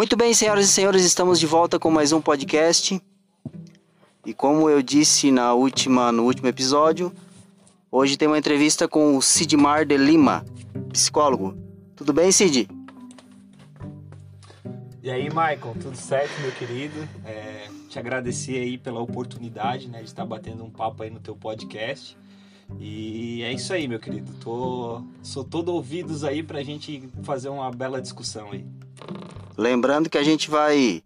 Muito 0.00 0.16
bem, 0.16 0.32
senhoras 0.32 0.64
e 0.64 0.68
senhores, 0.68 1.04
estamos 1.04 1.38
de 1.38 1.46
volta 1.46 1.78
com 1.78 1.90
mais 1.90 2.10
um 2.10 2.22
podcast. 2.22 2.98
E 4.24 4.32
como 4.32 4.70
eu 4.70 4.80
disse 4.80 5.30
na 5.30 5.52
última, 5.52 6.10
no 6.10 6.24
último 6.24 6.48
episódio, 6.48 7.12
hoje 7.92 8.16
tem 8.16 8.26
uma 8.26 8.38
entrevista 8.38 8.88
com 8.88 9.14
o 9.14 9.20
Sidmar 9.20 9.84
de 9.84 9.98
Lima, 9.98 10.42
psicólogo. 10.90 11.54
Tudo 11.94 12.14
bem, 12.14 12.32
Sid? 12.32 12.66
E 15.02 15.10
aí, 15.10 15.28
Michael, 15.28 15.76
tudo 15.78 15.96
certo, 15.98 16.32
meu 16.40 16.52
querido? 16.52 17.06
É, 17.22 17.68
te 17.90 17.98
agradecer 17.98 18.56
aí 18.56 18.78
pela 18.78 19.00
oportunidade, 19.00 19.86
né, 19.86 19.98
de 19.98 20.06
estar 20.06 20.24
batendo 20.24 20.64
um 20.64 20.70
papo 20.70 21.02
aí 21.02 21.10
no 21.10 21.20
teu 21.20 21.36
podcast. 21.36 22.16
E 22.78 23.42
é 23.42 23.52
isso 23.52 23.70
aí, 23.70 23.86
meu 23.86 24.00
querido. 24.00 24.32
Tô, 24.40 25.02
sou 25.22 25.44
todo 25.44 25.74
ouvidos 25.74 26.24
aí 26.24 26.42
pra 26.42 26.62
gente 26.62 27.06
fazer 27.22 27.50
uma 27.50 27.70
bela 27.70 28.00
discussão 28.00 28.52
aí. 28.52 28.64
Lembrando 29.60 30.08
que 30.08 30.16
a 30.16 30.22
gente 30.22 30.48
vai 30.48 31.02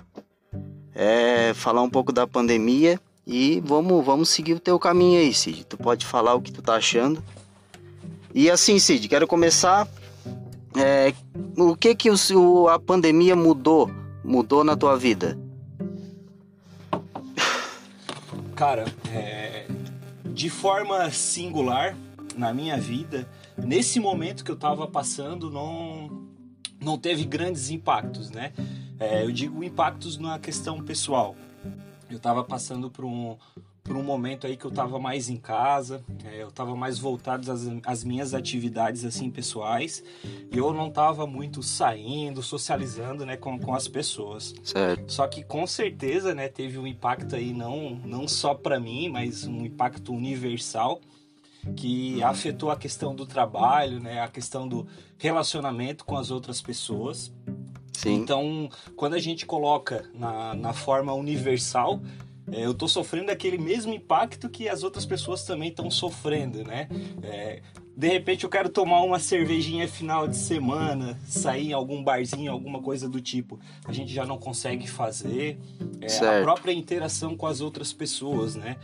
é, 0.95 1.53
falar 1.55 1.83
um 1.83 1.91
pouco 1.91 2.13
da 2.13 2.25
pandemia 2.25 3.01
e 3.27 3.61
vamos, 3.65 4.07
vamos 4.07 4.29
seguir 4.29 4.53
o 4.53 4.61
teu 4.61 4.79
caminho 4.79 5.19
aí, 5.19 5.35
Cid. 5.35 5.65
Tu 5.65 5.77
pode 5.77 6.07
falar 6.07 6.35
o 6.35 6.41
que 6.41 6.53
tu 6.53 6.63
tá 6.63 6.77
achando. 6.77 7.21
E 8.33 8.49
assim, 8.49 8.79
Cid, 8.79 9.09
quero 9.09 9.27
começar. 9.27 9.89
É, 10.77 11.13
o 11.59 11.75
que 11.75 11.97
que 11.97 12.09
o, 12.09 12.69
a 12.69 12.79
pandemia 12.79 13.35
mudou, 13.35 13.91
mudou 14.23 14.63
na 14.63 14.77
tua 14.77 14.97
vida? 14.97 15.37
Cara, 18.55 18.85
é, 19.13 19.67
de 20.27 20.49
forma 20.49 21.11
singular 21.11 21.97
na 22.37 22.55
minha 22.55 22.79
vida, 22.79 23.29
nesse 23.59 23.99
momento 23.99 24.45
que 24.45 24.51
eu 24.53 24.55
estava 24.55 24.87
passando, 24.87 25.51
não, 25.51 26.24
não 26.85 26.99
teve 26.99 27.25
grandes 27.25 27.71
impactos, 27.71 28.31
né? 28.31 28.53
É, 29.01 29.25
eu 29.25 29.33
digo 29.33 29.65
impactos 29.65 30.19
na 30.19 30.39
questão 30.39 30.83
pessoal. 30.83 31.35
Eu 32.09 32.19
estava 32.19 32.45
passando 32.45 32.91
por 32.91 33.05
um, 33.05 33.37
por 33.83 33.97
um 33.97 34.03
momento 34.03 34.47
aí 34.47 34.57
que 34.57 34.65
eu 34.65 34.71
estava 34.71 34.99
mais 34.99 35.29
em 35.29 35.37
casa, 35.37 36.05
é, 36.25 36.43
eu 36.43 36.49
estava 36.49 36.77
mais 36.77 36.99
voltado 36.99 37.51
às, 37.51 37.69
às, 37.85 38.05
minhas 38.05 38.33
atividades 38.33 39.05
assim 39.05 39.31
pessoais 39.31 40.03
e 40.51 40.57
eu 40.57 40.73
não 40.73 40.89
estava 40.89 41.27
muito 41.27 41.63
saindo, 41.63 42.43
socializando, 42.43 43.27
né, 43.27 43.37
com, 43.37 43.59
com 43.59 43.75
as 43.75 43.89
pessoas. 43.89 44.55
Certo. 44.63 45.13
Só 45.13 45.27
que 45.27 45.43
com 45.43 45.67
certeza, 45.67 46.35
né, 46.35 46.49
teve 46.49 46.79
um 46.79 46.87
impacto 46.87 47.35
aí 47.35 47.53
não 47.53 48.01
não 48.05 48.29
só 48.29 48.55
para 48.55 48.79
mim, 48.79 49.09
mas 49.09 49.45
um 49.45 49.65
impacto 49.65 50.13
universal 50.13 51.01
que 51.77 52.23
afetou 52.23 52.71
a 52.71 52.77
questão 52.77 53.15
do 53.15 53.27
trabalho, 53.27 54.01
né, 54.01 54.21
a 54.21 54.29
questão 54.29 54.69
do 54.69 54.87
relacionamento 55.19 56.05
com 56.05 56.17
as 56.17 56.31
outras 56.31 56.61
pessoas. 56.61 57.33
Sim. 57.93 58.15
Então, 58.15 58.69
quando 58.97 59.15
a 59.15 59.19
gente 59.19 59.47
coloca 59.47 60.05
na, 60.15 60.55
na 60.55 60.73
forma 60.73 61.13
universal, 61.15 62.01
é, 62.51 62.67
eu 62.67 62.73
estou 62.73 62.89
sofrendo 62.89 63.31
aquele 63.31 63.57
mesmo 63.57 63.95
impacto 63.95 64.49
que 64.49 64.69
as 64.69 64.83
outras 64.83 65.07
pessoas 65.07 65.45
também 65.45 65.71
estão 65.71 65.91
sofrendo, 65.91 66.63
né? 66.63 66.89
É, 67.23 67.63
de 67.97 68.09
repente 68.09 68.45
eu 68.45 68.51
quero 68.51 68.69
tomar 68.69 69.03
uma 69.03 69.19
cervejinha 69.19 69.87
final 69.87 70.27
de 70.27 70.37
semana, 70.37 71.19
sair 71.27 71.69
em 71.69 71.73
algum 71.73 72.03
barzinho, 72.03 72.51
alguma 72.51 72.83
coisa 72.83 73.09
do 73.09 73.21
tipo. 73.21 73.59
A 73.85 73.93
gente 73.93 74.13
já 74.13 74.27
não 74.27 74.37
consegue 74.37 74.87
fazer. 74.89 75.59
É, 76.01 76.41
a 76.41 76.43
própria 76.43 76.73
interação 76.73 77.37
com 77.37 77.47
as 77.47 77.61
outras 77.61 77.93
pessoas, 77.93 78.57
né? 78.57 78.77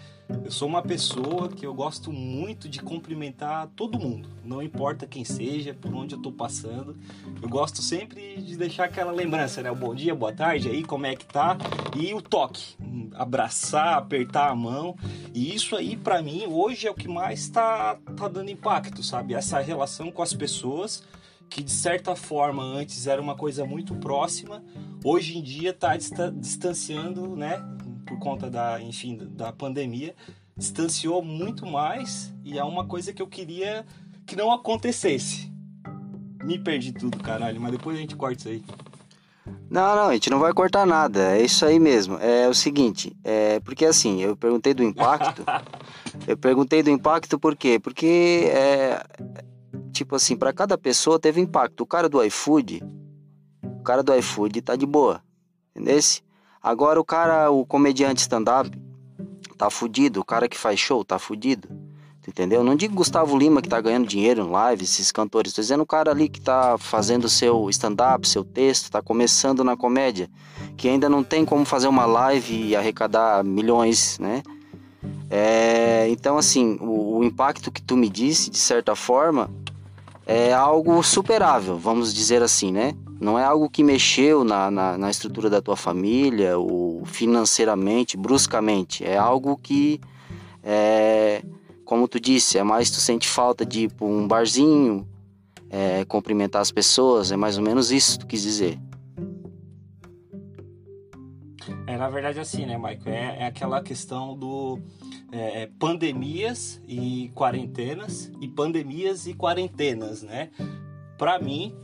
Eu 0.44 0.50
sou 0.50 0.68
uma 0.68 0.82
pessoa 0.82 1.48
que 1.48 1.64
eu 1.66 1.72
gosto 1.72 2.12
muito 2.12 2.68
de 2.68 2.80
cumprimentar 2.80 3.68
todo 3.76 3.98
mundo, 3.98 4.28
não 4.44 4.62
importa 4.62 5.06
quem 5.06 5.24
seja, 5.24 5.74
por 5.74 5.94
onde 5.94 6.14
eu 6.14 6.20
tô 6.20 6.32
passando. 6.32 6.96
Eu 7.40 7.48
gosto 7.48 7.82
sempre 7.82 8.40
de 8.40 8.56
deixar 8.56 8.84
aquela 8.84 9.12
lembrança, 9.12 9.62
né? 9.62 9.70
O 9.70 9.76
bom 9.76 9.94
dia, 9.94 10.14
boa 10.14 10.32
tarde, 10.32 10.69
aí 10.69 10.82
como 10.82 11.06
é 11.06 11.14
que 11.14 11.24
tá? 11.24 11.56
E 11.96 12.12
o 12.14 12.20
toque, 12.20 12.76
abraçar, 13.14 13.98
apertar 13.98 14.50
a 14.50 14.54
mão. 14.54 14.96
E 15.34 15.54
isso 15.54 15.76
aí 15.76 15.96
para 15.96 16.22
mim 16.22 16.46
hoje 16.46 16.86
é 16.86 16.90
o 16.90 16.94
que 16.94 17.08
mais 17.08 17.48
tá 17.48 17.98
tá 18.16 18.28
dando 18.28 18.50
impacto, 18.50 19.02
sabe? 19.02 19.34
Essa 19.34 19.60
relação 19.60 20.10
com 20.10 20.22
as 20.22 20.34
pessoas 20.34 21.02
que 21.50 21.62
de 21.64 21.72
certa 21.72 22.14
forma 22.14 22.62
antes 22.62 23.08
era 23.08 23.20
uma 23.20 23.34
coisa 23.34 23.64
muito 23.64 23.96
próxima, 23.96 24.62
hoje 25.04 25.36
em 25.36 25.42
dia 25.42 25.70
está 25.70 25.96
distanciando, 25.96 27.36
né? 27.36 27.60
Por 28.10 28.19
conta 28.19 28.50
da, 28.50 28.82
enfim, 28.82 29.16
da 29.16 29.53
pandemia, 29.53 30.16
distanciou 30.56 31.22
muito 31.22 31.65
mais 31.65 32.34
e 32.44 32.59
é 32.59 32.65
uma 32.65 32.84
coisa 32.84 33.12
que 33.12 33.22
eu 33.22 33.26
queria 33.28 33.87
que 34.26 34.34
não 34.34 34.50
acontecesse. 34.50 35.48
Me 36.43 36.59
perdi 36.59 36.93
tudo, 36.93 37.19
caralho, 37.19 37.60
mas 37.60 37.70
depois 37.70 37.97
a 37.97 38.00
gente 38.00 38.16
corta 38.16 38.37
isso 38.37 38.49
aí. 38.49 38.65
Não, 39.70 39.94
não, 39.94 40.09
a 40.09 40.12
gente 40.15 40.28
não 40.28 40.41
vai 40.41 40.53
cortar 40.53 40.84
nada, 40.84 41.37
é 41.37 41.43
isso 41.43 41.65
aí 41.65 41.78
mesmo. 41.78 42.19
É 42.19 42.49
o 42.49 42.54
seguinte, 42.54 43.16
é 43.22 43.60
porque 43.60 43.84
assim, 43.84 44.20
eu 44.20 44.37
perguntei 44.37 44.75
do 44.75 44.82
impacto. 44.82 45.44
eu 46.26 46.37
perguntei 46.37 46.82
do 46.82 46.91
impacto 46.91 47.38
por 47.38 47.54
quê? 47.54 47.78
Porque 47.78 48.50
é 48.53 49.04
tipo 49.93 50.16
assim, 50.16 50.37
para 50.37 50.53
cada 50.53 50.76
pessoa 50.76 51.20
teve 51.20 51.41
impacto. 51.41 51.82
O 51.82 51.87
cara 51.87 52.09
do 52.09 52.22
iFood, 52.25 52.82
o 53.62 53.82
cara 53.82 54.03
do 54.03 54.12
iFood 54.16 54.60
tá 54.62 54.75
de 54.75 54.87
boa. 54.87 55.22
Entendeu? 55.76 56.00
Agora 56.62 57.00
o 57.00 57.04
cara, 57.04 57.50
o 57.50 57.65
comediante 57.65 58.21
stand-up, 58.21 58.71
tá 59.56 59.71
fudido. 59.71 60.21
O 60.21 60.25
cara 60.25 60.48
que 60.48 60.59
faz 60.59 60.78
show 60.78 61.04
tá 61.04 61.19
fudido. 61.19 61.69
Entendeu? 62.28 62.62
Não 62.62 62.76
digo 62.76 62.94
Gustavo 62.94 63.37
Lima 63.37 63.62
que 63.62 63.69
tá 63.69 63.81
ganhando 63.81 64.06
dinheiro 64.06 64.44
no 64.44 64.53
live, 64.53 64.84
esses 64.84 65.10
cantores. 65.10 65.53
Tô 65.53 65.60
dizendo 65.60 65.82
o 65.82 65.87
cara 65.87 66.10
ali 66.10 66.28
que 66.28 66.41
tá 66.41 66.76
fazendo 66.78 67.28
seu 67.28 67.69
stand-up, 67.70 68.28
seu 68.28 68.44
texto, 68.44 68.91
tá 68.91 69.03
começando 69.03 69.65
na 69.65 69.76
comédia. 69.76 70.31
Que 70.76 70.88
ainda 70.88 71.09
não 71.09 71.25
tem 71.25 71.44
como 71.44 71.65
fazer 71.65 71.88
uma 71.88 72.04
live 72.04 72.69
e 72.69 72.76
arrecadar 72.76 73.43
milhões, 73.43 74.19
né? 74.19 74.43
É, 75.31 76.09
então, 76.10 76.37
assim, 76.37 76.76
o, 76.81 77.19
o 77.19 77.25
impacto 77.25 77.70
que 77.70 77.81
tu 77.81 77.97
me 77.97 78.09
disse, 78.09 78.50
de 78.50 78.59
certa 78.59 78.94
forma, 78.94 79.50
é 80.26 80.53
algo 80.53 81.03
superável, 81.03 81.78
vamos 81.78 82.12
dizer 82.15 82.43
assim, 82.43 82.70
né? 82.70 82.94
Não 83.20 83.38
é 83.38 83.44
algo 83.44 83.69
que 83.69 83.84
mexeu 83.84 84.42
na, 84.44 84.70
na, 84.70 84.97
na, 84.97 85.10
estrutura 85.10 85.50
da 85.50 85.60
tua 85.60 85.76
família 85.76 86.58
ou 86.58 87.04
financeiramente, 87.04 88.16
bruscamente. 88.16 89.04
É 89.04 89.19
algo 89.19 89.58
que, 89.58 90.00
é, 90.64 91.42
como 91.84 92.08
tu 92.08 92.19
disse, 92.19 92.56
é 92.56 92.62
mais 92.62 92.91
tu 92.91 92.97
sente 92.97 93.28
falta 93.28 93.66
de 93.66 93.82
ir 93.82 93.92
um 94.00 94.26
barzinho, 94.26 95.06
é, 95.69 96.03
cumprimentar 96.06 96.62
as 96.62 96.72
pessoas. 96.72 97.31
É 97.31 97.36
mais 97.36 97.58
ou 97.58 97.62
menos 97.62 97.92
isso 97.92 98.12
que 98.12 98.25
tu 98.25 98.26
quis 98.28 98.42
dizer. 98.42 98.78
É, 101.87 101.98
na 101.98 102.08
verdade, 102.08 102.41
assim, 102.41 102.64
né, 102.64 102.78
Michael? 102.78 103.14
É, 103.14 103.37
é 103.41 103.47
aquela 103.47 103.82
questão 103.82 104.34
do 104.34 104.78
é, 105.31 105.69
pandemias 105.78 106.81
e 106.87 107.31
quarentenas 107.34 108.32
e 108.41 108.48
pandemias 108.48 109.26
e 109.26 109.34
quarentenas, 109.34 110.22
né? 110.22 110.50
Para 111.19 111.38
mim, 111.38 111.75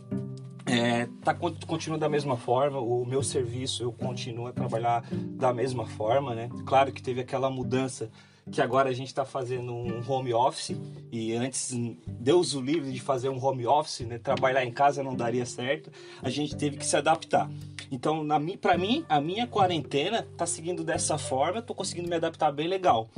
é, 0.67 1.09
tá, 1.23 1.33
continua 1.35 1.97
da 1.97 2.09
mesma 2.09 2.37
forma, 2.37 2.81
o 2.81 3.05
meu 3.07 3.23
serviço 3.23 3.85
eu 3.85 3.93
continuo 3.93 4.49
a 4.49 4.53
trabalhar 4.53 5.05
da 5.11 5.55
mesma 5.55 5.87
forma, 5.87 6.35
né? 6.35 6.51
Claro 6.67 6.93
que 6.93 7.01
teve 7.01 7.21
aquela 7.21 7.49
mudança 7.49 8.11
que 8.51 8.61
agora 8.61 8.89
a 8.89 8.93
gente 8.93 9.09
está 9.09 9.25
fazendo 9.25 9.73
um 9.73 10.03
home 10.09 10.33
office 10.33 10.77
e 11.11 11.35
antes 11.35 11.73
Deus 12.07 12.55
o 12.55 12.61
livre 12.61 12.93
de 12.93 13.01
fazer 13.01 13.29
um 13.29 13.45
home 13.45 13.67
office, 13.67 14.01
né? 14.01 14.19
Trabalhar 14.19 14.65
em 14.65 14.73
casa 14.73 15.03
não 15.03 15.15
daria 15.15 15.47
certo, 15.47 15.91
a 16.21 16.31
gente 16.31 16.57
teve 16.57 16.77
que 16.77 16.87
se 16.87 16.97
adaptar. 16.97 17.49
Então, 17.91 18.27
para 18.61 18.77
mim, 18.77 19.05
a 19.09 19.21
minha 19.21 19.47
quarentena 19.47 20.27
tá 20.37 20.47
seguindo 20.47 20.83
dessa 20.83 21.17
forma, 21.17 21.63
tô 21.63 21.75
conseguindo 21.75 22.09
me 22.09 22.17
adaptar 22.17 22.51
bem 22.51 22.67
legal. 22.67 23.09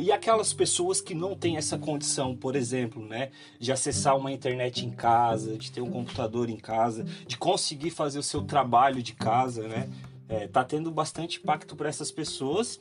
E 0.00 0.12
aquelas 0.12 0.52
pessoas 0.52 1.00
que 1.00 1.14
não 1.14 1.34
têm 1.34 1.56
essa 1.56 1.78
condição, 1.78 2.36
por 2.36 2.56
exemplo, 2.56 3.04
né, 3.04 3.30
de 3.58 3.72
acessar 3.72 4.16
uma 4.16 4.32
internet 4.32 4.84
em 4.84 4.90
casa, 4.90 5.56
de 5.56 5.70
ter 5.70 5.80
um 5.80 5.90
computador 5.90 6.48
em 6.48 6.56
casa, 6.56 7.04
de 7.26 7.36
conseguir 7.36 7.90
fazer 7.90 8.18
o 8.18 8.22
seu 8.22 8.42
trabalho 8.42 9.02
de 9.02 9.14
casa, 9.14 9.66
né? 9.68 9.88
É, 10.28 10.48
tá 10.48 10.64
tendo 10.64 10.90
bastante 10.90 11.38
impacto 11.38 11.76
para 11.76 11.88
essas 11.88 12.10
pessoas. 12.10 12.80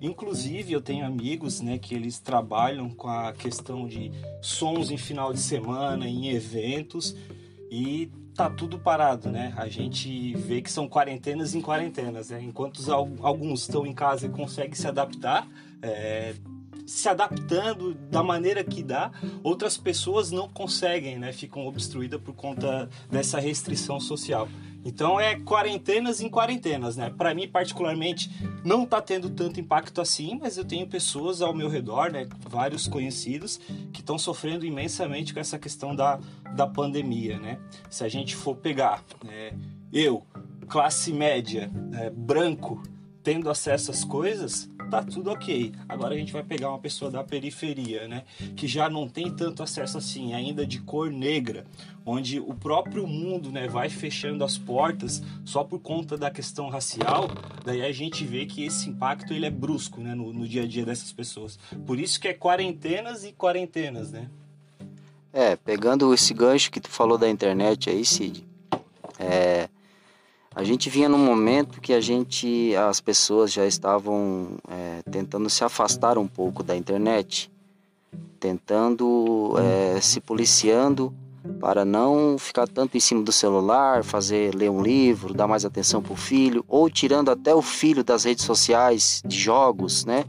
Inclusive, 0.00 0.72
eu 0.72 0.80
tenho 0.80 1.04
amigos, 1.04 1.60
né, 1.60 1.76
que 1.76 1.94
eles 1.94 2.18
trabalham 2.18 2.88
com 2.88 3.08
a 3.08 3.34
questão 3.34 3.86
de 3.86 4.10
sons 4.40 4.90
em 4.90 4.96
final 4.96 5.30
de 5.30 5.40
semana, 5.40 6.08
em 6.08 6.28
eventos, 6.28 7.14
e 7.70 8.10
tá 8.34 8.50
tudo 8.50 8.78
parado, 8.78 9.30
né? 9.30 9.52
A 9.56 9.66
gente 9.68 10.34
vê 10.34 10.60
que 10.60 10.70
são 10.70 10.88
quarentenas 10.88 11.54
em 11.54 11.60
quarentenas, 11.60 12.30
né? 12.30 12.42
Enquanto 12.42 12.80
alguns 12.92 13.62
estão 13.62 13.86
em 13.86 13.94
casa 13.94 14.26
e 14.26 14.28
conseguem 14.28 14.74
se 14.74 14.86
adaptar, 14.86 15.48
é, 15.80 16.34
se 16.86 17.08
adaptando 17.08 17.94
da 17.94 18.22
maneira 18.22 18.62
que 18.62 18.82
dá, 18.82 19.10
outras 19.42 19.76
pessoas 19.76 20.30
não 20.30 20.48
conseguem, 20.48 21.18
né? 21.18 21.32
Ficam 21.32 21.66
obstruídas 21.66 22.20
por 22.20 22.34
conta 22.34 22.88
dessa 23.10 23.40
restrição 23.40 23.98
social. 23.98 24.48
Então 24.84 25.18
é 25.18 25.34
quarentenas 25.40 26.20
em 26.20 26.30
quarentenas, 26.30 26.96
né? 26.96 27.10
Para 27.10 27.34
mim 27.34 27.48
particularmente 27.48 28.30
não 28.64 28.84
está 28.84 29.02
tendo 29.02 29.28
tanto 29.28 29.58
impacto 29.58 30.00
assim, 30.00 30.38
mas 30.40 30.56
eu 30.56 30.64
tenho 30.64 30.86
pessoas 30.86 31.42
ao 31.42 31.52
meu 31.52 31.68
redor, 31.68 32.12
né, 32.12 32.28
vários 32.48 32.86
conhecidos 32.86 33.58
que 33.92 34.00
estão 34.00 34.16
sofrendo 34.16 34.64
imensamente 34.64 35.34
com 35.34 35.40
essa 35.40 35.58
questão 35.58 35.94
da, 35.94 36.20
da 36.54 36.68
pandemia, 36.68 37.36
né? 37.40 37.58
Se 37.90 38.04
a 38.04 38.08
gente 38.08 38.36
for 38.36 38.54
pegar, 38.54 39.02
né, 39.24 39.58
eu 39.92 40.24
classe 40.68 41.12
média, 41.12 41.68
é, 41.94 42.10
branco, 42.10 42.80
tendo 43.24 43.50
acesso 43.50 43.90
às 43.90 44.04
coisas, 44.04 44.68
tá 44.86 45.02
tudo 45.02 45.30
ok. 45.30 45.72
Agora 45.88 46.14
a 46.14 46.18
gente 46.18 46.32
vai 46.32 46.42
pegar 46.42 46.70
uma 46.70 46.78
pessoa 46.78 47.10
da 47.10 47.22
periferia, 47.22 48.08
né, 48.08 48.24
que 48.56 48.66
já 48.66 48.88
não 48.88 49.08
tem 49.08 49.30
tanto 49.30 49.62
acesso 49.62 49.98
assim, 49.98 50.34
ainda 50.34 50.66
de 50.66 50.80
cor 50.80 51.10
negra, 51.10 51.64
onde 52.04 52.38
o 52.38 52.54
próprio 52.54 53.06
mundo, 53.06 53.50
né, 53.50 53.68
vai 53.68 53.88
fechando 53.88 54.44
as 54.44 54.56
portas 54.56 55.22
só 55.44 55.64
por 55.64 55.80
conta 55.80 56.16
da 56.16 56.30
questão 56.30 56.68
racial. 56.68 57.28
Daí 57.64 57.82
a 57.82 57.92
gente 57.92 58.24
vê 58.24 58.46
que 58.46 58.64
esse 58.64 58.88
impacto 58.88 59.32
ele 59.32 59.46
é 59.46 59.50
brusco, 59.50 60.00
né, 60.00 60.14
no, 60.14 60.32
no 60.32 60.46
dia 60.46 60.62
a 60.62 60.66
dia 60.66 60.84
dessas 60.84 61.12
pessoas. 61.12 61.58
Por 61.84 61.98
isso 61.98 62.20
que 62.20 62.28
é 62.28 62.34
quarentenas 62.34 63.24
e 63.24 63.32
quarentenas, 63.32 64.12
né? 64.12 64.28
É, 65.32 65.54
pegando 65.54 66.14
esse 66.14 66.32
gancho 66.32 66.70
que 66.70 66.80
tu 66.80 66.88
falou 66.88 67.18
da 67.18 67.28
internet 67.28 67.90
aí, 67.90 68.06
Cid, 68.06 68.42
é, 69.18 69.68
a 70.56 70.64
gente 70.64 70.88
vinha 70.88 71.06
num 71.06 71.18
momento 71.18 71.82
que 71.82 71.92
a 71.92 72.00
gente, 72.00 72.74
as 72.76 72.98
pessoas 72.98 73.52
já 73.52 73.66
estavam 73.66 74.56
é, 74.70 75.02
tentando 75.10 75.50
se 75.50 75.62
afastar 75.62 76.16
um 76.16 76.26
pouco 76.26 76.62
da 76.62 76.74
internet, 76.74 77.50
tentando 78.40 79.54
é, 79.58 80.00
se 80.00 80.18
policiando 80.18 81.12
para 81.60 81.84
não 81.84 82.38
ficar 82.38 82.66
tanto 82.66 82.96
em 82.96 83.00
cima 83.00 83.22
do 83.22 83.32
celular, 83.32 84.02
fazer 84.02 84.54
ler 84.54 84.70
um 84.70 84.82
livro, 84.82 85.34
dar 85.34 85.46
mais 85.46 85.66
atenção 85.66 86.00
para 86.00 86.14
o 86.14 86.16
filho, 86.16 86.64
ou 86.66 86.88
tirando 86.88 87.30
até 87.30 87.54
o 87.54 87.60
filho 87.60 88.02
das 88.02 88.24
redes 88.24 88.46
sociais, 88.46 89.22
de 89.26 89.38
jogos, 89.38 90.06
né? 90.06 90.24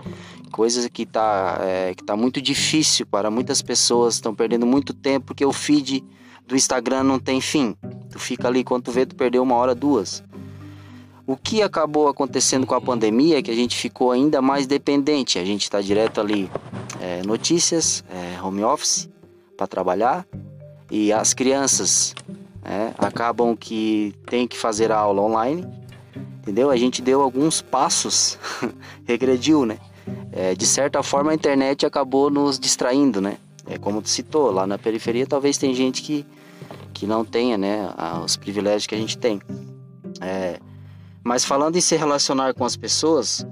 Coisas 0.52 0.86
que 0.90 1.04
está 1.04 1.58
é, 1.62 1.96
que 1.96 2.04
tá 2.04 2.18
muito 2.18 2.42
difícil 2.42 3.06
para 3.06 3.32
muitas 3.32 3.62
pessoas, 3.62 4.16
estão 4.16 4.36
perdendo 4.36 4.66
muito 4.66 4.94
tempo 4.94 5.28
porque 5.28 5.46
o 5.46 5.54
feed 5.54 6.04
do 6.48 6.56
Instagram 6.56 7.04
não 7.04 7.20
tem 7.20 7.42
fim. 7.42 7.76
Tu 8.10 8.18
fica 8.18 8.48
ali, 8.48 8.64
quando 8.64 8.84
tu 8.84 8.92
vê, 8.92 9.06
tu 9.06 9.16
perdeu 9.16 9.44
uma 9.44 9.56
hora, 9.56 9.76
duas. 9.76 10.24
O 11.26 11.36
que 11.36 11.62
acabou 11.62 12.08
acontecendo 12.08 12.66
com 12.66 12.74
a 12.74 12.80
pandemia 12.80 13.40
é 13.40 13.42
que 13.42 13.52
a 13.52 13.56
gente 13.56 13.76
ficou 13.76 14.12
ainda 14.12 14.42
mais 14.42 14.66
dependente. 14.66 15.38
A 15.38 15.44
gente 15.44 15.64
está 15.64 15.82
direto 15.82 16.22
ali, 16.22 16.50
é, 17.02 17.22
notícias, 17.24 18.02
é, 18.10 18.42
home 18.42 18.64
office, 18.64 19.10
para 19.58 19.68
trabalhar. 19.68 20.26
E 20.90 21.12
as 21.12 21.34
crianças 21.34 22.16
é, 22.64 22.94
acabam 22.98 23.54
que 23.58 24.16
tem 24.26 24.48
que 24.48 24.58
fazer 24.58 24.90
a 24.90 24.98
aula 24.98 25.22
online, 25.22 25.68
entendeu? 26.40 26.70
A 26.70 26.78
gente 26.78 27.02
deu 27.02 27.22
alguns 27.22 27.62
passos, 27.62 28.40
regrediu, 29.06 29.66
né? 29.66 29.80
É, 30.32 30.56
de 30.56 30.66
certa 30.66 31.04
forma 31.04 31.32
a 31.32 31.36
internet 31.36 31.86
acabou 31.86 32.30
nos 32.30 32.58
distraindo, 32.58 33.20
né? 33.20 33.38
É 33.70 33.78
como 33.78 34.02
tu 34.02 34.10
citou, 34.10 34.52
lá 34.52 34.66
na 34.66 34.78
periferia 34.78 35.28
talvez 35.28 35.58
tem 35.58 35.74
gente 35.74 36.02
que 36.02 36.26
que 36.94 37.06
não 37.06 37.24
tenha 37.24 37.60
né, 37.60 37.94
os 38.26 38.36
privilégios 38.36 38.88
que 38.88 38.96
a 38.96 38.98
gente 38.98 39.18
tem. 39.20 39.40
É, 40.20 40.60
mas 41.24 41.46
falando 41.46 41.76
em 41.76 41.82
se 41.82 41.96
relacionar 41.96 42.56
com 42.56 42.66
as 42.66 42.76
pessoas, 42.76 43.46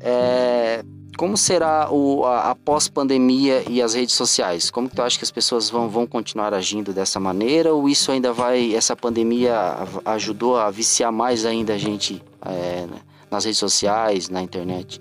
é, 0.00 0.84
como 1.16 1.36
será 1.36 1.90
o, 1.90 2.24
a, 2.26 2.50
a 2.50 2.54
pós-pandemia 2.54 3.64
e 3.68 3.80
as 3.80 3.94
redes 3.94 4.14
sociais? 4.14 4.70
Como 4.70 4.88
que 4.88 4.96
tu 4.96 5.02
acha 5.02 5.16
que 5.16 5.24
as 5.24 5.30
pessoas 5.30 5.70
vão, 5.70 5.88
vão 5.88 6.06
continuar 6.06 6.52
agindo 6.52 6.92
dessa 6.92 7.18
maneira? 7.18 7.72
Ou 7.72 7.88
isso 7.88 8.12
ainda 8.12 8.32
vai, 8.32 8.74
essa 8.74 8.94
pandemia 8.94 9.56
ajudou 10.04 10.58
a 10.58 10.70
viciar 10.70 11.10
mais 11.10 11.46
ainda 11.46 11.74
a 11.74 11.78
gente 11.78 12.22
é, 12.44 12.86
nas 13.30 13.46
redes 13.46 13.58
sociais, 13.58 14.28
na 14.28 14.42
internet? 14.42 15.00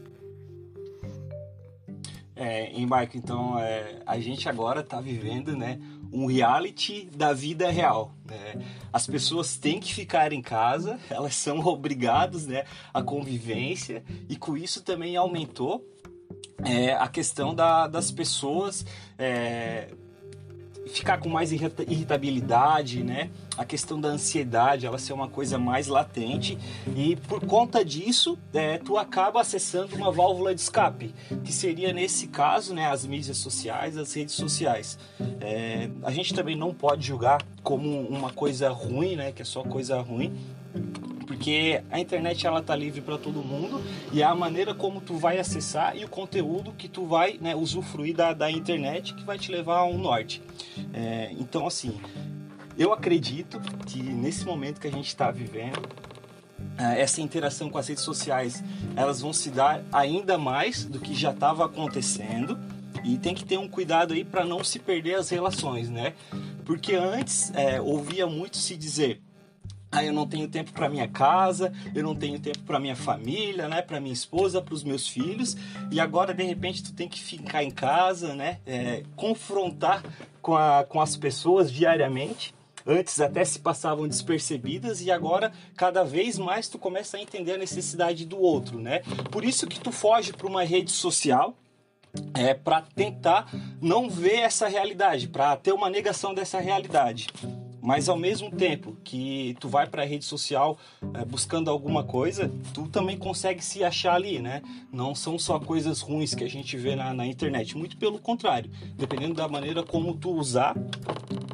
É, 2.40 2.70
em 2.72 2.86
Mike, 2.86 3.18
então, 3.18 3.58
é, 3.58 4.00
a 4.06 4.20
gente 4.20 4.48
agora 4.48 4.82
está 4.82 5.02
vivendo, 5.02 5.58
né, 5.58 5.80
um 6.12 6.28
reality 6.28 7.10
da 7.16 7.34
vida 7.34 7.70
real. 7.72 8.14
Né? 8.26 8.64
As 8.94 9.08
pessoas 9.08 9.58
têm 9.58 9.80
que 9.80 9.94
ficar 9.94 10.32
em 10.32 10.42
casa, 10.42 11.00
elas 11.10 11.36
são 11.36 11.60
obrigadas 11.66 12.46
né, 12.46 12.64
à 12.94 13.02
convivência 13.02 14.04
e 14.30 14.36
com 14.36 14.56
isso 14.56 14.84
também 14.84 15.16
aumentou 15.16 15.84
é, 16.64 16.94
a 16.94 17.08
questão 17.08 17.54
da, 17.54 17.88
das 17.88 18.12
pessoas 18.12 18.86
é, 19.18 19.90
ficar 20.88 21.20
com 21.20 21.30
mais 21.30 21.52
irritabilidade, 21.52 23.04
né? 23.04 23.30
A 23.58 23.66
questão 23.66 24.00
da 24.00 24.10
ansiedade, 24.10 24.86
ela 24.86 24.98
ser 24.98 25.14
uma 25.14 25.28
coisa 25.28 25.58
mais 25.58 25.88
latente 25.88 26.58
e 26.96 27.16
por 27.16 27.46
conta 27.46 27.84
disso, 27.84 28.38
é, 28.54 28.78
tu 28.78 28.98
acaba 28.98 29.42
acessando 29.42 29.96
uma 29.96 30.12
válvula 30.12 30.54
de 30.54 30.62
escape, 30.62 31.14
que 31.44 31.52
seria 31.52 31.92
nesse 31.92 32.28
caso, 32.28 32.74
né, 32.74 32.88
as 32.88 33.06
mídias 33.06 33.38
sociais, 33.38 33.98
as 33.98 34.14
redes 34.14 34.36
sociais. 34.36 34.98
É, 35.42 35.90
a 36.04 36.12
gente 36.12 36.34
também 36.34 36.56
não 36.56 36.74
pode 36.74 37.06
julgar 37.06 37.42
como 37.64 38.02
uma 38.08 38.32
coisa 38.32 38.70
ruim, 38.70 39.16
né, 39.16 39.32
que 39.32 39.42
é 39.42 39.46
só 39.46 39.64
coisa 39.64 40.00
ruim, 40.00 40.34
porque 41.28 41.84
a 41.92 42.00
internet 42.00 42.48
ela 42.48 42.64
tá 42.64 42.76
livre 42.76 43.02
para 43.02 43.18
todo 43.18 43.44
mundo 43.44 43.84
e 44.14 44.22
é 44.22 44.26
a 44.26 44.34
maneira 44.34 44.74
como 44.74 45.02
tu 45.02 45.18
vai 45.18 45.38
acessar 45.38 45.96
e 45.96 46.06
o 46.06 46.10
conteúdo 46.10 46.72
que 46.72 46.88
tu 46.88 47.06
vai 47.06 47.38
né, 47.40 47.54
usufruir 47.54 48.16
da, 48.16 48.34
da 48.34 48.50
internet 48.50 49.14
que 49.14 49.26
vai 49.26 49.38
te 49.38 49.52
levar 49.52 49.80
a 49.80 49.86
um 49.86 49.98
norte. 49.98 50.42
É, 50.94 51.30
então, 51.38 51.68
assim, 51.68 52.00
eu 52.78 52.94
acredito 52.94 53.60
que 53.86 54.02
nesse 54.02 54.46
momento 54.46 54.80
que 54.80 54.88
a 54.88 54.92
gente 54.92 55.08
está 55.08 55.30
vivendo, 55.30 55.82
é, 56.78 57.02
essa 57.02 57.22
interação 57.22 57.70
com 57.70 57.78
as 57.78 57.88
redes 57.88 58.04
sociais 58.04 58.64
elas 58.96 59.20
vão 59.20 59.34
se 59.34 59.50
dar 59.50 59.84
ainda 59.92 60.38
mais 60.38 60.86
do 60.86 61.00
que 61.00 61.14
já 61.14 61.32
estava 61.32 61.66
acontecendo 61.66 62.58
e 63.04 63.18
tem 63.18 63.36
que 63.36 63.44
ter 63.46 63.58
um 63.58 63.68
cuidado 63.68 64.14
aí 64.14 64.24
para 64.24 64.46
não 64.46 64.64
se 64.64 64.80
perder 64.80 65.16
as 65.16 65.30
relações, 65.30 65.90
né? 65.90 66.14
Porque 66.66 66.96
antes 66.96 67.52
é, 67.54 67.80
ouvia 67.80 68.26
muito 68.28 68.58
se 68.58 68.76
dizer 68.76 69.22
ah, 69.98 70.04
eu 70.04 70.14
não 70.14 70.28
tenho 70.28 70.48
tempo 70.48 70.72
para 70.72 70.88
minha 70.88 71.08
casa, 71.08 71.74
eu 71.96 72.04
não 72.04 72.16
tenho 72.16 72.40
tempo 72.40 72.60
para 72.60 72.80
minha 72.80 72.96
família, 72.96 73.68
né, 73.68 73.82
para 73.82 74.00
minha 74.00 74.14
esposa, 74.14 74.62
para 74.62 74.74
os 74.74 74.84
meus 74.84 75.08
filhos, 75.08 75.58
e 75.92 76.00
agora 76.00 76.34
de 76.34 76.44
repente 76.44 76.84
tu 76.84 76.94
tem 76.94 77.10
que 77.10 77.20
ficar 77.20 77.64
em 77.64 77.72
casa, 77.72 78.36
né, 78.36 78.60
é, 78.66 79.04
confrontar 79.16 80.04
com, 80.42 80.56
a, 80.56 80.84
com 80.84 81.02
as 81.02 81.18
pessoas 81.18 81.72
diariamente. 81.72 82.54
Antes 82.86 83.20
até 83.20 83.44
se 83.44 83.60
passavam 83.60 84.08
despercebidas 84.08 85.02
e 85.02 85.12
agora 85.12 85.52
cada 85.76 86.06
vez 86.06 86.38
mais 86.38 86.70
tu 86.70 86.78
começa 86.78 87.18
a 87.18 87.22
entender 87.22 87.54
a 87.54 87.58
necessidade 87.58 88.26
do 88.26 88.40
outro, 88.40 88.80
né? 88.80 89.00
Por 89.30 89.44
isso 89.44 89.68
que 89.68 89.78
tu 89.78 89.92
foge 89.92 90.32
para 90.32 90.48
uma 90.48 90.64
rede 90.64 90.90
social, 90.92 91.54
é 92.34 92.54
para 92.54 92.82
tentar 92.82 93.52
não 93.82 94.10
ver 94.10 94.40
essa 94.40 94.70
realidade, 94.70 95.28
para 95.28 95.58
ter 95.58 95.74
uma 95.74 95.90
negação 95.90 96.34
dessa 96.34 96.62
realidade. 96.62 97.28
Mas 97.88 98.10
ao 98.10 98.18
mesmo 98.18 98.52
tempo 98.52 98.98
que 99.02 99.56
tu 99.62 99.70
vai 99.70 99.88
para 99.88 100.04
a 100.04 100.06
rede 100.06 100.26
social 100.26 100.78
é, 101.14 101.24
buscando 101.24 101.72
alguma 101.72 102.04
coisa, 102.04 102.52
tu 102.74 102.86
também 102.90 103.18
consegue 103.18 103.64
se 103.64 103.82
achar 103.82 104.16
ali, 104.16 104.40
né? 104.40 104.62
Não 104.92 105.16
são 105.16 105.40
só 105.40 105.58
coisas 105.58 106.02
ruins 106.02 106.36
que 106.36 106.44
a 106.44 106.50
gente 106.50 106.76
vê 106.76 106.98
na, 106.98 107.14
na 107.14 107.26
internet, 107.26 107.78
muito 107.78 107.96
pelo 107.96 108.20
contrário. 108.20 108.70
Dependendo 108.98 109.36
da 109.36 109.48
maneira 109.48 109.84
como 109.84 110.14
tu 110.16 110.32
usar, 110.32 110.76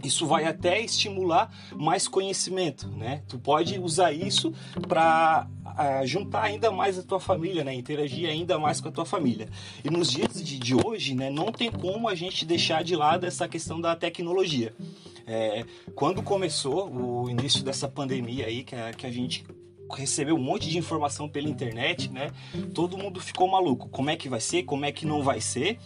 isso 0.04 0.26
vai 0.26 0.46
até 0.46 0.82
estimular 0.82 1.56
mais 1.76 2.08
conhecimento, 2.08 2.88
né? 2.88 3.22
Tu 3.28 3.38
pode 3.38 3.78
usar 3.78 4.12
isso 4.12 4.52
para 4.88 5.48
uh, 5.68 6.08
juntar 6.08 6.46
ainda 6.46 6.72
mais 6.72 6.98
a 6.98 7.04
tua 7.04 7.20
família, 7.20 7.64
né? 7.64 7.76
Interagir 7.76 8.28
ainda 8.28 8.58
mais 8.58 8.82
com 8.82 8.90
a 8.90 8.92
tua 8.92 9.06
família. 9.06 9.50
E 9.86 9.90
nos 9.92 10.10
dias 10.10 10.44
de, 10.44 10.58
de 10.58 10.74
hoje, 10.74 11.14
né? 11.14 11.30
Não 11.30 11.52
tem 11.52 11.70
como 11.70 12.10
a 12.10 12.16
gente 12.16 12.44
deixar 12.44 12.84
de 12.84 12.96
lado 12.96 13.24
essa 13.24 13.48
questão 13.48 13.80
da 13.80 13.96
tecnologia. 13.96 14.74
É, 15.26 15.64
quando 15.96 16.22
começou 16.22 16.90
o 16.92 17.30
início 17.30 17.64
dessa 17.64 17.88
pandemia 17.88 18.46
aí, 18.46 18.64
que 18.64 18.76
a, 18.76 18.92
que 18.92 19.06
a 19.06 19.12
gente 19.12 19.46
recebeu 19.92 20.36
um 20.36 20.42
monte 20.42 20.70
de 20.70 20.78
informação 20.78 21.30
pela 21.30 21.48
internet, 21.48 22.10
né? 22.10 22.32
Todo 22.74 22.98
mundo 22.98 23.20
ficou 23.20 23.48
maluco. 23.48 23.90
Como 23.90 24.10
é 24.10 24.16
que 24.16 24.28
vai 24.28 24.40
ser? 24.40 24.64
Como 24.64 24.86
é 24.86 24.92
que 24.92 25.06
não 25.06 25.22
vai 25.22 25.40
ser? 25.40 25.78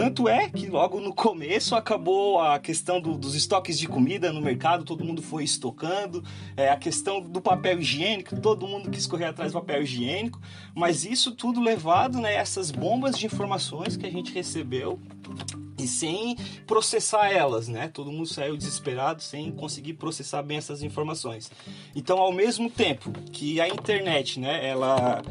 Tanto 0.00 0.28
é 0.28 0.48
que 0.48 0.68
logo 0.68 1.00
no 1.00 1.12
começo 1.12 1.74
acabou 1.74 2.40
a 2.40 2.60
questão 2.60 3.00
do, 3.00 3.18
dos 3.18 3.34
estoques 3.34 3.76
de 3.76 3.88
comida 3.88 4.32
no 4.32 4.40
mercado, 4.40 4.84
todo 4.84 5.04
mundo 5.04 5.20
foi 5.20 5.42
estocando, 5.42 6.22
é, 6.56 6.68
a 6.68 6.76
questão 6.76 7.20
do 7.20 7.40
papel 7.40 7.80
higiênico, 7.80 8.40
todo 8.40 8.68
mundo 8.68 8.90
quis 8.90 9.08
correr 9.08 9.24
atrás 9.24 9.50
do 9.50 9.58
papel 9.58 9.82
higiênico, 9.82 10.40
mas 10.72 11.04
isso 11.04 11.32
tudo 11.32 11.60
levado, 11.60 12.20
né, 12.20 12.34
essas 12.34 12.70
bombas 12.70 13.18
de 13.18 13.26
informações 13.26 13.96
que 13.96 14.06
a 14.06 14.10
gente 14.10 14.32
recebeu 14.32 15.00
e 15.76 15.88
sem 15.88 16.36
processar 16.64 17.32
elas, 17.32 17.66
né? 17.66 17.88
Todo 17.88 18.12
mundo 18.12 18.26
saiu 18.26 18.56
desesperado 18.56 19.20
sem 19.20 19.50
conseguir 19.50 19.94
processar 19.94 20.42
bem 20.42 20.58
essas 20.58 20.80
informações. 20.80 21.50
Então, 21.94 22.18
ao 22.18 22.32
mesmo 22.32 22.70
tempo 22.70 23.10
que 23.32 23.60
a 23.60 23.68
internet, 23.68 24.38
né, 24.38 24.64
ela 24.64 25.22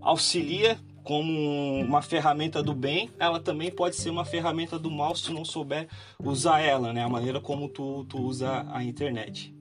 auxilia 0.00 0.78
como 1.06 1.80
uma 1.82 2.02
ferramenta 2.02 2.60
do 2.60 2.74
bem, 2.74 3.08
ela 3.16 3.38
também 3.38 3.70
pode 3.70 3.94
ser 3.94 4.10
uma 4.10 4.24
ferramenta 4.24 4.76
do 4.76 4.90
mal 4.90 5.14
se 5.14 5.32
não 5.32 5.44
souber 5.44 5.86
usar 6.18 6.58
ela, 6.60 6.92
né? 6.92 7.04
A 7.04 7.08
maneira 7.08 7.40
como 7.40 7.68
tu, 7.68 8.04
tu 8.08 8.18
usa 8.18 8.66
a 8.72 8.82
internet. 8.82 9.54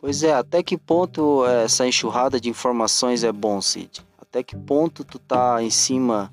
Pois 0.00 0.22
é, 0.22 0.32
até 0.32 0.62
que 0.62 0.78
ponto 0.78 1.44
essa 1.44 1.86
enxurrada 1.86 2.40
de 2.40 2.48
informações 2.48 3.22
é 3.24 3.30
bom, 3.30 3.60
Cid? 3.60 4.00
Até 4.18 4.42
que 4.42 4.56
ponto 4.56 5.04
tu 5.04 5.18
tá 5.18 5.62
em 5.62 5.68
cima 5.68 6.32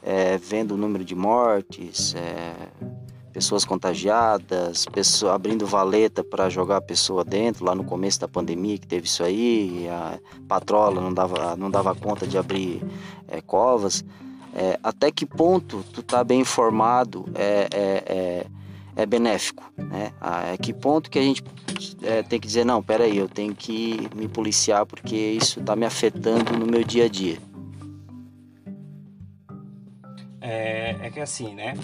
é, 0.00 0.38
vendo 0.38 0.74
o 0.74 0.76
número 0.76 1.04
de 1.04 1.16
mortes, 1.16 2.14
é, 2.14 2.54
pessoas 3.32 3.64
contagiadas, 3.64 4.84
pessoa, 4.86 5.34
abrindo 5.34 5.66
valeta 5.66 6.22
para 6.22 6.48
jogar 6.48 6.78
a 6.78 6.80
pessoa 6.80 7.24
dentro, 7.24 7.64
lá 7.64 7.74
no 7.74 7.84
começo 7.84 8.20
da 8.20 8.28
pandemia 8.28 8.78
que 8.78 8.86
teve 8.86 9.06
isso 9.06 9.22
aí, 9.22 9.88
a 9.88 10.18
patrola 10.48 11.00
não 11.00 11.12
dava, 11.12 11.56
não 11.56 11.70
dava 11.70 11.94
conta 11.94 12.26
de 12.26 12.36
abrir 12.36 12.82
é, 13.28 13.40
covas. 13.40 14.04
É, 14.52 14.78
até 14.82 15.12
que 15.12 15.24
ponto 15.24 15.84
tu 15.92 16.02
tá 16.02 16.24
bem 16.24 16.40
informado 16.40 17.24
é, 17.34 17.68
é, 17.72 18.04
é, 18.06 18.46
é 18.96 19.06
benéfico, 19.06 19.62
né? 19.76 20.12
A 20.20 20.56
que 20.60 20.72
ponto 20.72 21.08
que 21.08 21.20
a 21.20 21.22
gente 21.22 21.44
é, 22.02 22.22
tem 22.24 22.40
que 22.40 22.48
dizer, 22.48 22.64
não, 22.64 22.82
peraí, 22.82 23.16
eu 23.16 23.28
tenho 23.28 23.54
que 23.54 24.08
me 24.14 24.26
policiar 24.26 24.84
porque 24.86 25.14
isso 25.14 25.60
está 25.60 25.76
me 25.76 25.86
afetando 25.86 26.58
no 26.58 26.66
meu 26.66 26.82
dia 26.82 27.04
a 27.04 27.08
dia. 27.08 27.38
É, 30.40 30.96
é 31.02 31.10
que 31.10 31.20
assim, 31.20 31.54
né? 31.54 31.74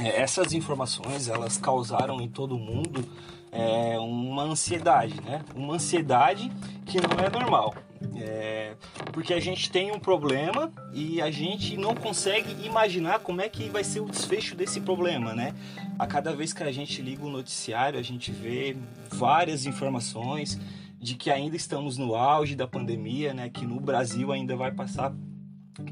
É, 0.00 0.20
essas 0.20 0.52
informações 0.52 1.28
elas 1.28 1.58
causaram 1.58 2.20
em 2.20 2.28
todo 2.28 2.58
mundo 2.58 3.04
é, 3.52 3.98
uma 3.98 4.44
ansiedade, 4.44 5.20
né? 5.22 5.44
Uma 5.54 5.74
ansiedade 5.74 6.50
que 6.86 6.98
não 7.00 7.22
é 7.22 7.28
normal. 7.28 7.74
É, 8.16 8.76
porque 9.12 9.34
a 9.34 9.40
gente 9.40 9.70
tem 9.70 9.92
um 9.92 9.98
problema 9.98 10.72
e 10.92 11.20
a 11.20 11.30
gente 11.30 11.76
não 11.76 11.94
consegue 11.94 12.64
imaginar 12.64 13.18
como 13.20 13.42
é 13.42 13.48
que 13.48 13.68
vai 13.68 13.84
ser 13.84 14.00
o 14.00 14.06
desfecho 14.06 14.56
desse 14.56 14.80
problema, 14.80 15.34
né? 15.34 15.54
A 15.98 16.06
cada 16.06 16.34
vez 16.34 16.52
que 16.52 16.62
a 16.62 16.72
gente 16.72 17.02
liga 17.02 17.24
o 17.24 17.30
noticiário, 17.30 17.98
a 17.98 18.02
gente 18.02 18.32
vê 18.32 18.76
várias 19.10 19.66
informações 19.66 20.58
de 20.98 21.14
que 21.14 21.30
ainda 21.30 21.56
estamos 21.56 21.98
no 21.98 22.14
auge 22.14 22.54
da 22.54 22.66
pandemia, 22.66 23.34
né? 23.34 23.50
Que 23.50 23.66
no 23.66 23.78
Brasil 23.80 24.32
ainda 24.32 24.56
vai 24.56 24.72
passar 24.72 25.12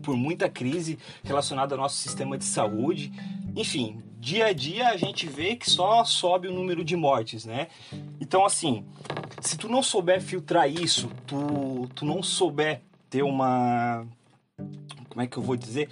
por 0.02 0.16
muita 0.16 0.48
crise 0.48 0.98
relacionada 1.22 1.74
ao 1.74 1.80
nosso 1.80 1.96
sistema 1.96 2.36
de 2.36 2.44
saúde. 2.44 3.12
Enfim, 3.58 4.00
dia 4.20 4.46
a 4.46 4.52
dia 4.52 4.86
a 4.86 4.96
gente 4.96 5.26
vê 5.26 5.56
que 5.56 5.68
só 5.68 6.04
sobe 6.04 6.46
o 6.46 6.52
número 6.52 6.84
de 6.84 6.94
mortes, 6.94 7.44
né? 7.44 7.66
Então, 8.20 8.46
assim, 8.46 8.84
se 9.40 9.58
tu 9.58 9.68
não 9.68 9.82
souber 9.82 10.22
filtrar 10.22 10.70
isso, 10.70 11.10
tu, 11.26 11.88
tu 11.92 12.04
não 12.04 12.22
souber 12.22 12.82
ter 13.10 13.24
uma. 13.24 14.06
Como 15.08 15.20
é 15.20 15.26
que 15.26 15.36
eu 15.36 15.42
vou 15.42 15.56
dizer? 15.56 15.88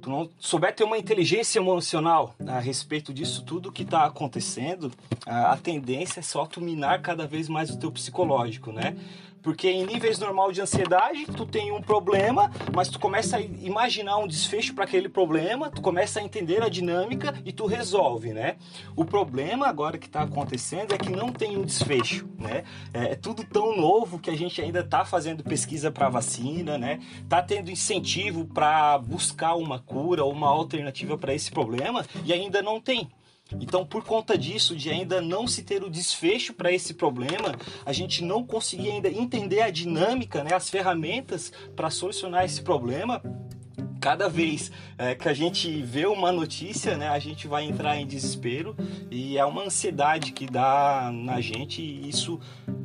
Tu 0.00 0.08
não 0.08 0.30
souber 0.38 0.74
ter 0.74 0.84
uma 0.84 0.96
inteligência 0.96 1.58
emocional 1.58 2.34
a 2.46 2.58
respeito 2.60 3.12
disso 3.12 3.44
tudo 3.44 3.70
que 3.70 3.82
está 3.82 4.06
acontecendo, 4.06 4.90
a, 5.26 5.52
a 5.52 5.56
tendência 5.58 6.20
é 6.20 6.22
só 6.22 6.46
tu 6.46 6.62
minar 6.62 7.02
cada 7.02 7.26
vez 7.26 7.46
mais 7.46 7.68
o 7.68 7.78
teu 7.78 7.92
psicológico, 7.92 8.72
né? 8.72 8.96
Porque 9.46 9.70
em 9.70 9.86
níveis 9.86 10.18
normal 10.18 10.50
de 10.50 10.60
ansiedade, 10.60 11.24
tu 11.26 11.46
tem 11.46 11.70
um 11.70 11.80
problema, 11.80 12.50
mas 12.74 12.88
tu 12.88 12.98
começa 12.98 13.36
a 13.36 13.40
imaginar 13.40 14.16
um 14.16 14.26
desfecho 14.26 14.74
para 14.74 14.82
aquele 14.82 15.08
problema, 15.08 15.70
tu 15.70 15.80
começa 15.80 16.18
a 16.18 16.22
entender 16.24 16.64
a 16.64 16.68
dinâmica 16.68 17.32
e 17.44 17.52
tu 17.52 17.64
resolve, 17.64 18.32
né? 18.32 18.56
O 18.96 19.04
problema 19.04 19.68
agora 19.68 19.98
que 19.98 20.08
está 20.08 20.22
acontecendo 20.22 20.92
é 20.92 20.98
que 20.98 21.10
não 21.10 21.32
tem 21.32 21.56
um 21.56 21.62
desfecho, 21.62 22.28
né? 22.36 22.64
É, 22.92 23.12
é 23.12 23.14
tudo 23.14 23.44
tão 23.44 23.76
novo 23.76 24.18
que 24.18 24.30
a 24.30 24.36
gente 24.36 24.60
ainda 24.60 24.80
está 24.80 25.04
fazendo 25.04 25.44
pesquisa 25.44 25.92
para 25.92 26.08
vacina, 26.08 26.76
né? 26.76 26.98
Tá 27.28 27.40
tendo 27.40 27.70
incentivo 27.70 28.46
para 28.46 28.98
buscar 28.98 29.54
uma 29.54 29.78
cura 29.78 30.24
ou 30.24 30.32
uma 30.32 30.48
alternativa 30.48 31.16
para 31.16 31.32
esse 31.32 31.52
problema 31.52 32.04
e 32.24 32.32
ainda 32.32 32.60
não 32.62 32.80
tem. 32.80 33.08
Então, 33.52 33.86
por 33.86 34.04
conta 34.04 34.36
disso, 34.36 34.74
de 34.74 34.90
ainda 34.90 35.20
não 35.20 35.46
se 35.46 35.62
ter 35.62 35.82
o 35.84 35.90
desfecho 35.90 36.52
para 36.52 36.72
esse 36.72 36.94
problema, 36.94 37.54
a 37.84 37.92
gente 37.92 38.24
não 38.24 38.44
conseguir 38.44 38.90
ainda 38.90 39.08
entender 39.08 39.62
a 39.62 39.70
dinâmica, 39.70 40.42
né, 40.42 40.52
as 40.52 40.68
ferramentas 40.68 41.52
para 41.74 41.88
solucionar 41.88 42.44
esse 42.44 42.60
problema, 42.62 43.22
cada 44.00 44.28
vez 44.28 44.70
é, 44.98 45.14
que 45.14 45.28
a 45.28 45.34
gente 45.34 45.82
vê 45.82 46.06
uma 46.06 46.30
notícia, 46.30 46.96
né, 46.96 47.08
a 47.08 47.18
gente 47.18 47.46
vai 47.46 47.64
entrar 47.64 47.96
em 47.96 48.06
desespero 48.06 48.76
e 49.10 49.38
é 49.38 49.44
uma 49.44 49.64
ansiedade 49.64 50.32
que 50.32 50.46
dá 50.46 51.10
na 51.12 51.40
gente 51.40 51.82
e 51.82 52.08
isso 52.08 52.38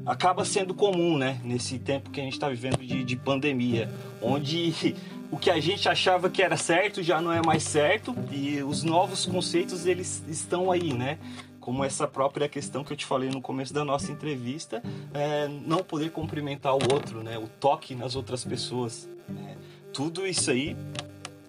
acaba 0.06 0.44
sendo 0.46 0.74
comum, 0.74 1.18
né, 1.18 1.40
nesse 1.44 1.78
tempo 1.78 2.10
que 2.10 2.20
a 2.20 2.24
gente 2.24 2.34
está 2.34 2.50
vivendo 2.50 2.78
de, 2.78 3.04
de 3.04 3.16
pandemia, 3.16 3.90
onde 4.22 4.96
o 5.32 5.38
que 5.38 5.50
a 5.50 5.60
gente 5.60 5.88
achava 5.88 6.30
que 6.30 6.44
era 6.44 6.58
certo 6.58 7.02
já 7.02 7.22
não 7.22 7.32
é 7.32 7.42
mais 7.42 7.64
certo 7.64 8.14
e 8.30 8.62
os 8.62 8.84
novos 8.84 9.26
conceitos 9.26 9.86
eles 9.86 10.22
estão 10.28 10.70
aí, 10.70 10.94
né? 10.94 11.18
Como 11.62 11.86
essa 11.86 12.06
própria 12.06 12.50
questão 12.50 12.84
que 12.84 12.92
eu 12.92 12.98
te 12.98 13.06
falei 13.06 13.30
no 13.30 13.42
começo 13.42 13.74
da 13.74 13.86
nossa 13.86 14.12
entrevista, 14.12 14.84
é, 15.14 15.48
não 15.48 15.78
poder 15.78 16.12
cumprimentar 16.12 16.74
o 16.74 16.94
outro, 16.94 17.24
né? 17.24 17.38
O 17.38 17.48
toque 17.48 17.96
nas 17.96 18.16
outras 18.16 18.44
pessoas. 18.44 19.08
Né? 19.30 19.56
Tudo 19.94 20.28
isso 20.28 20.52
aí 20.52 20.76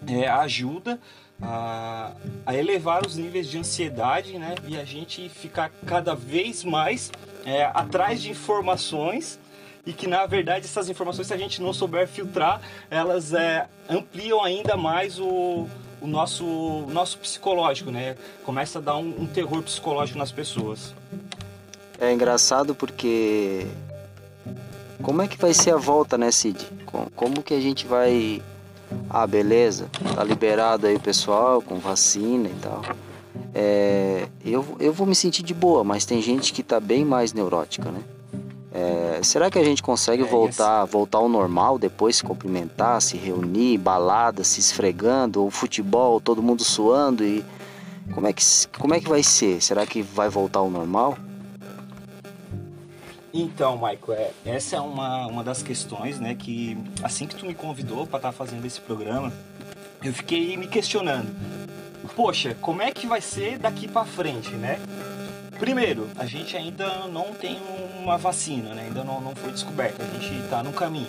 é, 0.07 0.29
ajuda 0.29 1.01
a, 1.41 2.15
a, 2.47 2.55
elevar 2.55 3.05
os 3.05 3.17
níveis 3.17 3.49
de 3.49 3.59
ansiedade, 3.59 4.39
né? 4.39 4.55
E 4.69 4.77
a 4.77 4.85
gente 4.85 5.29
ficar 5.29 5.71
cada 5.87 6.15
vez 6.15 6.63
mais 6.63 7.11
é, 7.45 7.65
atrás 7.65 8.23
de 8.23 8.31
informações 8.31 9.41
e 9.85 9.93
que 9.93 10.07
na 10.07 10.25
verdade 10.27 10.65
essas 10.65 10.89
informações, 10.89 11.27
se 11.27 11.35
a 11.35 11.37
gente 11.37 11.61
não 11.61 11.73
souber 11.73 12.07
filtrar, 12.07 12.61
elas 12.91 13.33
é, 13.33 13.69
ampliam 13.89 14.43
ainda 14.43 14.77
mais 14.77 15.19
o, 15.19 15.67
o 16.01 16.07
nosso, 16.07 16.45
nosso 16.89 17.19
psicológico, 17.19 17.91
né? 17.91 18.17
Começa 18.45 18.79
a 18.79 18.83
dar 18.83 18.97
um, 18.97 19.23
um 19.23 19.27
terror 19.27 19.63
psicológico 19.63 20.19
nas 20.19 20.33
pessoas. 20.33 20.95
É 21.99 22.13
engraçado 22.13 22.75
porque 22.75 23.67
como 25.03 25.21
é 25.21 25.27
que 25.27 25.37
vai 25.37 25.53
ser 25.53 25.73
a 25.73 25.77
volta, 25.77 26.17
né, 26.17 26.31
Cid? 26.31 26.69
Como 27.15 27.43
que 27.43 27.55
a 27.55 27.61
gente 27.61 27.87
vai. 27.87 28.41
Ah, 29.09 29.27
beleza, 29.27 29.89
tá 30.15 30.23
liberado 30.23 30.87
aí 30.87 30.99
pessoal 30.99 31.63
com 31.63 31.79
vacina 31.79 32.49
e 32.49 32.55
tal. 32.61 32.83
É, 33.55 34.29
eu, 34.45 34.65
eu 34.79 34.93
vou 34.93 35.07
me 35.07 35.15
sentir 35.15 35.43
de 35.43 35.55
boa, 35.55 35.83
mas 35.83 36.05
tem 36.05 36.21
gente 36.21 36.53
que 36.53 36.63
tá 36.63 36.79
bem 36.79 37.05
mais 37.05 37.33
neurótica, 37.33 37.91
né? 37.91 38.01
É, 38.75 39.21
será 39.23 39.51
que 39.51 39.59
a 39.59 39.65
gente 39.65 39.83
consegue 39.83 40.23
é, 40.23 40.27
voltar, 40.27 40.85
voltar 40.87 41.19
ao 41.19 41.29
normal 41.29 41.79
depois 41.79 42.17
se 42.17 42.25
cumprimentar, 42.25 43.03
se 43.03 43.19
reunir, 43.19 43.77
balada, 43.77 44.43
se 44.43 44.61
esfregando, 44.61 45.43
ou 45.43 45.51
futebol, 45.51 46.21
todo 46.21 46.43
mundo 46.43 46.65
suando 46.65 47.23
e 47.23 47.45
como 48.15 48.27
é 48.27 48.33
que 48.33 48.43
como 48.79 48.95
é 48.95 49.01
que 49.01 49.09
vai 49.09 49.23
ser? 49.23 49.61
Será 49.61 49.87
que 49.87 50.01
vai 50.01 50.29
voltar 50.29 50.61
ao 50.61 50.71
normal? 50.71 51.19
Então, 53.35 53.77
Michael, 53.77 54.13
é, 54.13 54.31
essa 54.45 54.77
é 54.77 54.81
uma, 54.81 55.27
uma 55.27 55.45
das 55.45 55.63
questões, 55.63 56.21
né, 56.21 56.35
que 56.35 56.77
assim 57.03 57.27
que 57.27 57.35
tu 57.35 57.47
me 57.47 57.55
convidou 57.55 58.07
para 58.07 58.19
estar 58.19 58.29
tá 58.29 58.33
fazendo 58.33 58.67
esse 58.67 58.81
programa, 58.81 59.33
eu 60.03 60.13
fiquei 60.13 60.57
me 60.57 60.67
questionando. 60.67 61.35
Poxa, 62.15 62.57
como 62.61 62.83
é 62.83 62.91
que 62.91 63.07
vai 63.07 63.21
ser 63.21 63.59
daqui 63.59 63.87
para 63.89 64.05
frente, 64.05 64.51
né? 64.51 64.79
Primeiro, 65.63 66.09
a 66.19 66.27
gente 66.27 66.57
ainda 66.57 67.07
não 67.07 67.33
tem 67.33 67.57
uma 67.97 68.19
vacina, 68.19 68.75
né? 68.75 68.87
ainda 68.87 69.05
não, 69.05 69.21
não 69.21 69.33
foi 69.33 69.53
descoberta, 69.53 70.03
a 70.03 70.19
gente 70.19 70.43
está 70.43 70.61
no 70.61 70.73
caminho. 70.73 71.07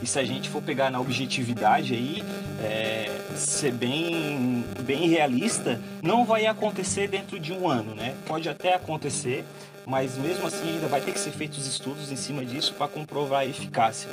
E 0.00 0.06
se 0.06 0.20
a 0.20 0.24
gente 0.24 0.48
for 0.48 0.62
pegar 0.62 0.88
na 0.88 1.00
objetividade 1.00 1.94
aí, 1.94 2.22
é, 2.62 3.10
ser 3.34 3.72
bem, 3.72 4.64
bem 4.82 5.08
realista, 5.08 5.80
não 6.00 6.24
vai 6.24 6.46
acontecer 6.46 7.08
dentro 7.08 7.40
de 7.40 7.52
um 7.52 7.68
ano, 7.68 7.92
né? 7.92 8.14
Pode 8.24 8.48
até 8.48 8.72
acontecer, 8.72 9.44
mas 9.84 10.16
mesmo 10.16 10.46
assim 10.46 10.74
ainda 10.74 10.86
vai 10.86 11.00
ter 11.00 11.10
que 11.10 11.18
ser 11.18 11.32
feitos 11.32 11.66
estudos 11.66 12.12
em 12.12 12.16
cima 12.16 12.44
disso 12.44 12.72
para 12.74 12.86
comprovar 12.86 13.40
a 13.40 13.46
eficácia. 13.46 14.10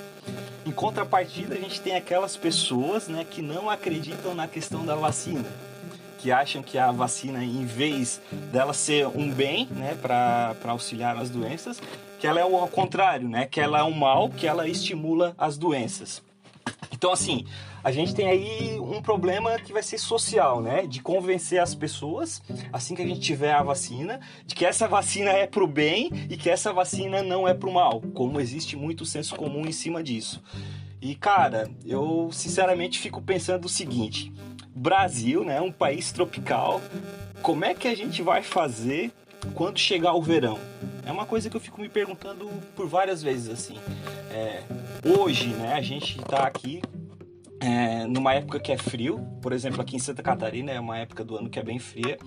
Em 0.65 0.71
contrapartida, 0.71 1.53
a 1.53 1.59
gente 1.59 1.79
tem 1.79 1.95
aquelas 1.95 2.35
pessoas 2.35 3.07
né, 3.07 3.23
que 3.29 3.43
não 3.43 3.69
acreditam 3.69 4.33
na 4.33 4.47
questão 4.47 4.83
da 4.83 4.95
vacina 4.95 5.45
que 6.21 6.31
acham 6.31 6.61
que 6.61 6.77
a 6.77 6.91
vacina, 6.91 7.43
em 7.43 7.65
vez 7.65 8.21
dela 8.51 8.73
ser 8.73 9.07
um 9.07 9.31
bem, 9.31 9.67
né, 9.71 9.97
para 9.99 10.55
auxiliar 10.65 11.15
nas 11.15 11.29
doenças, 11.29 11.81
que 12.19 12.27
ela 12.27 12.39
é 12.39 12.45
o 12.45 12.67
contrário, 12.67 13.27
né, 13.27 13.47
que 13.47 13.59
ela 13.59 13.79
é 13.79 13.83
um 13.83 13.91
mal, 13.91 14.29
que 14.29 14.45
ela 14.45 14.67
estimula 14.67 15.33
as 15.37 15.57
doenças. 15.57 16.21
Então, 16.91 17.11
assim, 17.11 17.45
a 17.83 17.91
gente 17.91 18.13
tem 18.13 18.27
aí 18.29 18.79
um 18.79 19.01
problema 19.01 19.57
que 19.57 19.73
vai 19.73 19.81
ser 19.81 19.97
social, 19.97 20.61
né? 20.61 20.85
De 20.85 21.01
convencer 21.01 21.59
as 21.59 21.73
pessoas, 21.73 22.39
assim 22.71 22.93
que 22.93 23.01
a 23.01 23.07
gente 23.07 23.19
tiver 23.19 23.53
a 23.53 23.63
vacina, 23.63 24.19
de 24.45 24.53
que 24.53 24.63
essa 24.63 24.87
vacina 24.87 25.31
é 25.31 25.47
pro 25.47 25.65
bem 25.65 26.11
e 26.29 26.37
que 26.37 26.47
essa 26.47 26.71
vacina 26.71 27.23
não 27.23 27.47
é 27.47 27.55
pro 27.55 27.71
mal, 27.71 28.01
como 28.13 28.39
existe 28.39 28.75
muito 28.75 29.03
senso 29.03 29.35
comum 29.35 29.65
em 29.65 29.71
cima 29.71 30.03
disso. 30.03 30.43
E, 31.01 31.15
cara, 31.15 31.71
eu 31.83 32.29
sinceramente 32.31 32.99
fico 32.99 33.19
pensando 33.19 33.65
o 33.65 33.69
seguinte: 33.69 34.31
Brasil, 34.73 35.43
né, 35.43 35.59
um 35.61 35.71
país 35.71 36.11
tropical, 36.11 36.81
como 37.41 37.65
é 37.65 37.73
que 37.73 37.87
a 37.87 37.95
gente 37.95 38.21
vai 38.21 38.41
fazer 38.41 39.11
quando 39.53 39.77
chegar 39.79 40.13
o 40.13 40.21
verão? 40.21 40.59
É 41.05 41.11
uma 41.11 41.25
coisa 41.25 41.49
que 41.49 41.55
eu 41.55 41.61
fico 41.61 41.81
me 41.81 41.89
perguntando 41.89 42.49
por 42.75 42.87
várias 42.87 43.21
vezes 43.21 43.49
assim. 43.49 43.77
É, 44.31 44.63
hoje, 45.05 45.47
né, 45.47 45.73
a 45.73 45.81
gente 45.81 46.19
está 46.19 46.43
aqui 46.43 46.81
é, 47.61 48.07
numa 48.07 48.33
época 48.33 48.59
que 48.59 48.71
é 48.71 48.77
frio, 48.77 49.19
por 49.39 49.53
exemplo, 49.53 49.81
aqui 49.81 49.95
em 49.95 49.99
Santa 49.99 50.23
Catarina 50.23 50.71
é 50.71 50.79
uma 50.79 50.97
época 50.97 51.23
do 51.23 51.37
ano 51.37 51.47
que 51.47 51.59
é 51.59 51.63
bem 51.63 51.77
fria. 51.77 52.17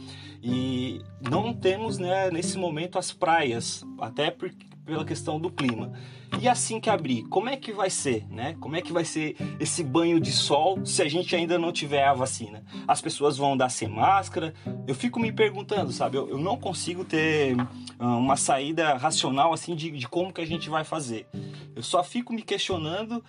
E 0.40 1.00
não 1.20 1.52
temos, 1.52 1.98
né, 1.98 2.30
nesse 2.30 2.56
momento 2.56 2.98
as 2.98 3.12
praias, 3.12 3.84
até 3.98 4.30
por, 4.30 4.48
pela 4.84 5.04
questão 5.04 5.40
do 5.40 5.50
clima. 5.50 5.92
E 6.40 6.48
assim 6.48 6.80
que 6.80 6.90
abrir, 6.90 7.22
como 7.24 7.48
é 7.48 7.56
que 7.56 7.72
vai 7.72 7.88
ser, 7.88 8.26
né? 8.28 8.56
Como 8.60 8.76
é 8.76 8.82
que 8.82 8.92
vai 8.92 9.04
ser 9.04 9.36
esse 9.58 9.82
banho 9.82 10.20
de 10.20 10.32
sol 10.32 10.84
se 10.84 11.00
a 11.00 11.08
gente 11.08 11.34
ainda 11.34 11.58
não 11.58 11.72
tiver 11.72 12.04
a 12.04 12.12
vacina? 12.12 12.62
As 12.86 13.00
pessoas 13.00 13.36
vão 13.36 13.56
dar 13.56 13.68
sem 13.68 13.88
máscara? 13.88 14.52
Eu 14.86 14.94
fico 14.94 15.18
me 15.18 15.32
perguntando, 15.32 15.92
sabe? 15.92 16.16
Eu, 16.16 16.28
eu 16.28 16.38
não 16.38 16.56
consigo 16.56 17.04
ter 17.04 17.56
ah, 17.98 18.16
uma 18.16 18.36
saída 18.36 18.94
racional 18.94 19.52
assim 19.52 19.74
de, 19.74 19.90
de 19.90 20.08
como 20.08 20.32
que 20.32 20.40
a 20.40 20.46
gente 20.46 20.68
vai 20.68 20.84
fazer. 20.84 21.26
Eu 21.74 21.82
só 21.82 22.02
fico 22.02 22.32
me 22.32 22.42
questionando 22.42 23.24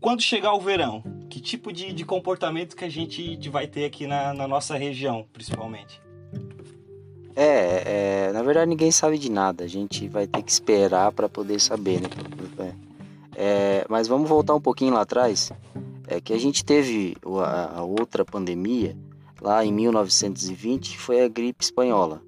quando 0.00 0.20
chegar 0.20 0.52
o 0.52 0.60
verão, 0.60 1.02
que 1.30 1.40
tipo 1.40 1.72
de, 1.72 1.92
de 1.92 2.04
comportamento 2.04 2.76
que 2.76 2.84
a 2.84 2.90
gente 2.90 3.48
vai 3.48 3.66
ter 3.66 3.86
aqui 3.86 4.06
na, 4.06 4.34
na 4.34 4.46
nossa 4.46 4.76
região, 4.76 5.26
principalmente? 5.32 6.03
É, 7.36 8.26
é, 8.28 8.32
na 8.32 8.42
verdade 8.42 8.68
ninguém 8.68 8.90
sabe 8.90 9.18
de 9.18 9.30
nada. 9.30 9.64
A 9.64 9.68
gente 9.68 10.08
vai 10.08 10.26
ter 10.26 10.42
que 10.42 10.50
esperar 10.50 11.12
para 11.12 11.28
poder 11.28 11.60
saber, 11.60 12.00
né? 12.00 12.08
É, 13.36 13.84
mas 13.88 14.06
vamos 14.06 14.28
voltar 14.28 14.54
um 14.54 14.60
pouquinho 14.60 14.94
lá 14.94 15.02
atrás. 15.02 15.50
É 16.06 16.20
que 16.20 16.32
a 16.32 16.38
gente 16.38 16.64
teve 16.64 17.16
a, 17.44 17.78
a 17.78 17.82
outra 17.82 18.24
pandemia 18.24 18.96
lá 19.40 19.64
em 19.64 19.72
1920, 19.72 20.92
que 20.92 20.98
foi 20.98 21.22
a 21.22 21.28
gripe 21.28 21.64
espanhola. 21.64 22.22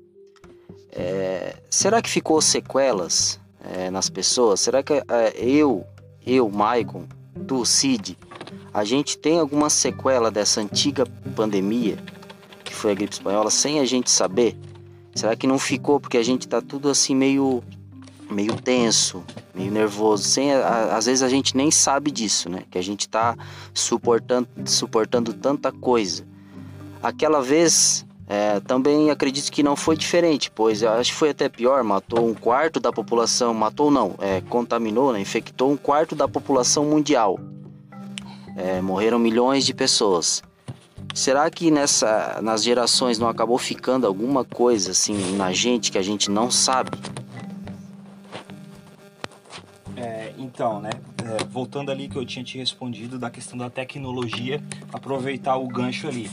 É, 0.90 1.56
será 1.70 2.00
que 2.02 2.08
ficou 2.08 2.40
sequelas 2.40 3.38
é, 3.60 3.90
nas 3.90 4.08
pessoas? 4.08 4.60
Será 4.60 4.82
que 4.82 4.94
é, 4.94 5.04
eu, 5.38 5.84
eu, 6.26 6.48
Maicon, 6.48 7.06
tu, 7.46 7.64
Cid, 7.64 8.18
a 8.72 8.82
gente 8.82 9.16
tem 9.18 9.38
alguma 9.38 9.70
sequela 9.70 10.30
dessa 10.30 10.60
antiga 10.60 11.06
pandemia 11.34 11.96
que 12.64 12.74
foi 12.74 12.92
a 12.92 12.94
gripe 12.94 13.12
espanhola 13.12 13.50
sem 13.50 13.78
a 13.78 13.84
gente 13.84 14.10
saber? 14.10 14.56
Será 15.16 15.34
que 15.34 15.46
não 15.46 15.58
ficou 15.58 15.98
porque 15.98 16.18
a 16.18 16.22
gente 16.22 16.46
tá 16.46 16.60
tudo 16.60 16.90
assim 16.90 17.14
meio 17.16 17.64
meio 18.30 18.54
tenso, 18.56 19.24
meio 19.54 19.70
nervoso, 19.70 20.24
sem 20.24 20.52
a, 20.52 20.96
às 20.96 21.06
vezes 21.06 21.22
a 21.22 21.28
gente 21.28 21.56
nem 21.56 21.70
sabe 21.70 22.10
disso, 22.10 22.50
né? 22.50 22.64
Que 22.70 22.76
a 22.76 22.82
gente 22.82 23.08
tá 23.08 23.34
suportando 23.72 24.48
suportando 24.66 25.32
tanta 25.32 25.72
coisa. 25.72 26.26
Aquela 27.02 27.40
vez 27.40 28.04
é, 28.28 28.60
também 28.60 29.10
acredito 29.10 29.50
que 29.50 29.62
não 29.62 29.74
foi 29.74 29.96
diferente, 29.96 30.50
pois 30.50 30.82
acho 30.82 31.12
que 31.12 31.18
foi 31.18 31.30
até 31.30 31.48
pior, 31.48 31.82
matou 31.82 32.28
um 32.28 32.34
quarto 32.34 32.78
da 32.78 32.92
população, 32.92 33.54
matou 33.54 33.90
não, 33.90 34.16
é, 34.18 34.40
contaminou, 34.42 35.12
né, 35.12 35.20
infectou 35.20 35.70
um 35.70 35.76
quarto 35.76 36.14
da 36.14 36.28
população 36.28 36.84
mundial. 36.84 37.38
É, 38.56 38.80
morreram 38.80 39.18
milhões 39.18 39.64
de 39.64 39.72
pessoas. 39.72 40.42
Será 41.16 41.50
que 41.50 41.70
nessa, 41.70 42.42
nas 42.42 42.62
gerações 42.62 43.18
não 43.18 43.26
acabou 43.26 43.56
ficando 43.56 44.06
alguma 44.06 44.44
coisa 44.44 44.90
assim 44.90 45.34
na 45.34 45.50
gente 45.50 45.90
que 45.90 45.96
a 45.96 46.02
gente 46.02 46.30
não 46.30 46.50
sabe? 46.50 46.90
É, 49.96 50.34
então, 50.36 50.78
né? 50.78 50.90
É, 51.24 51.42
voltando 51.44 51.90
ali 51.90 52.06
que 52.06 52.16
eu 52.16 52.26
tinha 52.26 52.44
te 52.44 52.58
respondido 52.58 53.18
da 53.18 53.30
questão 53.30 53.56
da 53.56 53.70
tecnologia, 53.70 54.62
aproveitar 54.92 55.56
o 55.56 55.66
gancho 55.66 56.06
ali. 56.06 56.30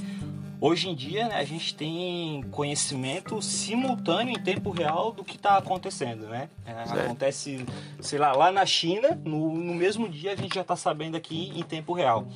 Hoje 0.60 0.90
em 0.90 0.96
dia, 0.96 1.28
né, 1.28 1.36
a 1.36 1.44
gente 1.44 1.76
tem 1.76 2.42
conhecimento 2.52 3.42
simultâneo 3.42 4.34
em 4.34 4.42
tempo 4.42 4.72
real 4.72 5.12
do 5.12 5.24
que 5.24 5.36
está 5.36 5.58
acontecendo, 5.58 6.28
né? 6.28 6.50
É, 6.66 7.02
acontece, 7.02 7.66
sei 8.00 8.18
lá, 8.18 8.32
lá 8.32 8.52
na 8.52 8.66
China, 8.66 9.20
no, 9.26 9.54
no 9.54 9.74
mesmo 9.74 10.08
dia 10.08 10.32
a 10.32 10.36
gente 10.36 10.56
já 10.56 10.62
está 10.62 10.76
sabendo 10.76 11.18
aqui 11.18 11.52
em 11.54 11.64
tempo 11.64 11.94
real. 11.94 12.28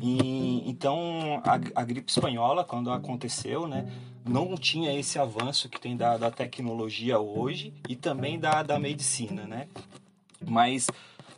E, 0.00 0.68
então, 0.68 1.40
a, 1.44 1.80
a, 1.80 1.84
gripe 1.84 2.10
espanhola, 2.10 2.64
quando 2.64 2.90
aconteceu, 2.90 3.68
né, 3.68 3.88
não 4.26 4.56
tinha 4.56 4.92
esse 4.98 5.18
avanço 5.18 5.68
que 5.68 5.80
tem 5.80 5.96
da, 5.96 6.16
da 6.16 6.30
tecnologia 6.30 7.18
hoje 7.18 7.72
e 7.88 7.94
também 7.94 8.38
da, 8.38 8.62
da 8.62 8.78
medicina, 8.78 9.46
né? 9.46 9.68
Mas 10.44 10.88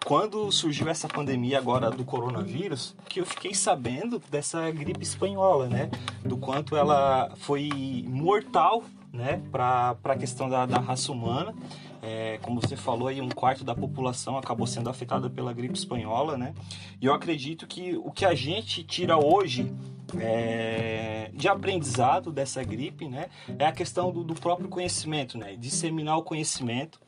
quando 0.05 0.51
surgiu 0.51 0.89
essa 0.89 1.07
pandemia 1.07 1.59
agora 1.59 1.91
do 1.91 2.05
coronavírus, 2.05 2.97
que 3.09 3.21
eu 3.21 3.27
fiquei 3.27 3.55
sabendo 3.55 4.21
dessa 4.31 4.71
gripe 4.71 5.03
espanhola, 5.03 5.69
né? 5.69 5.91
Do 6.25 6.37
quanto 6.37 6.77
ela 6.77 7.31
foi 7.37 8.05
mortal, 8.09 8.83
né? 9.13 9.43
Para 9.53 9.97
a 10.03 10.17
questão 10.17 10.49
da, 10.49 10.67
da 10.67 10.79
raça 10.79 11.13
humana. 11.13 11.55
É, 12.03 12.39
como 12.39 12.61
você 12.61 12.77
falou 12.77 13.09
aí, 13.09 13.21
um 13.21 13.29
quarto 13.29 13.63
da 13.63 13.75
população 13.75 14.39
acabou 14.39 14.67
sendo 14.67 14.89
afetada 14.89 15.29
pela 15.29 15.53
gripe 15.53 15.77
espanhola, 15.77 16.39
né? 16.39 16.55
E 17.01 17.05
eu 17.05 17.13
acredito 17.13 17.67
que 17.67 17.95
o 17.97 18.11
que 18.11 18.25
a 18.25 18.35
gente 18.35 18.83
tira 18.83 19.19
hoje 19.19 19.71
é, 20.19 21.31
de 21.35 21.47
aprendizado 21.47 22.33
dessa 22.33 22.65
gripe, 22.65 23.07
né? 23.07 23.29
É 23.59 23.67
a 23.67 23.73
questão 23.73 24.11
do, 24.11 24.25
do 24.25 24.35
próprio 24.35 24.69
conhecimento, 24.69 25.37
né? 25.37 25.55
Disseminar 25.57 26.17
o 26.17 26.23
conhecimento 26.23 26.99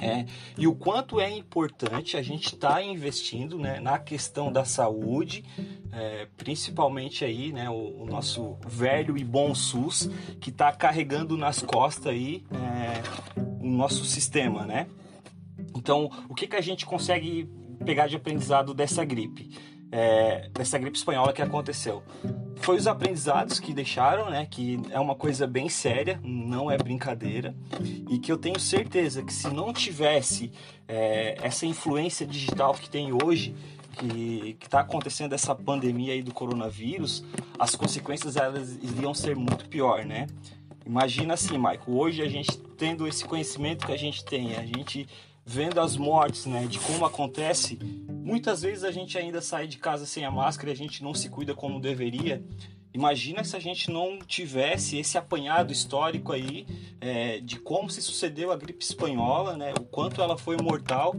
é, 0.00 0.24
e 0.56 0.66
o 0.66 0.74
quanto 0.74 1.20
é 1.20 1.30
importante 1.30 2.16
a 2.16 2.22
gente 2.22 2.54
estar 2.54 2.74
tá 2.74 2.82
investindo 2.82 3.58
né, 3.58 3.78
na 3.80 3.98
questão 3.98 4.50
da 4.50 4.64
saúde, 4.64 5.44
é, 5.92 6.26
principalmente 6.36 7.24
aí, 7.24 7.52
né, 7.52 7.68
o, 7.68 8.02
o, 8.02 8.06
nosso 8.06 8.56
velho 8.66 9.18
e 9.18 9.24
bom 9.24 9.54
SUS, 9.54 10.10
que 10.40 10.48
está 10.50 10.72
carregando 10.72 11.36
nas 11.36 11.60
costas 11.60 12.06
aí 12.06 12.44
é, 12.50 13.02
o 13.62 13.68
nosso 13.68 14.04
sistema, 14.04 14.64
né? 14.64 14.86
Então, 15.76 16.10
o 16.28 16.34
que, 16.34 16.46
que 16.46 16.56
a 16.56 16.60
gente 16.60 16.86
consegue 16.86 17.48
pegar 17.84 18.06
de 18.06 18.16
aprendizado 18.16 18.72
dessa 18.72 19.04
gripe? 19.04 19.50
É, 19.92 20.48
dessa 20.52 20.78
gripe 20.78 20.96
espanhola 20.96 21.32
que 21.32 21.42
aconteceu. 21.42 22.02
Foi 22.56 22.76
os 22.76 22.86
aprendizados 22.86 23.58
que 23.58 23.72
deixaram, 23.72 24.30
né? 24.30 24.46
Que 24.48 24.80
é 24.90 25.00
uma 25.00 25.14
coisa 25.14 25.46
bem 25.46 25.68
séria, 25.68 26.20
não 26.22 26.70
é 26.70 26.76
brincadeira, 26.76 27.54
e 28.08 28.18
que 28.18 28.30
eu 28.30 28.36
tenho 28.36 28.60
certeza 28.60 29.22
que 29.22 29.32
se 29.32 29.48
não 29.48 29.72
tivesse 29.72 30.52
é, 30.86 31.36
essa 31.42 31.66
influência 31.66 32.26
digital 32.26 32.74
que 32.74 32.88
tem 32.88 33.12
hoje, 33.12 33.54
que 33.98 34.56
está 34.62 34.80
acontecendo 34.80 35.34
essa 35.34 35.54
pandemia 35.54 36.12
aí 36.12 36.22
do 36.22 36.32
coronavírus, 36.32 37.24
as 37.58 37.74
consequências 37.74 38.36
elas 38.36 38.76
iriam 38.82 39.12
ser 39.12 39.34
muito 39.34 39.68
pior, 39.68 40.04
né? 40.04 40.26
Imagina 40.86 41.34
assim, 41.34 41.56
Michael, 41.56 41.82
hoje 41.86 42.22
a 42.22 42.28
gente 42.28 42.56
tendo 42.78 43.06
esse 43.06 43.24
conhecimento 43.24 43.86
que 43.86 43.92
a 43.92 43.96
gente 43.96 44.24
tem, 44.24 44.56
a 44.56 44.64
gente 44.64 45.06
vendo 45.44 45.80
as 45.80 45.96
mortes, 45.96 46.46
né, 46.46 46.66
de 46.66 46.78
como 46.78 47.04
acontece, 47.04 47.78
muitas 48.08 48.62
vezes 48.62 48.84
a 48.84 48.90
gente 48.90 49.18
ainda 49.18 49.40
sai 49.40 49.66
de 49.66 49.78
casa 49.78 50.06
sem 50.06 50.24
a 50.24 50.30
máscara 50.30 50.70
e 50.70 50.72
a 50.72 50.76
gente 50.76 51.02
não 51.02 51.14
se 51.14 51.28
cuida 51.28 51.54
como 51.54 51.80
deveria. 51.80 52.44
Imagina 52.92 53.44
se 53.44 53.56
a 53.56 53.60
gente 53.60 53.90
não 53.90 54.18
tivesse 54.18 54.98
esse 54.98 55.16
apanhado 55.16 55.72
histórico 55.72 56.32
aí 56.32 56.66
é, 57.00 57.40
de 57.40 57.58
como 57.60 57.88
se 57.88 58.02
sucedeu 58.02 58.50
a 58.50 58.56
gripe 58.56 58.84
espanhola, 58.84 59.56
né, 59.56 59.72
o 59.78 59.84
quanto 59.84 60.20
ela 60.20 60.36
foi 60.36 60.56
mortal, 60.56 61.14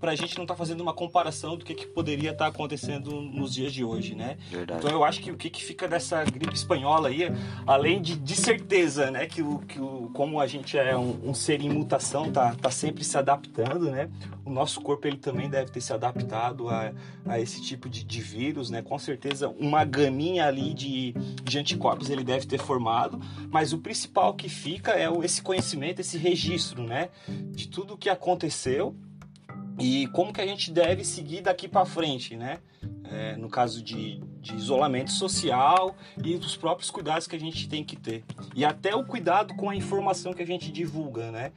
para 0.00 0.12
a 0.12 0.14
gente 0.14 0.36
não 0.36 0.44
estar 0.44 0.54
tá 0.54 0.58
fazendo 0.58 0.80
uma 0.80 0.92
comparação 0.92 1.56
do 1.56 1.64
que, 1.64 1.74
que 1.74 1.86
poderia 1.86 2.30
estar 2.32 2.44
tá 2.44 2.50
acontecendo 2.50 3.20
nos 3.20 3.54
dias 3.54 3.72
de 3.72 3.82
hoje, 3.82 4.14
né? 4.14 4.36
Verdade. 4.50 4.80
Então 4.80 4.90
eu 4.90 5.04
acho 5.04 5.20
que 5.20 5.30
o 5.30 5.36
que, 5.36 5.48
que 5.48 5.62
fica 5.62 5.88
dessa 5.88 6.22
gripe 6.24 6.54
espanhola 6.54 7.08
aí, 7.08 7.28
além 7.66 8.02
de, 8.02 8.16
de 8.16 8.34
certeza, 8.34 9.10
né, 9.10 9.26
que, 9.26 9.42
o, 9.42 9.58
que 9.60 9.80
o, 9.80 10.10
como 10.12 10.40
a 10.40 10.46
gente 10.46 10.76
é 10.76 10.96
um, 10.96 11.30
um, 11.30 11.34
ser 11.34 11.60
em 11.62 11.70
mutação, 11.70 12.30
tá, 12.30 12.54
tá 12.54 12.70
sempre 12.70 13.04
se 13.04 13.16
adaptando, 13.16 13.90
né? 13.90 14.10
O 14.44 14.50
nosso 14.50 14.80
corpo 14.80 15.06
ele 15.06 15.16
também 15.16 15.48
deve 15.48 15.70
ter 15.70 15.80
se 15.80 15.92
adaptado 15.92 16.68
a, 16.68 16.92
a 17.26 17.40
esse 17.40 17.60
tipo 17.62 17.88
de, 17.88 18.04
de 18.04 18.20
vírus, 18.20 18.70
né? 18.70 18.82
Com 18.82 18.98
certeza 18.98 19.48
uma 19.48 19.84
gaminha 19.84 20.46
ali 20.46 20.74
de, 20.74 21.12
de 21.42 21.58
anticorpos 21.58 22.10
ele 22.10 22.22
deve 22.22 22.46
ter 22.46 22.58
formado, 22.58 23.20
mas 23.50 23.72
o 23.72 23.78
principal 23.78 24.34
que 24.34 24.48
fica 24.48 24.92
é 24.92 25.06
esse 25.24 25.40
conhecimento, 25.42 26.00
esse 26.00 26.18
registro, 26.18 26.82
né? 26.82 27.08
De 27.50 27.66
tudo 27.68 27.94
o 27.94 27.96
que 27.96 28.10
aconteceu 28.10 28.94
e 29.78 30.06
como 30.08 30.32
que 30.32 30.40
a 30.40 30.46
gente 30.46 30.70
deve 30.70 31.04
seguir 31.04 31.42
daqui 31.42 31.68
para 31.68 31.84
frente, 31.84 32.36
né? 32.36 32.58
É, 33.04 33.36
no 33.36 33.48
caso 33.48 33.82
de, 33.82 34.18
de, 34.40 34.54
isolamento 34.54 35.12
social 35.12 35.96
e 36.24 36.36
dos 36.36 36.56
próprios 36.56 36.90
cuidados 36.90 37.26
que 37.26 37.36
a 37.36 37.40
gente 37.40 37.68
tem 37.68 37.84
que 37.84 37.96
ter. 37.96 38.24
E 38.54 38.64
até 38.64 38.94
o 38.94 39.04
cuidado 39.04 39.54
com 39.54 39.70
a 39.70 39.76
informação 39.76 40.32
que 40.32 40.42
a 40.42 40.46
gente 40.46 40.72
divulga, 40.72 41.30
né? 41.30 41.52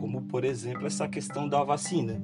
Como, 0.00 0.22
por 0.22 0.44
exemplo, 0.44 0.86
essa 0.86 1.08
questão 1.08 1.48
da 1.48 1.62
vacina 1.62 2.22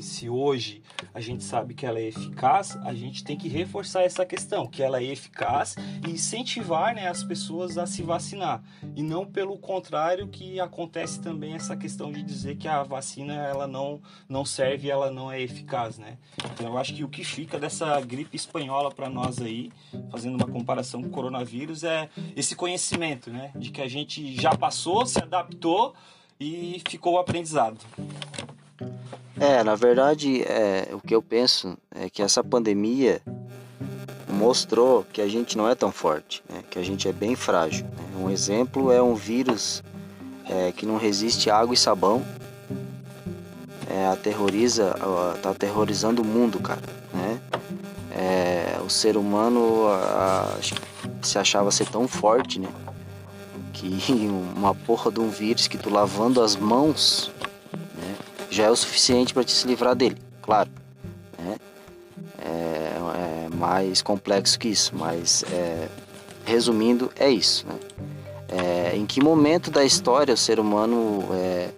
se 0.00 0.28
hoje 0.28 0.82
a 1.12 1.20
gente 1.20 1.42
sabe 1.42 1.74
que 1.74 1.86
ela 1.86 1.98
é 1.98 2.08
eficaz, 2.08 2.76
a 2.84 2.94
gente 2.94 3.24
tem 3.24 3.36
que 3.36 3.48
reforçar 3.48 4.02
essa 4.02 4.24
questão, 4.24 4.66
que 4.66 4.82
ela 4.82 5.00
é 5.00 5.04
eficaz 5.04 5.76
e 6.06 6.10
incentivar 6.10 6.94
né, 6.94 7.08
as 7.08 7.22
pessoas 7.22 7.78
a 7.78 7.86
se 7.86 8.02
vacinar. 8.02 8.62
E 8.94 9.02
não 9.02 9.26
pelo 9.26 9.56
contrário 9.58 10.28
que 10.28 10.60
acontece 10.60 11.20
também 11.20 11.54
essa 11.54 11.76
questão 11.76 12.12
de 12.12 12.22
dizer 12.22 12.56
que 12.56 12.68
a 12.68 12.82
vacina 12.82 13.34
ela 13.34 13.66
não, 13.66 14.00
não 14.28 14.44
serve, 14.44 14.90
ela 14.90 15.10
não 15.10 15.30
é 15.30 15.40
eficaz, 15.40 15.98
né? 15.98 16.18
Então 16.52 16.66
eu 16.68 16.78
acho 16.78 16.94
que 16.94 17.04
o 17.04 17.08
que 17.08 17.24
fica 17.24 17.58
dessa 17.58 18.00
gripe 18.00 18.36
espanhola 18.36 18.90
para 18.90 19.08
nós 19.08 19.40
aí, 19.40 19.72
fazendo 20.10 20.36
uma 20.36 20.46
comparação 20.46 21.02
com 21.02 21.08
o 21.08 21.10
coronavírus, 21.10 21.84
é 21.84 22.08
esse 22.36 22.54
conhecimento, 22.54 23.30
né? 23.30 23.50
De 23.54 23.70
que 23.70 23.80
a 23.80 23.88
gente 23.88 24.34
já 24.40 24.54
passou, 24.54 25.06
se 25.06 25.18
adaptou 25.18 25.94
e 26.38 26.82
ficou 26.88 27.14
o 27.14 27.18
aprendizado. 27.18 27.78
É, 29.38 29.64
na 29.64 29.74
verdade, 29.74 30.42
é, 30.42 30.88
o 30.92 31.00
que 31.00 31.14
eu 31.14 31.20
penso 31.20 31.76
é 31.94 32.08
que 32.08 32.22
essa 32.22 32.42
pandemia 32.42 33.20
mostrou 34.28 35.04
que 35.12 35.20
a 35.20 35.28
gente 35.28 35.56
não 35.56 35.68
é 35.68 35.74
tão 35.74 35.90
forte, 35.90 36.42
né? 36.48 36.62
que 36.70 36.78
a 36.78 36.82
gente 36.82 37.08
é 37.08 37.12
bem 37.12 37.34
frágil. 37.34 37.84
Né? 37.86 38.22
Um 38.22 38.30
exemplo 38.30 38.92
é 38.92 39.02
um 39.02 39.14
vírus 39.14 39.82
é, 40.48 40.72
que 40.72 40.86
não 40.86 40.96
resiste 40.96 41.50
água 41.50 41.74
e 41.74 41.76
sabão, 41.76 42.24
é, 43.88 44.06
aterroriza, 44.06 44.94
tá 45.42 45.50
aterrorizando 45.50 46.22
o 46.22 46.24
mundo, 46.24 46.58
cara, 46.58 46.82
né? 47.12 47.40
É, 48.10 48.80
o 48.84 48.88
ser 48.88 49.16
humano 49.16 49.86
a, 49.88 50.58
se 51.22 51.38
achava 51.38 51.70
ser 51.70 51.88
tão 51.88 52.06
forte, 52.08 52.60
né? 52.60 52.68
Que 53.72 53.98
uma 54.56 54.74
porra 54.74 55.10
de 55.10 55.20
um 55.20 55.28
vírus 55.28 55.68
que 55.68 55.78
tu 55.78 55.90
lavando 55.90 56.42
as 56.42 56.56
mãos 56.56 57.30
já 58.54 58.64
é 58.64 58.70
o 58.70 58.76
suficiente 58.76 59.34
para 59.34 59.44
te 59.44 59.52
se 59.52 59.66
livrar 59.66 59.94
dele, 59.94 60.16
claro. 60.40 60.70
Né? 61.38 61.56
É, 62.38 63.46
é, 63.48 63.48
mais 63.54 64.00
complexo 64.00 64.58
que 64.58 64.68
isso, 64.68 64.92
mas 64.94 65.44
é, 65.52 65.88
resumindo, 66.44 67.10
é 67.16 67.28
isso. 67.28 67.66
Né? 67.66 67.78
É, 68.48 68.96
em 68.96 69.04
que 69.04 69.20
momento 69.20 69.70
da 69.70 69.84
história 69.84 70.34
o 70.34 70.36
ser 70.36 70.60
humano 70.60 71.26
é, 71.32 71.70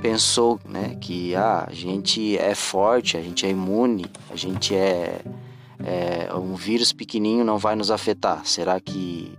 pensou 0.00 0.58
né, 0.64 0.96
que 1.00 1.34
ah, 1.34 1.66
a 1.68 1.72
gente 1.72 2.38
é 2.38 2.54
forte, 2.54 3.16
a 3.16 3.20
gente 3.20 3.44
é 3.44 3.50
imune, 3.50 4.06
a 4.30 4.36
gente 4.36 4.74
é 4.74 5.20
é, 5.84 6.34
um 6.34 6.54
vírus 6.54 6.92
pequenininho 6.92 7.44
não 7.44 7.58
vai 7.58 7.76
nos 7.76 7.90
afetar? 7.90 8.44
Será 8.44 8.80
que 8.80 9.37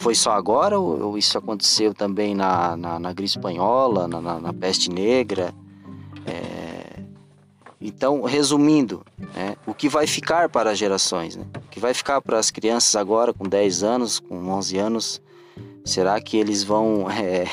foi 0.00 0.14
só 0.14 0.32
agora 0.32 0.80
ou, 0.80 1.18
isso 1.18 1.36
aconteceu 1.36 1.92
também 1.92 2.34
na, 2.34 2.74
na, 2.74 2.98
na 2.98 3.12
gripe 3.12 3.28
espanhola, 3.28 4.08
na, 4.08 4.18
na, 4.18 4.40
na 4.40 4.52
peste 4.52 4.90
negra? 4.90 5.54
É, 6.26 7.02
então, 7.78 8.22
resumindo, 8.22 9.04
né, 9.34 9.56
o 9.66 9.74
que 9.74 9.90
vai 9.90 10.06
ficar 10.06 10.48
para 10.48 10.70
as 10.70 10.78
gerações? 10.78 11.36
Né? 11.36 11.44
O 11.54 11.68
que 11.68 11.78
vai 11.78 11.92
ficar 11.92 12.22
para 12.22 12.38
as 12.38 12.50
crianças 12.50 12.96
agora 12.96 13.34
com 13.34 13.44
10 13.44 13.82
anos, 13.82 14.18
com 14.18 14.36
11 14.48 14.78
anos? 14.78 15.22
Será 15.84 16.18
que 16.18 16.38
eles 16.38 16.64
vão 16.64 17.06
é, 17.12 17.44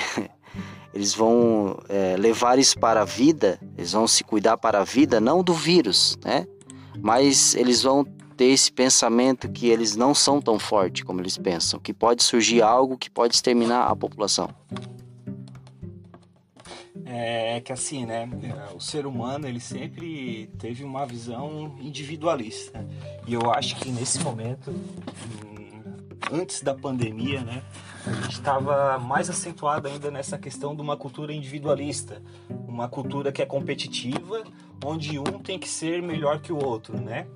eles 0.93 1.13
vão 1.13 1.77
é, 1.89 2.15
levar 2.17 2.57
isso 2.57 2.79
para 2.79 3.01
a 3.01 3.05
vida, 3.05 3.59
eles 3.77 3.91
vão 3.91 4.07
se 4.07 4.23
cuidar 4.23 4.55
para 4.55 4.79
a 4.79 4.83
vida, 4.85 5.19
não 5.19 5.43
do 5.43 5.53
vírus, 5.53 6.17
né? 6.23 6.47
mas 7.01 7.55
eles 7.55 7.83
vão 7.83 8.05
ter 8.37 8.45
esse 8.45 8.71
pensamento 8.71 9.49
que 9.49 9.67
eles 9.67 9.95
não 9.95 10.13
são 10.13 10.39
tão 10.39 10.59
fortes 10.59 11.03
como 11.03 11.19
eles 11.19 11.37
pensam, 11.37 11.79
que 11.79 11.91
pode 11.91 12.23
surgir 12.23 12.61
algo 12.61 12.97
que 12.97 13.09
pode 13.09 13.33
exterminar 13.33 13.87
a 13.87 13.95
população. 13.95 14.49
É, 17.03 17.57
é 17.57 17.61
que 17.61 17.73
assim, 17.73 18.05
né? 18.05 18.29
O 18.75 18.79
ser 18.79 19.07
humano 19.07 19.47
ele 19.47 19.59
sempre 19.59 20.51
teve 20.59 20.83
uma 20.83 21.05
visão 21.05 21.75
individualista 21.79 22.85
e 23.25 23.33
eu 23.33 23.51
acho 23.51 23.75
que 23.77 23.89
nesse 23.89 24.19
momento, 24.19 24.71
hum, 24.71 25.81
antes 26.31 26.61
da 26.61 26.75
pandemia, 26.75 27.41
né? 27.41 27.63
A 28.05 28.11
gente 28.21 28.33
estava 28.33 28.97
mais 28.99 29.29
acentuado 29.29 29.87
ainda 29.87 30.11
nessa 30.11 30.37
questão 30.37 30.75
de 30.75 30.81
uma 30.81 30.95
cultura 30.95 31.33
individualista, 31.33 32.21
uma 32.49 32.87
cultura 32.87 33.31
que 33.31 33.41
é 33.41 33.45
competitiva, 33.45 34.43
onde 34.85 35.17
um 35.19 35.39
tem 35.39 35.57
que 35.57 35.67
ser 35.67 36.01
melhor 36.01 36.39
que 36.39 36.53
o 36.53 36.63
outro, 36.63 36.99
né? 37.01 37.27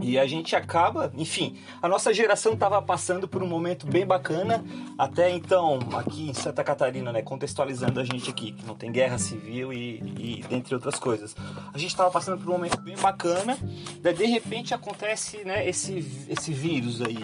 E 0.00 0.18
a 0.18 0.26
gente 0.26 0.56
acaba, 0.56 1.12
enfim, 1.16 1.58
a 1.80 1.88
nossa 1.88 2.12
geração 2.14 2.54
estava 2.54 2.80
passando 2.80 3.28
por 3.28 3.42
um 3.42 3.46
momento 3.46 3.86
bem 3.86 4.06
bacana, 4.06 4.64
até 4.96 5.30
então, 5.30 5.78
aqui 5.92 6.30
em 6.30 6.34
Santa 6.34 6.64
Catarina, 6.64 7.12
né, 7.12 7.22
contextualizando 7.22 8.00
a 8.00 8.04
gente 8.04 8.30
aqui, 8.30 8.52
que 8.52 8.64
não 8.64 8.74
tem 8.74 8.90
guerra 8.90 9.18
civil 9.18 9.72
e, 9.72 10.02
e 10.18 10.44
dentre 10.48 10.74
outras 10.74 10.98
coisas. 10.98 11.36
A 11.72 11.78
gente 11.78 11.90
estava 11.90 12.10
passando 12.10 12.42
por 12.42 12.48
um 12.48 12.52
momento 12.52 12.80
bem 12.80 12.96
bacana, 12.96 13.58
daí 14.00 14.14
de 14.14 14.24
repente 14.24 14.74
acontece, 14.74 15.44
né, 15.44 15.68
esse, 15.68 16.26
esse 16.28 16.52
vírus 16.52 17.02
aí, 17.02 17.18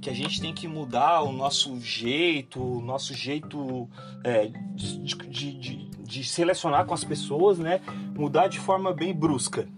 que 0.00 0.08
a 0.08 0.14
gente 0.14 0.40
tem 0.40 0.52
que 0.52 0.66
mudar 0.66 1.22
o 1.22 1.32
nosso 1.32 1.78
jeito, 1.78 2.60
o 2.60 2.80
nosso 2.80 3.14
jeito 3.14 3.88
é, 4.24 4.50
de, 4.74 4.98
de, 4.98 5.52
de, 5.52 5.88
de 5.88 6.24
selecionar 6.24 6.84
com 6.86 6.94
as 6.94 7.04
pessoas, 7.04 7.58
né, 7.58 7.80
mudar 8.16 8.48
de 8.48 8.58
forma 8.58 8.92
bem 8.92 9.14
brusca. 9.14 9.68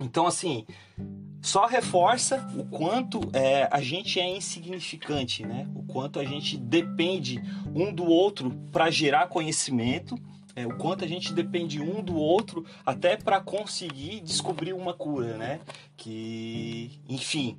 Então, 0.00 0.26
assim, 0.26 0.66
só 1.44 1.66
reforça 1.66 2.48
o 2.56 2.64
quanto 2.64 3.20
é, 3.34 3.68
a 3.70 3.78
gente 3.82 4.18
é 4.18 4.26
insignificante, 4.26 5.44
né? 5.44 5.68
O 5.74 5.82
quanto 5.82 6.18
a 6.18 6.24
gente 6.24 6.56
depende 6.56 7.38
um 7.74 7.92
do 7.92 8.06
outro 8.06 8.50
para 8.72 8.90
gerar 8.90 9.28
conhecimento, 9.28 10.18
é, 10.56 10.66
o 10.66 10.74
quanto 10.78 11.04
a 11.04 11.06
gente 11.06 11.34
depende 11.34 11.82
um 11.82 12.02
do 12.02 12.16
outro 12.16 12.64
até 12.84 13.14
para 13.18 13.42
conseguir 13.42 14.20
descobrir 14.20 14.72
uma 14.72 14.94
cura, 14.94 15.36
né? 15.36 15.60
Que, 15.98 16.98
enfim, 17.06 17.58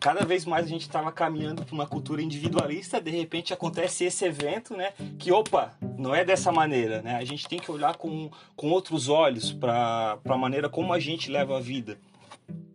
cada 0.00 0.24
vez 0.24 0.44
mais 0.44 0.66
a 0.66 0.68
gente 0.68 0.82
estava 0.82 1.12
caminhando 1.12 1.64
para 1.64 1.74
uma 1.74 1.86
cultura 1.86 2.20
individualista, 2.20 3.00
de 3.00 3.12
repente 3.12 3.54
acontece 3.54 4.02
esse 4.04 4.24
evento, 4.24 4.76
né? 4.76 4.94
Que 5.16 5.30
opa, 5.30 5.72
não 5.96 6.12
é 6.12 6.24
dessa 6.24 6.50
maneira, 6.50 7.00
né? 7.02 7.14
A 7.14 7.24
gente 7.24 7.46
tem 7.46 7.60
que 7.60 7.70
olhar 7.70 7.96
com, 7.96 8.32
com 8.56 8.70
outros 8.70 9.08
olhos 9.08 9.52
para 9.52 10.18
a 10.24 10.36
maneira 10.36 10.68
como 10.68 10.92
a 10.92 10.98
gente 10.98 11.30
leva 11.30 11.56
a 11.56 11.60
vida. 11.60 11.96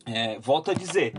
É, 0.06 0.40
volto 0.40 0.72
a 0.72 0.74
dizer, 0.74 1.14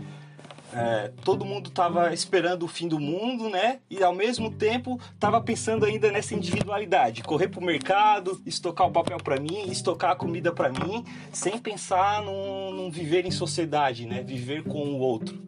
é, 0.73 1.11
todo 1.23 1.45
mundo 1.45 1.69
estava 1.69 2.13
esperando 2.13 2.63
o 2.63 2.67
fim 2.67 2.87
do 2.87 2.99
mundo, 2.99 3.49
né? 3.49 3.79
E 3.89 4.03
ao 4.03 4.13
mesmo 4.13 4.51
tempo 4.51 4.99
estava 5.13 5.41
pensando 5.41 5.85
ainda 5.85 6.11
nessa 6.11 6.35
individualidade, 6.35 7.23
correr 7.23 7.47
para 7.47 7.59
o 7.59 7.63
mercado, 7.63 8.41
estocar 8.45 8.87
o 8.87 8.91
papel 8.91 9.17
para 9.17 9.39
mim, 9.39 9.69
estocar 9.69 10.11
a 10.11 10.15
comida 10.15 10.51
para 10.51 10.69
mim, 10.69 11.03
sem 11.31 11.57
pensar 11.57 12.21
num, 12.21 12.71
num, 12.71 12.91
viver 12.91 13.25
em 13.25 13.31
sociedade, 13.31 14.05
né? 14.05 14.21
Viver 14.21 14.63
com 14.63 14.79
o 14.79 14.99
outro. 14.99 15.41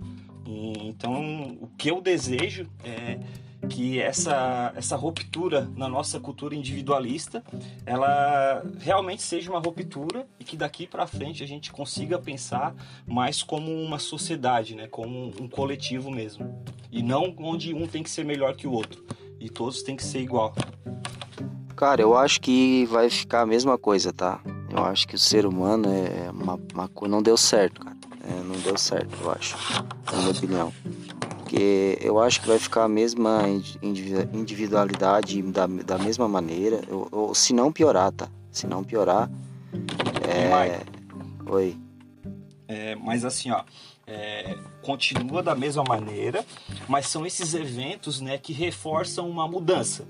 E, 0.45 0.87
então, 0.87 1.57
o 1.61 1.67
que 1.77 1.91
eu 1.91 2.01
desejo 2.01 2.67
é 2.83 3.19
que 3.69 3.99
essa, 3.99 4.73
essa 4.75 4.95
ruptura 4.95 5.69
na 5.75 5.87
nossa 5.87 6.19
cultura 6.19 6.55
individualista, 6.55 7.43
ela 7.85 8.63
realmente 8.79 9.21
seja 9.21 9.51
uma 9.51 9.59
ruptura 9.59 10.27
e 10.39 10.43
que 10.43 10.57
daqui 10.57 10.87
para 10.87 11.05
frente 11.07 11.43
a 11.43 11.47
gente 11.47 11.71
consiga 11.71 12.17
pensar 12.19 12.75
mais 13.07 13.43
como 13.43 13.71
uma 13.71 13.99
sociedade, 13.99 14.75
né, 14.75 14.87
como 14.87 15.31
um 15.39 15.47
coletivo 15.47 16.09
mesmo, 16.09 16.63
e 16.91 17.01
não 17.03 17.33
onde 17.39 17.73
um 17.73 17.87
tem 17.87 18.03
que 18.03 18.09
ser 18.09 18.25
melhor 18.25 18.55
que 18.55 18.67
o 18.67 18.71
outro 18.71 19.05
e 19.39 19.49
todos 19.49 19.81
têm 19.81 19.95
que 19.95 20.03
ser 20.03 20.19
igual. 20.19 20.53
Cara, 21.75 22.01
eu 22.01 22.15
acho 22.15 22.41
que 22.41 22.85
vai 22.85 23.09
ficar 23.09 23.41
a 23.41 23.45
mesma 23.45 23.77
coisa, 23.77 24.13
tá? 24.13 24.39
Eu 24.69 24.83
acho 24.85 25.07
que 25.07 25.15
o 25.15 25.19
ser 25.19 25.47
humano 25.47 25.89
é 25.89 26.29
uma, 26.29 26.59
uma 26.73 26.89
não 27.07 27.23
deu 27.23 27.35
certo, 27.35 27.81
cara. 27.81 27.97
É, 28.23 28.43
não 28.43 28.55
deu 28.59 28.77
certo, 28.77 29.17
eu 29.19 29.31
acho, 29.31 29.57
na 30.11 30.17
minha 30.19 30.31
opinião 30.31 30.73
porque 31.51 31.97
eu 31.99 32.17
acho 32.17 32.39
que 32.39 32.47
vai 32.47 32.57
ficar 32.57 32.85
a 32.85 32.87
mesma 32.87 33.43
individualidade 34.31 35.41
da, 35.41 35.67
da 35.67 35.97
mesma 35.97 36.25
maneira, 36.25 36.79
ou, 36.89 37.09
ou 37.11 37.35
se 37.35 37.51
não 37.51 37.73
piorar, 37.73 38.09
tá? 38.13 38.29
Se 38.49 38.65
não 38.65 38.85
piorar. 38.85 39.29
É... 40.25 40.79
Oi. 41.51 41.77
É, 42.69 42.95
mas 42.95 43.25
assim, 43.25 43.51
ó. 43.51 43.65
É, 44.07 44.57
continua 44.81 45.43
da 45.43 45.53
mesma 45.53 45.83
maneira, 45.83 46.45
mas 46.87 47.07
são 47.07 47.25
esses 47.25 47.53
eventos 47.53 48.21
né, 48.21 48.37
que 48.37 48.53
reforçam 48.53 49.29
uma 49.29 49.47
mudança. 49.47 50.07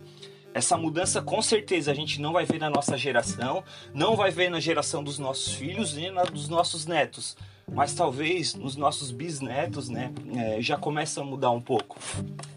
Essa 0.54 0.78
mudança 0.78 1.22
com 1.22 1.42
certeza 1.42 1.92
a 1.92 1.96
gente 1.96 2.22
não 2.22 2.34
vai 2.34 2.46
ver 2.46 2.60
na 2.60 2.70
nossa 2.70 2.98
geração, 2.98 3.64
não 3.94 4.16
vai 4.16 4.30
ver 4.30 4.50
na 4.50 4.60
geração 4.60 5.04
dos 5.04 5.18
nossos 5.18 5.54
filhos 5.54 5.94
nem 5.96 6.12
na 6.12 6.24
dos 6.24 6.48
nossos 6.48 6.86
netos 6.86 7.36
mas 7.72 7.94
talvez 7.94 8.54
nos 8.54 8.76
nossos 8.76 9.12
bisnetos, 9.12 9.90
né, 9.90 10.12
é, 10.36 10.62
já 10.62 10.78
começa 10.78 11.22
a 11.22 11.24
mudar 11.24 11.52
um 11.52 11.62
pouco. 11.62 11.98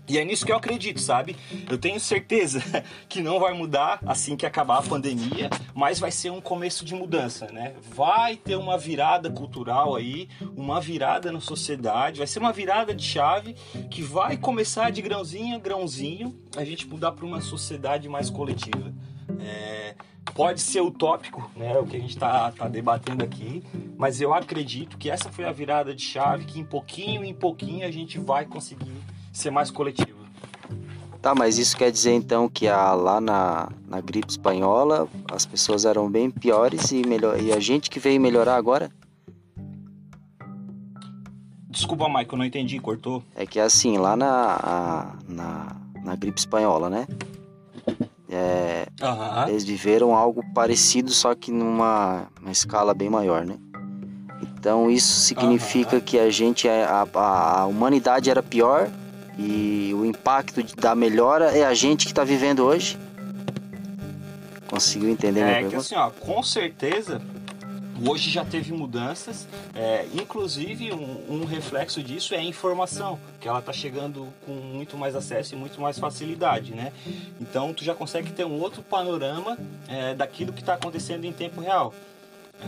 E 0.07 0.19
é 0.19 0.25
nisso 0.25 0.45
que 0.45 0.53
eu 0.53 0.57
acredito, 0.57 1.01
sabe? 1.01 1.35
Eu 1.71 1.79
tenho 1.79 1.99
certeza 1.99 2.63
que 3.09 3.23
não 3.23 3.41
vai 3.41 3.55
mudar 3.55 4.01
assim 4.05 4.37
que 4.37 4.45
acabar 4.45 4.79
a 4.79 4.83
pandemia, 4.83 5.49
mas 5.75 5.99
vai 5.99 6.11
ser 6.11 6.31
um 6.31 6.43
começo 6.43 6.85
de 6.85 6.95
mudança, 6.95 7.47
né? 7.47 7.75
Vai 7.95 8.37
ter 8.37 8.57
uma 8.57 8.77
virada 8.77 9.31
cultural 9.31 9.97
aí, 9.97 10.29
uma 10.55 10.79
virada 10.79 11.33
na 11.33 11.41
sociedade, 11.41 12.19
vai 12.19 12.27
ser 12.27 12.39
uma 12.39 12.53
virada 12.53 12.95
de 12.95 13.03
chave 13.03 13.55
que 13.91 14.03
vai 14.03 14.37
começar 14.37 14.91
de 14.91 15.01
grãozinho 15.01 15.57
a 15.57 15.59
grãozinho 15.59 16.39
a 16.55 16.65
gente 16.65 16.87
mudar 16.87 17.13
para 17.13 17.25
uma 17.25 17.41
sociedade 17.41 18.09
mais 18.09 18.29
coletiva. 18.29 18.93
É, 19.41 19.95
pode 20.33 20.61
ser 20.61 20.81
utópico, 20.81 21.51
né, 21.57 21.77
o 21.79 21.87
que 21.87 21.97
a 21.97 22.01
gente 22.01 22.11
está 22.11 22.51
tá 22.53 22.69
debatendo 22.69 23.23
aqui, 23.23 23.63
mas 23.97 24.21
eu 24.21 24.33
acredito 24.33 24.97
que 24.97 25.11
essa 25.11 25.31
foi 25.31 25.45
a 25.45 25.53
virada 25.53 25.95
de 25.95 26.03
chave 26.03 26.45
que 26.45 26.59
em 26.59 26.65
pouquinho 26.65 27.25
em 27.25 27.35
pouquinho 27.35 27.87
a 27.87 27.91
gente 27.91 28.19
vai 28.19 28.45
conseguir 28.45 28.97
ser 29.33 29.51
mais 29.51 29.71
coletivo. 29.71 30.25
Tá, 31.21 31.35
mas 31.35 31.57
isso 31.57 31.77
quer 31.77 31.91
dizer 31.91 32.13
então 32.13 32.49
que 32.49 32.69
a, 32.69 32.93
lá 32.93 33.19
na, 33.21 33.71
na 33.89 34.01
gripe 34.01 34.29
espanhola 34.29 35.09
as 35.33 35.47
pessoas 35.47 35.85
eram 35.87 36.11
bem 36.11 36.31
piores 36.31 36.93
e, 36.93 37.07
melhor, 37.07 37.41
e 37.41 37.51
a 37.53 37.59
gente 37.59 37.89
que 37.89 37.99
veio 37.99 38.21
melhorar 38.21 38.57
agora? 38.57 38.91
Desculpa, 41.71 42.07
Michael, 42.09 42.39
não 42.39 42.45
entendi, 42.45 42.79
cortou. 42.79 43.23
É 43.35 43.45
que 43.47 43.59
assim, 43.59 43.99
lá 43.99 44.17
na, 44.17 44.59
a, 44.63 45.17
na, 45.27 45.77
na 46.05 46.15
gripe 46.15 46.39
espanhola, 46.39 46.89
né? 46.89 47.07
É, 48.35 48.87
uhum. 49.01 49.49
Eles 49.49 49.65
viveram 49.65 50.15
algo 50.15 50.43
parecido, 50.53 51.11
só 51.11 51.35
que 51.35 51.53
numa 51.53 52.27
escala 52.49 52.93
bem 52.93 53.09
maior, 53.09 53.45
né? 53.45 53.57
Então 54.43 54.91
isso 54.91 55.21
significa 55.21 55.97
uhum. 55.97 56.03
que 56.03 56.19
a 56.19 56.31
gente, 56.31 56.67
é, 56.67 56.85
a, 56.85 57.07
a, 57.15 57.67
humanidade 57.67 58.31
era 58.31 58.43
pior 58.43 58.91
e 59.39 59.93
o 59.95 60.05
impacto 60.05 60.63
da 60.77 60.95
melhora 60.95 61.57
é 61.57 61.65
a 61.65 61.75
gente 61.75 62.07
que 62.07 62.13
está 62.13 62.25
vivendo 62.25 62.65
hoje. 62.65 62.99
conseguiu 64.69 65.11
entender 65.11 65.41
é, 65.41 65.45
minha 65.45 65.55
que 65.57 65.63
pergunta? 65.65 65.81
assim, 65.81 65.95
ó, 65.97 66.11
com 66.11 66.43
certeza 66.43 67.21
Hoje 68.03 68.29
já 68.29 68.45
teve 68.45 68.73
mudanças, 68.73 69.47
é, 69.75 70.07
inclusive 70.13 70.93
um, 70.93 71.25
um, 71.29 71.45
reflexo 71.45 72.03
disso 72.03 72.35
é 72.35 72.39
a 72.39 72.43
informação, 72.43 73.21
que 73.41 73.47
ela 73.47 73.61
está 73.61 73.73
chegando 73.73 74.33
com 74.45 74.53
muito 74.53 74.97
mais 74.97 75.15
acesso 75.15 75.55
e 75.55 75.57
muito 75.57 75.81
mais 75.81 75.99
facilidade, 75.99 76.75
né? 76.75 76.93
Então 77.41 77.73
tu 77.73 77.85
já 77.85 77.95
consegue 77.95 78.33
ter 78.33 78.45
um 78.45 78.61
outro 78.61 78.83
panorama 78.83 79.57
é, 79.89 80.15
daquilo 80.15 80.53
que 80.53 80.61
está 80.61 80.75
acontecendo 80.75 81.25
em 81.25 81.33
tempo 81.33 81.61
real. 81.61 81.95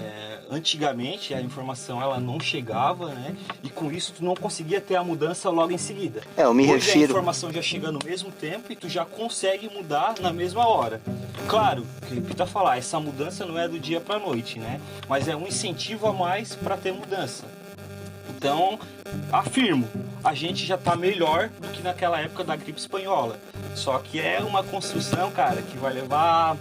É, 0.02 0.38
antigamente 0.50 1.35
a 1.35 1.40
informação 1.40 2.00
ela 2.00 2.18
não 2.20 2.38
chegava, 2.38 3.09
né? 3.09 3.35
E 3.62 3.68
com 3.70 3.90
isso 3.90 4.12
tu 4.16 4.24
não 4.24 4.35
conseguia 4.35 4.80
ter 4.80 4.96
a 4.96 5.04
mudança 5.04 5.50
logo 5.50 5.72
em 5.72 5.78
seguida. 5.78 6.22
É, 6.37 6.44
eu 6.44 6.54
me 6.54 6.64
Hoje 6.64 6.87
refiro. 6.87 7.04
a 7.04 7.09
informação 7.09 7.52
já 7.52 7.62
chega 7.62 7.90
no 7.90 7.98
mesmo 8.04 8.30
tempo 8.30 8.72
e 8.72 8.76
tu 8.76 8.88
já 8.88 9.04
consegue 9.04 9.68
mudar 9.68 10.14
na 10.20 10.32
mesma 10.32 10.66
hora. 10.66 11.00
Claro, 11.48 11.87
que 12.09 12.20
Pita 12.20 12.46
falar, 12.46 12.78
essa 12.78 12.98
mudança 13.00 13.44
não 13.46 13.59
é 13.59 13.68
do 13.68 13.78
dia 13.78 14.00
para 14.00 14.18
noite, 14.18 14.59
né? 14.59 14.80
Mas 15.09 15.28
é 15.28 15.37
um 15.37 15.46
incentivo 15.46 16.06
a 16.06 16.12
mais 16.12 16.54
para 16.54 16.76
ter 16.76 16.92
mudança. 16.92 17.44
Então, 18.37 18.78
afirmo, 19.32 19.88
a 20.22 20.35
gente 20.35 20.66
já 20.66 20.74
está 20.74 20.94
melhor 20.94 21.48
do 21.61 21.68
que 21.68 21.82
naquela 21.82 22.20
época 22.20 22.44
da 22.44 22.54
gripe 22.54 22.78
espanhola. 22.78 23.38
Só 23.74 23.98
que 23.98 24.20
é 24.20 24.40
uma 24.40 24.62
construção, 24.62 25.30
cara, 25.30 25.62
que 25.62 25.76
vai 25.78 25.92
levar 25.92 26.56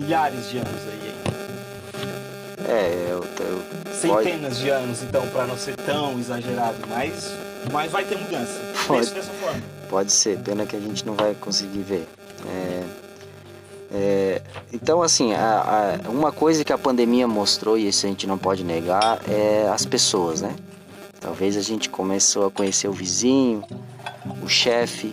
milhares 0.00 0.50
de 0.50 0.58
anos 0.58 0.82
aí. 0.88 0.99
É, 2.70 3.08
eu, 3.10 3.24
eu 3.40 3.62
centenas 3.92 4.54
pode... 4.54 4.60
de 4.60 4.70
anos, 4.70 5.02
então, 5.02 5.26
para 5.28 5.44
não 5.44 5.56
ser 5.56 5.74
tão 5.74 6.16
exagerado, 6.20 6.76
mas, 6.88 7.32
mas 7.72 7.90
vai 7.90 8.04
ter 8.04 8.16
mudança. 8.16 8.60
Pode, 8.86 9.10
dessa 9.10 9.32
forma. 9.32 9.60
Pode 9.88 10.12
ser, 10.12 10.38
pena 10.38 10.64
que 10.64 10.76
a 10.76 10.80
gente 10.80 11.04
não 11.04 11.14
vai 11.14 11.34
conseguir 11.34 11.80
ver. 11.80 12.06
É, 12.46 12.84
é, 13.92 14.42
então, 14.72 15.02
assim, 15.02 15.34
a, 15.34 15.98
a, 16.04 16.08
uma 16.08 16.30
coisa 16.30 16.64
que 16.64 16.72
a 16.72 16.78
pandemia 16.78 17.26
mostrou, 17.26 17.76
e 17.76 17.88
isso 17.88 18.06
a 18.06 18.08
gente 18.08 18.24
não 18.24 18.38
pode 18.38 18.62
negar, 18.62 19.20
é 19.28 19.68
as 19.68 19.84
pessoas, 19.84 20.40
né? 20.40 20.54
Talvez 21.20 21.56
a 21.56 21.62
gente 21.62 21.88
começou 21.88 22.46
a 22.46 22.50
conhecer 22.52 22.86
o 22.86 22.92
vizinho, 22.92 23.64
o 24.42 24.48
chefe, 24.48 25.12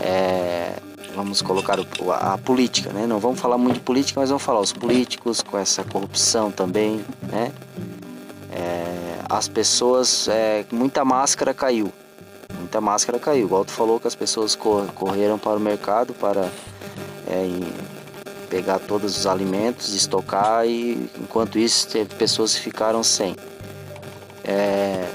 é, 0.00 0.74
vamos 1.18 1.42
colocar 1.42 1.78
a, 1.80 2.34
a, 2.34 2.38
política, 2.38 2.92
né? 2.92 3.06
Não 3.06 3.18
vamos 3.18 3.40
falar 3.40 3.58
muito 3.58 3.74
de 3.74 3.80
política, 3.80 4.20
mas 4.20 4.30
vamos 4.30 4.42
falar 4.42 4.60
os 4.60 4.72
políticos 4.72 5.42
com 5.42 5.58
essa 5.58 5.82
corrupção 5.82 6.50
também, 6.50 7.04
né? 7.24 7.50
É, 8.52 9.18
as 9.28 9.48
pessoas, 9.48 10.28
é, 10.28 10.64
muita 10.70 11.04
máscara 11.04 11.52
caiu, 11.52 11.92
muita 12.56 12.80
máscara 12.80 13.18
caiu. 13.18 13.46
Igual 13.46 13.64
tu 13.64 13.72
falou 13.72 13.98
que 13.98 14.06
as 14.06 14.14
pessoas 14.14 14.56
correram 14.94 15.38
para 15.38 15.56
o 15.56 15.60
mercado 15.60 16.14
para 16.14 16.48
é, 17.26 17.48
pegar 18.48 18.78
todos 18.78 19.18
os 19.18 19.26
alimentos, 19.26 19.92
estocar 19.92 20.66
e 20.66 21.10
enquanto 21.20 21.58
isso 21.58 21.88
teve 21.88 22.14
pessoas 22.14 22.54
que 22.54 22.60
ficaram 22.60 23.02
sem. 23.02 23.34
É, 24.44 25.08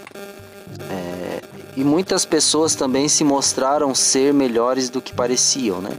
e 1.75 1.83
muitas 1.83 2.25
pessoas 2.25 2.75
também 2.75 3.07
se 3.07 3.23
mostraram 3.23 3.95
ser 3.95 4.33
melhores 4.33 4.89
do 4.89 5.01
que 5.01 5.13
pareciam, 5.13 5.81
né? 5.81 5.91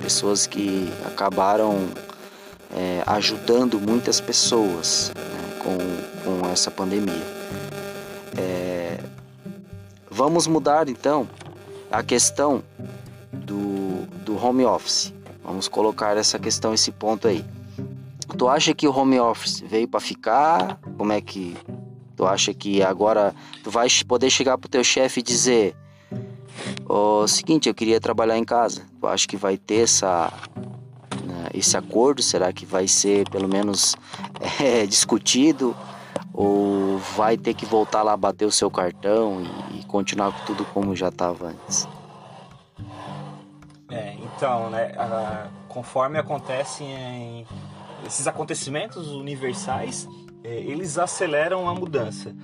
Pessoas 0.00 0.46
que 0.46 0.92
acabaram 1.06 1.88
é, 2.74 3.02
ajudando 3.06 3.78
muitas 3.78 4.20
pessoas 4.20 5.12
né, 5.14 5.58
com, 5.62 5.78
com 6.24 6.48
essa 6.48 6.70
pandemia. 6.70 7.22
É, 8.36 8.98
vamos 10.10 10.46
mudar 10.46 10.88
então 10.88 11.28
a 11.90 12.02
questão 12.02 12.62
do, 13.32 14.06
do 14.24 14.36
home 14.36 14.64
office. 14.64 15.12
Vamos 15.44 15.68
colocar 15.68 16.16
essa 16.16 16.38
questão, 16.38 16.74
esse 16.74 16.90
ponto 16.90 17.28
aí. 17.28 17.44
Tu 18.36 18.48
acha 18.48 18.74
que 18.74 18.88
o 18.88 18.96
home 18.96 19.20
office 19.20 19.60
veio 19.60 19.86
para 19.86 20.00
ficar? 20.00 20.78
Como 20.96 21.12
é 21.12 21.20
que 21.20 21.56
Tu 22.22 22.26
acha 22.28 22.54
que 22.54 22.80
agora 22.84 23.34
tu 23.64 23.70
vai 23.70 23.88
poder 24.06 24.30
chegar 24.30 24.56
pro 24.56 24.68
teu 24.68 24.84
chefe 24.84 25.18
e 25.18 25.22
dizer 25.24 25.74
o 26.88 27.26
seguinte, 27.26 27.68
eu 27.68 27.74
queria 27.74 28.00
trabalhar 28.00 28.38
em 28.38 28.44
casa. 28.44 28.86
Tu 29.00 29.06
acha 29.08 29.26
que 29.26 29.36
vai 29.36 29.56
ter 29.56 29.82
essa 29.82 30.32
né, 31.24 31.48
esse 31.52 31.76
acordo? 31.76 32.22
Será 32.22 32.52
que 32.52 32.64
vai 32.64 32.86
ser 32.86 33.28
pelo 33.28 33.48
menos 33.48 33.96
é, 34.62 34.86
discutido? 34.86 35.74
Ou 36.32 36.96
vai 37.16 37.36
ter 37.36 37.54
que 37.54 37.66
voltar 37.66 38.04
lá 38.04 38.16
bater 38.16 38.44
o 38.44 38.52
seu 38.52 38.70
cartão 38.70 39.42
e, 39.72 39.80
e 39.80 39.84
continuar 39.86 40.30
com 40.30 40.46
tudo 40.46 40.64
como 40.66 40.94
já 40.94 41.08
estava 41.08 41.48
antes? 41.48 41.88
É, 43.90 44.14
então, 44.14 44.70
né, 44.70 44.92
conforme 45.68 46.20
acontecem 46.20 47.44
esses 48.06 48.28
acontecimentos 48.28 49.08
universais, 49.08 50.06
eles 50.44 50.98
aceleram 50.98 51.68
a 51.68 51.74
mudança. 51.74 52.34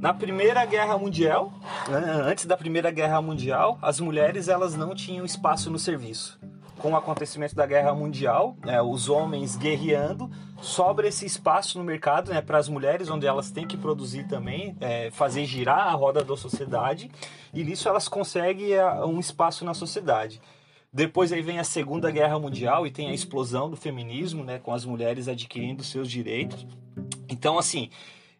Na 0.00 0.14
Primeira 0.14 0.64
Guerra 0.64 0.96
Mundial, 0.96 1.52
né, 1.88 1.98
antes 2.24 2.46
da 2.46 2.56
Primeira 2.56 2.90
Guerra 2.90 3.20
Mundial, 3.20 3.78
as 3.82 3.98
mulheres 3.98 4.48
elas 4.48 4.76
não 4.76 4.94
tinham 4.94 5.24
espaço 5.24 5.70
no 5.70 5.78
serviço. 5.78 6.38
Com 6.78 6.92
o 6.92 6.96
acontecimento 6.96 7.56
da 7.56 7.66
Guerra 7.66 7.92
Mundial, 7.92 8.56
é, 8.64 8.80
os 8.80 9.08
homens 9.08 9.56
guerreando, 9.56 10.30
sobra 10.60 11.08
esse 11.08 11.26
espaço 11.26 11.76
no 11.78 11.84
mercado 11.84 12.32
né, 12.32 12.40
para 12.40 12.58
as 12.58 12.68
mulheres, 12.68 13.10
onde 13.10 13.26
elas 13.26 13.50
têm 13.50 13.66
que 13.66 13.76
produzir 13.76 14.24
também, 14.28 14.76
é, 14.80 15.10
fazer 15.10 15.44
girar 15.44 15.88
a 15.88 15.92
roda 15.92 16.22
da 16.22 16.36
sociedade, 16.36 17.10
e 17.52 17.64
nisso 17.64 17.88
elas 17.88 18.06
conseguem 18.06 18.74
é, 18.74 19.04
um 19.04 19.18
espaço 19.18 19.64
na 19.64 19.74
sociedade. 19.74 20.40
Depois 20.92 21.32
aí 21.32 21.42
vem 21.42 21.58
a 21.58 21.64
Segunda 21.64 22.10
Guerra 22.10 22.38
Mundial 22.38 22.86
e 22.86 22.90
tem 22.90 23.10
a 23.10 23.14
explosão 23.14 23.68
do 23.68 23.76
feminismo, 23.76 24.42
né, 24.42 24.58
com 24.58 24.72
as 24.72 24.84
mulheres 24.84 25.28
adquirindo 25.28 25.84
seus 25.84 26.10
direitos. 26.10 26.66
Então, 27.28 27.58
assim, 27.58 27.90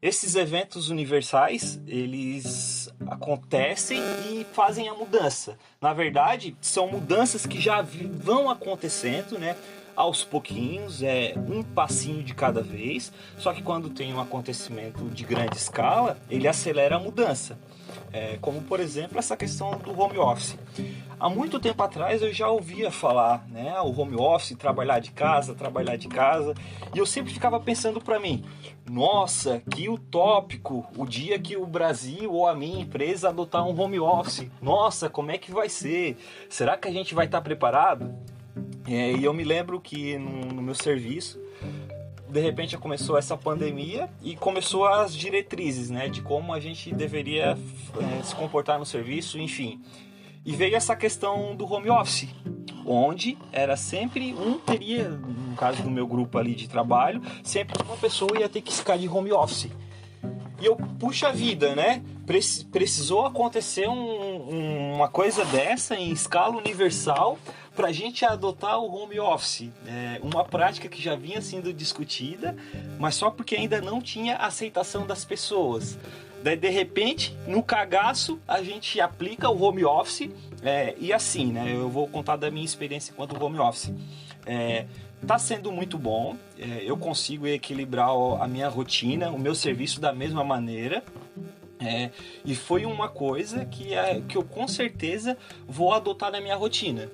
esses 0.00 0.34
eventos 0.34 0.90
universais, 0.90 1.80
eles 1.86 2.88
acontecem 3.06 4.00
e 4.30 4.46
fazem 4.52 4.88
a 4.88 4.94
mudança. 4.94 5.58
Na 5.80 5.92
verdade, 5.92 6.56
são 6.60 6.88
mudanças 6.88 7.44
que 7.44 7.60
já 7.60 7.82
vão 7.82 8.48
acontecendo, 8.48 9.38
né? 9.38 9.56
Aos 9.98 10.22
pouquinhos, 10.22 11.02
é 11.02 11.34
um 11.36 11.60
passinho 11.60 12.22
de 12.22 12.32
cada 12.32 12.62
vez. 12.62 13.12
Só 13.36 13.52
que 13.52 13.60
quando 13.60 13.90
tem 13.90 14.14
um 14.14 14.20
acontecimento 14.20 15.02
de 15.06 15.24
grande 15.24 15.56
escala, 15.56 16.16
ele 16.30 16.46
acelera 16.46 16.94
a 16.94 17.00
mudança. 17.00 17.58
É, 18.12 18.38
como 18.40 18.62
por 18.62 18.78
exemplo 18.78 19.18
essa 19.18 19.36
questão 19.36 19.76
do 19.78 19.98
home 19.98 20.16
office. 20.16 20.56
Há 21.18 21.28
muito 21.28 21.58
tempo 21.58 21.82
atrás 21.82 22.22
eu 22.22 22.32
já 22.32 22.48
ouvia 22.48 22.92
falar, 22.92 23.44
né, 23.48 23.74
o 23.80 23.90
home 23.90 24.14
office, 24.14 24.56
trabalhar 24.56 25.00
de 25.00 25.10
casa, 25.10 25.52
trabalhar 25.52 25.96
de 25.96 26.06
casa, 26.06 26.54
e 26.94 26.98
eu 26.98 27.04
sempre 27.04 27.32
ficava 27.32 27.58
pensando 27.58 28.00
para 28.00 28.20
mim, 28.20 28.44
nossa, 28.88 29.60
que 29.68 29.88
utópico 29.88 30.86
o 30.96 31.06
dia 31.06 31.40
que 31.40 31.56
o 31.56 31.66
Brasil 31.66 32.32
ou 32.32 32.46
a 32.46 32.54
minha 32.54 32.82
empresa 32.82 33.30
adotar 33.30 33.66
um 33.66 33.78
home 33.78 33.98
office. 33.98 34.48
Nossa, 34.62 35.10
como 35.10 35.32
é 35.32 35.38
que 35.38 35.50
vai 35.50 35.68
ser? 35.68 36.16
Será 36.48 36.76
que 36.76 36.86
a 36.86 36.92
gente 36.92 37.16
vai 37.16 37.26
estar 37.26 37.40
preparado? 37.40 38.14
É, 38.86 39.12
e 39.12 39.24
eu 39.24 39.34
me 39.34 39.44
lembro 39.44 39.80
que 39.80 40.16
no, 40.18 40.46
no 40.46 40.62
meu 40.62 40.74
serviço 40.74 41.38
de 42.28 42.40
repente 42.40 42.76
começou 42.76 43.16
essa 43.16 43.36
pandemia 43.36 44.08
e 44.22 44.36
começou 44.36 44.86
as 44.86 45.14
diretrizes, 45.14 45.88
né, 45.90 46.08
de 46.08 46.20
como 46.20 46.52
a 46.52 46.60
gente 46.60 46.94
deveria 46.94 47.56
é, 47.56 48.22
se 48.22 48.34
comportar 48.34 48.78
no 48.78 48.84
serviço, 48.84 49.38
enfim. 49.38 49.80
E 50.44 50.54
veio 50.54 50.76
essa 50.76 50.94
questão 50.94 51.56
do 51.56 51.70
home 51.70 51.90
office, 51.90 52.28
onde 52.86 53.36
era 53.52 53.76
sempre 53.76 54.34
um 54.34 54.58
teria, 54.58 55.08
no 55.08 55.56
caso 55.56 55.82
do 55.82 55.90
meu 55.90 56.06
grupo 56.06 56.38
ali 56.38 56.54
de 56.54 56.68
trabalho, 56.68 57.20
sempre 57.42 57.82
uma 57.82 57.96
pessoa 57.96 58.38
ia 58.38 58.48
ter 58.48 58.60
que 58.60 58.72
ficar 58.72 58.96
de 58.96 59.08
home 59.08 59.32
office. 59.32 59.70
E 60.60 60.66
eu, 60.66 60.76
puxa 60.98 61.32
vida, 61.32 61.74
né? 61.74 62.02
Precisou 62.72 63.26
acontecer 63.26 63.88
um, 63.88 64.94
uma 64.94 65.08
coisa 65.08 65.44
dessa 65.44 65.94
em 65.94 66.10
escala 66.10 66.56
universal 66.56 67.38
para 67.78 67.90
a 67.90 67.92
gente 67.92 68.24
adotar 68.24 68.80
o 68.80 68.92
home 68.92 69.20
office. 69.20 69.70
É 69.86 70.18
uma 70.20 70.44
prática 70.44 70.88
que 70.88 71.00
já 71.00 71.14
vinha 71.14 71.40
sendo 71.40 71.72
discutida, 71.72 72.56
mas 72.98 73.14
só 73.14 73.30
porque 73.30 73.54
ainda 73.54 73.80
não 73.80 74.02
tinha 74.02 74.34
aceitação 74.34 75.06
das 75.06 75.24
pessoas. 75.24 75.96
Daí, 76.42 76.56
de 76.56 76.68
repente, 76.70 77.36
no 77.46 77.62
cagaço, 77.62 78.40
a 78.48 78.64
gente 78.64 79.00
aplica 79.00 79.48
o 79.48 79.62
home 79.62 79.84
office. 79.84 80.28
É, 80.60 80.96
e 80.98 81.12
assim, 81.12 81.52
né? 81.52 81.72
Eu 81.72 81.88
vou 81.88 82.08
contar 82.08 82.34
da 82.34 82.50
minha 82.50 82.64
experiência 82.64 83.14
quanto 83.14 83.40
home 83.40 83.60
office. 83.60 83.92
É, 84.44 84.86
tá 85.24 85.38
sendo 85.38 85.70
muito 85.70 85.96
bom. 85.96 86.36
É, 86.58 86.82
eu 86.82 86.96
consigo 86.96 87.46
equilibrar 87.46 88.10
a 88.40 88.48
minha 88.48 88.68
rotina, 88.68 89.30
o 89.30 89.38
meu 89.38 89.54
serviço 89.54 90.00
da 90.00 90.12
mesma 90.12 90.42
maneira. 90.42 91.04
É, 91.80 92.10
e 92.44 92.56
foi 92.56 92.84
uma 92.84 93.08
coisa 93.08 93.64
que, 93.64 93.94
é, 93.94 94.20
que 94.26 94.36
eu 94.36 94.42
com 94.42 94.66
certeza 94.66 95.38
vou 95.64 95.92
adotar 95.92 96.32
na 96.32 96.40
minha 96.40 96.56
rotina. 96.56 97.08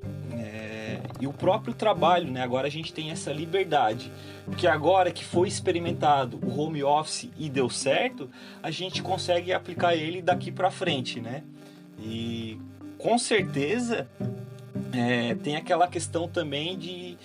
E 1.24 1.26
o 1.26 1.32
próprio 1.32 1.72
trabalho, 1.72 2.30
né? 2.30 2.42
Agora 2.42 2.66
a 2.66 2.70
gente 2.70 2.92
tem 2.92 3.10
essa 3.10 3.32
liberdade. 3.32 4.12
Porque 4.44 4.66
agora 4.66 5.10
que 5.10 5.24
foi 5.24 5.48
experimentado 5.48 6.38
o 6.44 6.60
home 6.60 6.84
office 6.84 7.30
e 7.38 7.48
deu 7.48 7.70
certo, 7.70 8.28
a 8.62 8.70
gente 8.70 9.02
consegue 9.02 9.50
aplicar 9.50 9.96
ele 9.96 10.20
daqui 10.20 10.52
para 10.52 10.70
frente, 10.70 11.22
né? 11.22 11.42
E 11.98 12.60
com 12.98 13.16
certeza 13.16 14.06
é, 14.92 15.34
tem 15.37 15.56
aquela 15.56 15.88
questão 15.88 16.28
também 16.28 16.76
de 16.76 17.16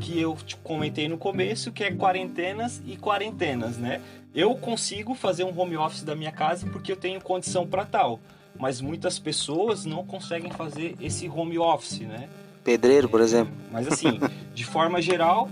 que 0.00 0.20
eu 0.20 0.34
te 0.34 0.56
comentei 0.56 1.06
no 1.08 1.16
começo, 1.16 1.70
que 1.70 1.84
é 1.84 1.92
quarentenas 1.92 2.82
e 2.84 2.96
quarentenas, 2.96 3.78
né? 3.78 4.00
Eu 4.34 4.56
consigo 4.56 5.14
fazer 5.14 5.44
um 5.44 5.56
home 5.56 5.76
office 5.76 6.02
da 6.02 6.16
minha 6.16 6.32
casa 6.32 6.66
porque 6.66 6.90
eu 6.90 6.96
tenho 6.96 7.20
condição 7.20 7.64
para 7.64 7.84
tal, 7.84 8.18
mas 8.58 8.80
muitas 8.80 9.16
pessoas 9.16 9.84
não 9.84 10.04
conseguem 10.04 10.50
fazer 10.50 10.96
esse 11.00 11.28
home 11.28 11.56
office, 11.56 12.00
né? 12.00 12.28
Pedreiro, 12.68 13.08
por 13.08 13.22
exemplo. 13.22 13.54
Mas 13.72 13.88
assim, 13.88 14.20
de 14.52 14.62
forma 14.62 15.00
geral, 15.00 15.48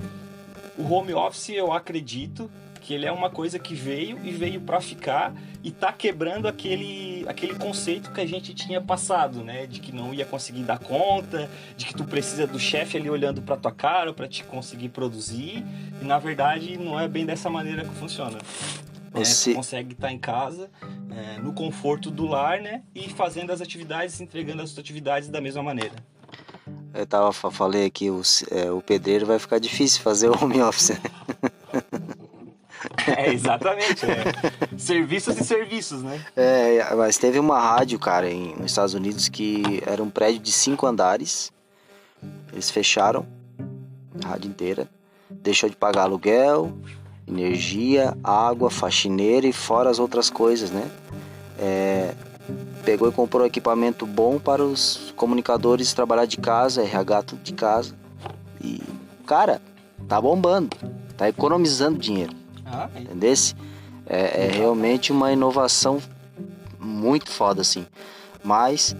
o 0.77 0.93
home 0.93 1.15
office 1.15 1.49
eu 1.49 1.73
acredito 1.73 2.51
que 2.83 2.93
ele 2.93 3.07
é 3.07 3.11
uma 3.11 3.31
coisa 3.31 3.59
que 3.59 3.75
veio 3.75 4.21
e 4.23 4.31
veio 4.31 4.61
para 4.61 4.83
ficar 4.83 5.35
e 5.65 5.71
tá 5.71 5.91
quebrando 5.91 6.47
aquele, 6.47 7.25
aquele 7.27 7.55
conceito 7.55 8.13
que 8.13 8.21
a 8.21 8.27
gente 8.27 8.53
tinha 8.55 8.83
passado, 8.83 9.43
né? 9.43 9.67
De 9.67 9.81
que 9.81 9.93
não 9.93 10.13
ia 10.13 10.27
conseguir 10.27 10.63
dar 10.63 10.79
conta, 10.79 11.49
de 11.75 11.87
que 11.87 11.95
tu 11.95 12.05
precisa 12.05 12.47
do 12.47 12.61
chefe 12.61 12.99
ali 12.99 13.09
olhando 13.09 13.41
para 13.41 13.57
tua 13.57 13.73
cara 13.73 14.13
para 14.13 14.29
te 14.29 14.45
conseguir 14.45 14.91
produzir. 14.91 15.65
E 16.03 16.05
na 16.05 16.19
verdade 16.19 16.77
não 16.77 17.01
é 17.01 17.09
bem 17.09 17.25
dessa 17.25 17.49
maneira 17.49 17.83
que 17.83 17.95
funciona. 17.95 18.37
É, 19.15 19.19
Você... 19.25 19.53
É, 19.53 19.55
consegue 19.55 19.93
estar 19.95 20.09
tá 20.09 20.13
em 20.13 20.19
casa, 20.19 20.71
é, 21.11 21.41
no 21.41 21.55
conforto 21.55 22.11
do 22.11 22.27
lar, 22.27 22.61
né? 22.61 22.83
E 22.95 23.09
fazendo 23.09 23.53
as 23.53 23.63
atividades, 23.63 24.21
entregando 24.21 24.61
as 24.61 24.79
atividades 24.79 25.31
da 25.31 25.41
mesma 25.41 25.63
maneira. 25.63 25.95
Eu 26.93 27.07
tava, 27.07 27.33
falei 27.33 27.87
aqui, 27.87 28.11
o, 28.11 28.23
é, 28.51 28.71
o 28.71 28.81
pedreiro 28.81 29.27
vai 29.27 29.39
ficar 29.39 29.59
difícil 29.59 30.03
fazer 30.03 30.29
o 30.29 30.45
home 30.45 30.61
office. 30.63 30.91
Né? 30.91 30.99
É, 33.07 33.33
exatamente. 33.33 34.05
É. 34.07 34.79
serviços 34.79 35.39
e 35.39 35.45
serviços, 35.45 36.03
né? 36.03 36.25
É, 36.37 36.95
mas 36.95 37.19
teve 37.19 37.39
uma 37.39 37.59
rádio, 37.59 37.99
cara, 37.99 38.31
em, 38.31 38.55
nos 38.57 38.71
Estados 38.71 38.95
Unidos 38.95 39.29
que 39.29 39.83
era 39.87 40.03
um 40.03 40.11
prédio 40.11 40.41
de 40.41 40.53
cinco 40.53 40.87
andares. 40.87 41.53
Eles 42.53 42.71
fecharam 42.71 43.27
a 44.25 44.29
rádio 44.29 44.49
inteira. 44.49 44.89
Deixou 45.31 45.69
de 45.69 45.77
pagar 45.77 46.03
aluguel, 46.03 46.73
energia, 47.27 48.17
água, 48.23 48.71
faxineira 48.71 49.47
e 49.47 49.53
fora 49.53 49.91
as 49.91 49.99
outras 49.99 50.31
coisas, 50.31 50.71
né? 50.71 50.89
É, 51.59 52.15
pegou 52.87 53.09
e 53.09 53.13
comprou 53.13 53.45
equipamento 53.45 54.07
bom 54.07 54.39
para 54.39 54.65
os 54.65 55.13
comunicadores 55.17 55.93
trabalhar 55.93 56.25
de 56.25 56.37
casa, 56.37 56.83
RH 56.83 57.23
tudo 57.25 57.43
de 57.43 57.53
casa. 57.53 57.97
E, 58.63 58.81
cara, 59.27 59.61
tá 60.07 60.21
bombando, 60.21 60.71
tá 61.17 61.29
economizando 61.29 61.99
dinheiro. 61.99 62.33
Ah, 62.65 62.89
é. 62.95 63.01
Entendesse? 63.01 63.57
É, 64.07 64.47
é 64.47 64.51
realmente 64.53 65.11
uma 65.11 65.33
inovação 65.33 66.01
muito 66.79 67.29
foda, 67.29 67.61
assim. 67.61 67.85
Mas, 68.45 68.95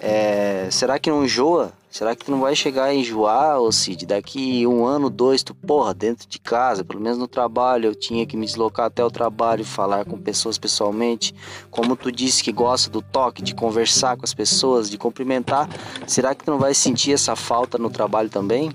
é, 0.00 0.66
será 0.72 0.98
que 0.98 1.08
não 1.08 1.24
enjoa? 1.24 1.72
Será 1.92 2.16
que 2.16 2.24
tu 2.24 2.30
não 2.30 2.40
vai 2.40 2.56
chegar 2.56 2.84
a 2.84 2.94
enjoar, 2.94 3.60
ô 3.60 3.70
Cid? 3.70 4.06
Daqui 4.06 4.66
um 4.66 4.86
ano, 4.86 5.10
dois, 5.10 5.42
tu, 5.42 5.54
porra, 5.54 5.92
dentro 5.92 6.26
de 6.26 6.38
casa, 6.38 6.82
pelo 6.82 6.98
menos 6.98 7.18
no 7.18 7.28
trabalho, 7.28 7.84
eu 7.84 7.94
tinha 7.94 8.24
que 8.24 8.34
me 8.34 8.46
deslocar 8.46 8.86
até 8.86 9.04
o 9.04 9.10
trabalho, 9.10 9.62
falar 9.62 10.06
com 10.06 10.16
pessoas 10.16 10.56
pessoalmente. 10.56 11.34
Como 11.70 11.94
tu 11.94 12.10
disse 12.10 12.42
que 12.42 12.50
gosta 12.50 12.88
do 12.88 13.02
toque, 13.02 13.42
de 13.42 13.54
conversar 13.54 14.16
com 14.16 14.24
as 14.24 14.32
pessoas, 14.32 14.88
de 14.88 14.96
cumprimentar, 14.96 15.68
será 16.06 16.34
que 16.34 16.42
tu 16.42 16.50
não 16.50 16.58
vai 16.58 16.72
sentir 16.72 17.12
essa 17.12 17.36
falta 17.36 17.76
no 17.76 17.90
trabalho 17.90 18.30
também? 18.30 18.72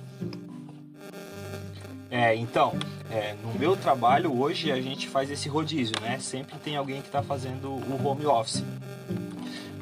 É, 2.11 2.35
então, 2.35 2.75
é, 3.09 3.33
no 3.43 3.57
meu 3.57 3.75
trabalho 3.75 4.39
hoje 4.39 4.71
a 4.71 4.79
gente 4.79 5.09
faz 5.09 5.31
esse 5.31 5.49
rodízio, 5.49 5.95
né? 6.01 6.19
Sempre 6.19 6.55
tem 6.59 6.77
alguém 6.77 7.01
que 7.01 7.07
está 7.07 7.23
fazendo 7.23 7.67
o 7.67 8.07
home 8.07 8.27
office. 8.27 8.63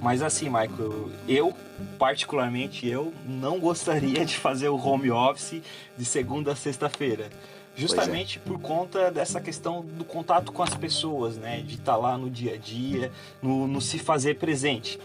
Mas 0.05 0.21
assim, 0.21 0.45
Michael, 0.45 1.09
eu, 1.27 1.51
particularmente 1.97 2.87
eu, 2.87 3.11
não 3.25 3.59
gostaria 3.59 4.23
de 4.23 4.37
fazer 4.37 4.69
o 4.69 4.77
home 4.77 5.09
office 5.09 5.63
de 5.97 6.05
segunda 6.05 6.51
a 6.51 6.55
sexta-feira. 6.55 7.27
Justamente 7.75 8.37
é. 8.37 8.47
por 8.47 8.59
conta 8.59 9.09
dessa 9.09 9.41
questão 9.41 9.83
do 9.83 10.05
contato 10.05 10.51
com 10.51 10.61
as 10.61 10.75
pessoas, 10.75 11.37
né? 11.37 11.63
De 11.63 11.73
estar 11.73 11.93
tá 11.93 11.97
lá 11.97 12.19
no 12.19 12.29
dia 12.29 12.53
a 12.53 12.57
dia, 12.57 13.11
no, 13.41 13.65
no 13.67 13.81
se 13.81 13.97
fazer 13.97 14.35
presente. 14.35 14.99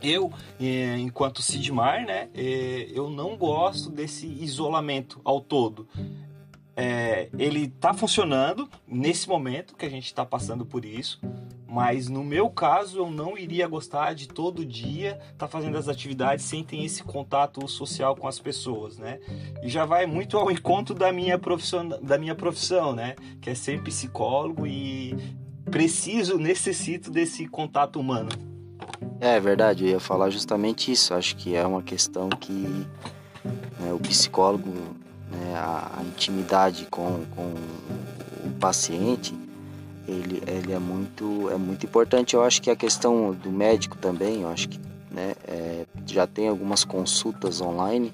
Eu, 0.00 0.32
é, 0.60 0.98
enquanto 0.98 1.42
Sidmar, 1.42 2.06
né, 2.06 2.28
é, 2.32 2.90
eu 2.92 3.10
não 3.10 3.36
gosto 3.36 3.90
desse 3.90 4.28
isolamento 4.28 5.20
ao 5.24 5.40
todo 5.40 5.88
é, 6.76 7.28
ele 7.38 7.64
está 7.64 7.92
funcionando 7.92 8.68
nesse 8.86 9.28
momento 9.28 9.74
que 9.74 9.84
a 9.84 9.90
gente 9.90 10.06
está 10.06 10.24
passando 10.24 10.64
por 10.64 10.84
isso, 10.84 11.20
mas 11.66 12.08
no 12.08 12.22
meu 12.22 12.50
caso 12.50 12.98
eu 12.98 13.10
não 13.10 13.36
iria 13.36 13.66
gostar 13.66 14.14
de 14.14 14.28
todo 14.28 14.64
dia 14.64 15.18
estar 15.32 15.46
tá 15.46 15.48
fazendo 15.48 15.78
as 15.78 15.88
atividades 15.88 16.44
sem 16.44 16.62
ter 16.62 16.82
esse 16.84 17.02
contato 17.02 17.66
social 17.68 18.14
com 18.14 18.28
as 18.28 18.38
pessoas, 18.38 18.98
né? 18.98 19.20
E 19.62 19.68
já 19.68 19.84
vai 19.84 20.04
muito 20.04 20.36
ao 20.36 20.50
encontro 20.50 20.94
da 20.94 21.10
minha 21.10 21.38
profissão, 21.38 21.88
da 21.88 22.18
minha 22.18 22.34
profissão, 22.34 22.94
né? 22.94 23.16
Que 23.40 23.50
é 23.50 23.54
ser 23.54 23.82
psicólogo 23.82 24.66
e 24.66 25.16
preciso, 25.70 26.36
necessito 26.36 27.10
desse 27.10 27.46
contato 27.46 27.98
humano. 27.98 28.28
É 29.18 29.38
verdade, 29.40 29.84
eu 29.84 29.90
ia 29.90 30.00
falar 30.00 30.30
justamente 30.30 30.92
isso. 30.92 31.14
Acho 31.14 31.36
que 31.36 31.54
é 31.54 31.66
uma 31.66 31.82
questão 31.82 32.28
que 32.28 32.86
né, 33.80 33.92
o 33.92 33.98
psicólogo 33.98 34.70
né, 35.30 35.54
a, 35.56 35.91
a, 36.02 36.06
intimidade 36.06 36.86
com, 36.90 37.24
com 37.34 37.54
o 38.44 38.50
paciente, 38.58 39.34
ele, 40.06 40.42
ele 40.46 40.72
é, 40.72 40.78
muito, 40.78 41.48
é 41.50 41.56
muito 41.56 41.86
importante. 41.86 42.34
Eu 42.34 42.42
acho 42.42 42.60
que 42.60 42.70
a 42.70 42.76
questão 42.76 43.32
do 43.32 43.50
médico 43.50 43.96
também, 43.96 44.42
eu 44.42 44.50
acho 44.50 44.68
que 44.68 44.80
né, 45.10 45.34
é, 45.46 45.86
já 46.06 46.26
tem 46.26 46.48
algumas 46.48 46.84
consultas 46.84 47.60
online, 47.60 48.12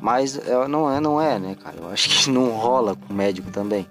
mas 0.00 0.36
é, 0.36 0.68
não 0.68 0.90
é, 0.90 1.00
não 1.00 1.20
é, 1.20 1.38
né, 1.38 1.54
cara? 1.54 1.76
Eu 1.78 1.88
acho 1.88 2.08
que 2.08 2.28
não 2.30 2.50
rola 2.50 2.94
com 2.96 3.12
o 3.12 3.16
médico 3.16 3.50
também. 3.50 3.86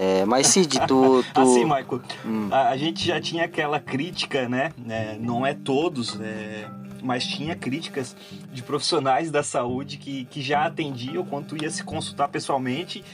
É, 0.00 0.24
mas 0.24 0.46
Cid, 0.46 0.78
tu, 0.86 1.24
tu... 1.34 1.40
Assim, 1.40 1.64
Michael, 1.64 2.00
hum. 2.24 2.48
a, 2.52 2.68
a, 2.68 2.76
gente 2.76 3.04
já 3.04 3.20
tinha 3.20 3.44
aquela 3.44 3.80
crítica, 3.80 4.48
né? 4.48 4.70
É, 4.88 5.18
não 5.18 5.44
é 5.44 5.54
todos, 5.54 6.20
é, 6.20 6.68
mas 7.02 7.24
tinha 7.24 7.54
críticas 7.54 8.16
de 8.52 8.62
profissionais 8.62 9.30
da 9.30 9.42
saúde 9.42 9.96
que, 9.96 10.24
que 10.26 10.42
já 10.42 10.64
atendiam 10.66 11.24
quando 11.24 11.46
tu 11.48 11.62
ia 11.62 11.70
se 11.70 11.82
consultar 11.82 12.28
pessoalmente, 12.28 13.04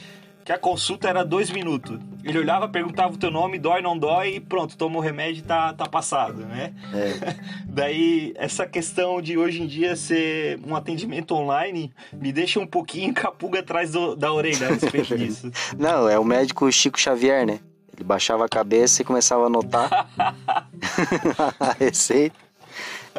que 0.45 0.51
a 0.51 0.59
consulta 0.59 1.09
era 1.09 1.25
dois 1.25 1.49
minutos. 1.49 1.99
Ele 2.23 2.37
olhava, 2.37 2.69
perguntava 2.69 3.15
o 3.15 3.17
teu 3.17 3.31
nome, 3.31 3.57
dói, 3.57 3.81
não 3.81 3.97
dói, 3.97 4.35
e 4.35 4.39
pronto, 4.39 4.77
toma 4.77 4.97
o 4.97 5.01
remédio 5.01 5.39
e 5.39 5.41
tá, 5.41 5.73
tá 5.73 5.87
passado, 5.87 6.45
né? 6.45 6.71
É. 6.93 7.35
Daí, 7.65 8.31
essa 8.37 8.67
questão 8.67 9.19
de 9.19 9.39
hoje 9.39 9.63
em 9.63 9.65
dia 9.65 9.95
ser 9.95 10.59
um 10.63 10.75
atendimento 10.75 11.33
online 11.33 11.91
me 12.13 12.31
deixa 12.31 12.59
um 12.59 12.67
pouquinho 12.67 13.11
capuga 13.11 13.61
atrás 13.61 13.91
do, 13.91 14.15
da 14.15 14.31
orelha 14.31 14.67
a 14.67 14.73
respeito 14.73 15.17
disso. 15.17 15.51
Não, 15.79 16.07
é 16.07 16.19
o 16.19 16.23
médico 16.23 16.71
Chico 16.71 16.99
Xavier, 16.99 17.47
né? 17.47 17.59
Ele 17.95 18.03
baixava 18.03 18.45
a 18.45 18.49
cabeça 18.49 19.01
e 19.01 19.05
começava 19.05 19.43
a 19.43 19.47
anotar 19.47 20.07
a 21.59 21.71
receita 21.79 22.44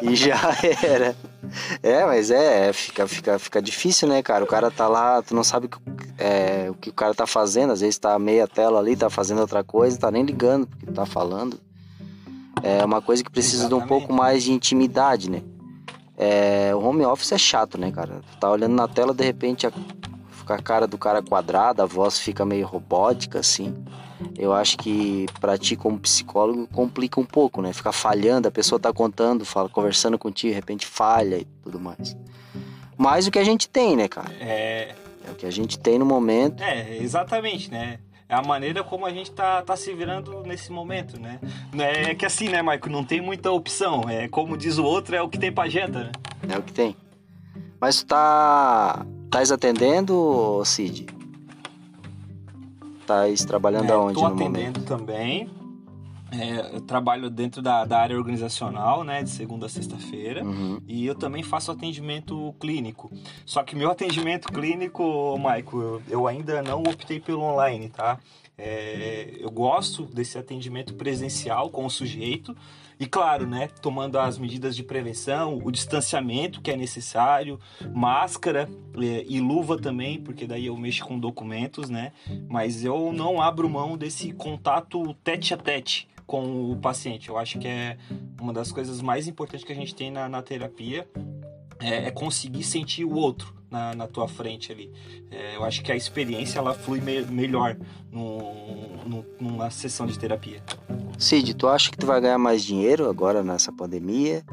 e 0.01 0.15
já 0.15 0.37
era. 0.83 1.15
É, 1.81 2.05
mas 2.05 2.29
é, 2.31 2.69
é, 2.69 2.73
fica, 2.73 3.07
fica, 3.07 3.39
fica 3.39 3.61
difícil, 3.61 4.07
né, 4.07 4.21
cara? 4.21 4.43
O 4.43 4.47
cara 4.47 4.69
tá 4.69 4.87
lá, 4.87 5.21
tu 5.21 5.33
não 5.33 5.43
sabe 5.43 5.69
é, 6.17 6.67
o 6.69 6.73
que 6.73 6.89
o 6.89 6.93
cara 6.93 7.13
tá 7.13 7.25
fazendo, 7.25 7.73
às 7.73 7.81
vezes 7.81 7.97
tá 7.97 8.17
meia 8.19 8.47
tela 8.47 8.79
ali, 8.79 8.95
tá 8.95 9.09
fazendo 9.09 9.39
outra 9.41 9.63
coisa, 9.63 9.97
tá 9.97 10.11
nem 10.11 10.23
ligando 10.23 10.67
porque 10.67 10.85
tá 10.91 11.05
falando. 11.05 11.59
É 12.63 12.83
uma 12.83 13.01
coisa 13.01 13.23
que 13.23 13.29
precisa 13.29 13.63
Exatamente. 13.63 13.79
de 13.79 13.85
um 13.85 13.87
pouco 13.87 14.13
mais 14.13 14.43
de 14.43 14.51
intimidade, 14.51 15.29
né? 15.29 15.41
É, 16.17 16.71
o 16.73 16.79
home 16.79 17.05
office 17.05 17.31
é 17.31 17.37
chato, 17.37 17.77
né, 17.77 17.91
cara? 17.91 18.21
Tu 18.31 18.37
tá 18.39 18.49
olhando 18.49 18.73
na 18.73 18.87
tela, 18.87 19.13
de 19.13 19.23
repente 19.23 19.67
a, 19.67 19.71
fica 20.31 20.55
a 20.55 20.61
cara 20.61 20.87
do 20.87 20.97
cara 20.97 21.21
quadrada, 21.21 21.83
a 21.83 21.85
voz 21.85 22.17
fica 22.17 22.43
meio 22.43 22.65
robótica, 22.65 23.39
assim 23.39 23.75
eu 24.37 24.53
acho 24.53 24.77
que 24.77 25.25
para 25.39 25.57
ti 25.57 25.75
como 25.75 25.99
psicólogo 25.99 26.67
complica 26.67 27.19
um 27.19 27.25
pouco, 27.25 27.61
né? 27.61 27.73
Ficar 27.73 27.91
falhando, 27.91 28.47
a 28.47 28.51
pessoa 28.51 28.79
tá 28.79 28.91
contando, 28.91 29.45
fala, 29.45 29.69
conversando 29.69 30.17
contigo, 30.17 30.51
de 30.51 30.55
repente 30.55 30.85
falha 30.85 31.37
e 31.37 31.45
tudo 31.63 31.79
mais. 31.79 32.15
Mas 32.97 33.27
o 33.27 33.31
que 33.31 33.39
a 33.39 33.43
gente 33.43 33.69
tem, 33.69 33.95
né, 33.95 34.07
cara? 34.07 34.33
É. 34.39 34.95
É 35.27 35.31
o 35.31 35.35
que 35.35 35.45
a 35.45 35.51
gente 35.51 35.77
tem 35.77 35.99
no 35.99 36.05
momento. 36.05 36.63
É, 36.63 36.97
exatamente, 36.97 37.69
né? 37.69 37.99
É 38.29 38.35
a 38.35 38.41
maneira 38.41 38.83
como 38.83 39.05
a 39.05 39.09
gente 39.09 39.31
tá, 39.31 39.61
tá 39.61 39.75
se 39.75 39.93
virando 39.93 40.41
nesse 40.43 40.71
momento, 40.71 41.19
né? 41.19 41.39
É 41.77 42.15
que 42.15 42.25
assim, 42.25 42.49
né, 42.49 42.61
Maico? 42.61 42.89
Não 42.89 43.03
tem 43.03 43.21
muita 43.21 43.51
opção. 43.51 44.03
É 44.09 44.27
como 44.27 44.57
diz 44.57 44.77
o 44.77 44.83
outro, 44.83 45.15
é 45.15 45.21
o 45.21 45.29
que 45.29 45.37
tem 45.37 45.51
pra 45.51 45.69
janta, 45.69 46.05
né? 46.05 46.11
É 46.49 46.57
o 46.57 46.63
que 46.63 46.73
tem. 46.73 46.95
Mas 47.79 48.03
tu 48.03 48.07
tá. 48.07 49.05
Tás 49.29 49.51
atendendo, 49.51 50.61
Cid? 50.65 51.05
Estás 53.07 53.45
trabalhando 53.45 53.89
é, 53.89 53.93
aonde 53.93 54.21
no 54.21 54.29
momento? 54.29 54.41
Estou 54.41 54.57
atendendo 54.57 54.81
também. 54.81 55.49
É, 56.29 56.75
eu 56.75 56.81
trabalho 56.81 57.29
dentro 57.29 57.61
da, 57.61 57.85
da, 57.85 57.99
área 57.99 58.17
organizacional, 58.17 59.05
né, 59.05 59.23
de 59.23 59.29
segunda 59.29 59.67
a 59.67 59.69
sexta-feira, 59.69 60.43
uhum. 60.43 60.81
e 60.85 61.05
eu 61.05 61.15
também 61.15 61.41
faço 61.41 61.71
atendimento 61.71 62.53
clínico. 62.59 63.09
Só 63.45 63.63
que 63.63 63.77
meu 63.77 63.89
atendimento 63.89 64.51
clínico, 64.51 65.37
Maico, 65.39 65.79
eu, 65.79 66.01
eu 66.09 66.27
ainda 66.27 66.61
não 66.61 66.81
optei 66.81 67.17
pelo 67.17 67.43
online, 67.43 67.87
tá? 67.87 68.19
É, 68.57 69.37
eu 69.39 69.49
gosto 69.49 70.03
desse 70.03 70.37
atendimento 70.37 70.93
presencial 70.95 71.69
com 71.69 71.85
o 71.85 71.89
sujeito 71.89 72.53
E 72.99 73.05
claro, 73.05 73.45
né, 73.45 73.69
tomando 73.81 74.17
as 74.17 74.37
medidas 74.39 74.75
de 74.75 74.83
prevenção, 74.83 75.59
o 75.63 75.71
distanciamento 75.71 76.61
que 76.61 76.71
é 76.71 76.75
necessário, 76.75 77.59
máscara 77.93 78.67
é, 78.95 79.23
e 79.27 79.39
luva 79.39 79.77
também, 79.77 80.19
porque 80.19 80.47
daí 80.47 80.65
eu 80.65 80.75
mexo 80.75 81.05
com 81.05 81.19
documentos, 81.19 81.89
né? 81.89 82.11
Mas 82.49 82.83
eu 82.83 83.13
não 83.13 83.39
abro 83.41 83.69
mão 83.69 83.97
desse 83.97 84.31
contato 84.33 85.13
tete 85.23 85.53
a 85.53 85.57
tete 85.57 86.07
com 86.25 86.71
o 86.71 86.75
paciente. 86.75 87.29
Eu 87.29 87.37
acho 87.37 87.59
que 87.59 87.67
é 87.67 87.97
uma 88.41 88.51
das 88.51 88.71
coisas 88.71 89.01
mais 89.01 89.27
importantes 89.27 89.65
que 89.65 89.71
a 89.71 89.75
gente 89.75 89.93
tem 89.93 90.11
na, 90.11 90.27
na 90.27 90.41
terapia 90.41 91.07
é, 91.79 92.07
é, 92.07 92.11
conseguir 92.11 92.63
sentir 92.63 93.05
o 93.05 93.13
outro 93.13 93.56
na, 93.69 93.93
na 93.93 94.07
tua 94.07 94.27
frente 94.27 94.71
ali. 94.71 94.91
É, 95.29 95.55
eu 95.55 95.63
acho 95.63 95.83
que 95.83 95.91
a 95.91 95.95
experiência 95.95 96.59
ela 96.59 96.73
flui 96.73 97.01
me, 97.01 97.21
melhor 97.21 97.77
numa 99.39 99.69
sessão 99.69 100.05
de 100.05 100.17
terapia. 100.17 100.61
Cid, 101.17 101.53
tu 101.55 101.67
acha 101.67 101.91
que 101.91 101.97
tu 101.97 102.05
vai 102.05 102.21
ganhar 102.21 102.37
mais 102.37 102.63
dinheiro 102.63 103.09
agora 103.09 103.43
nessa 103.43 103.71
pandemia? 103.71 104.43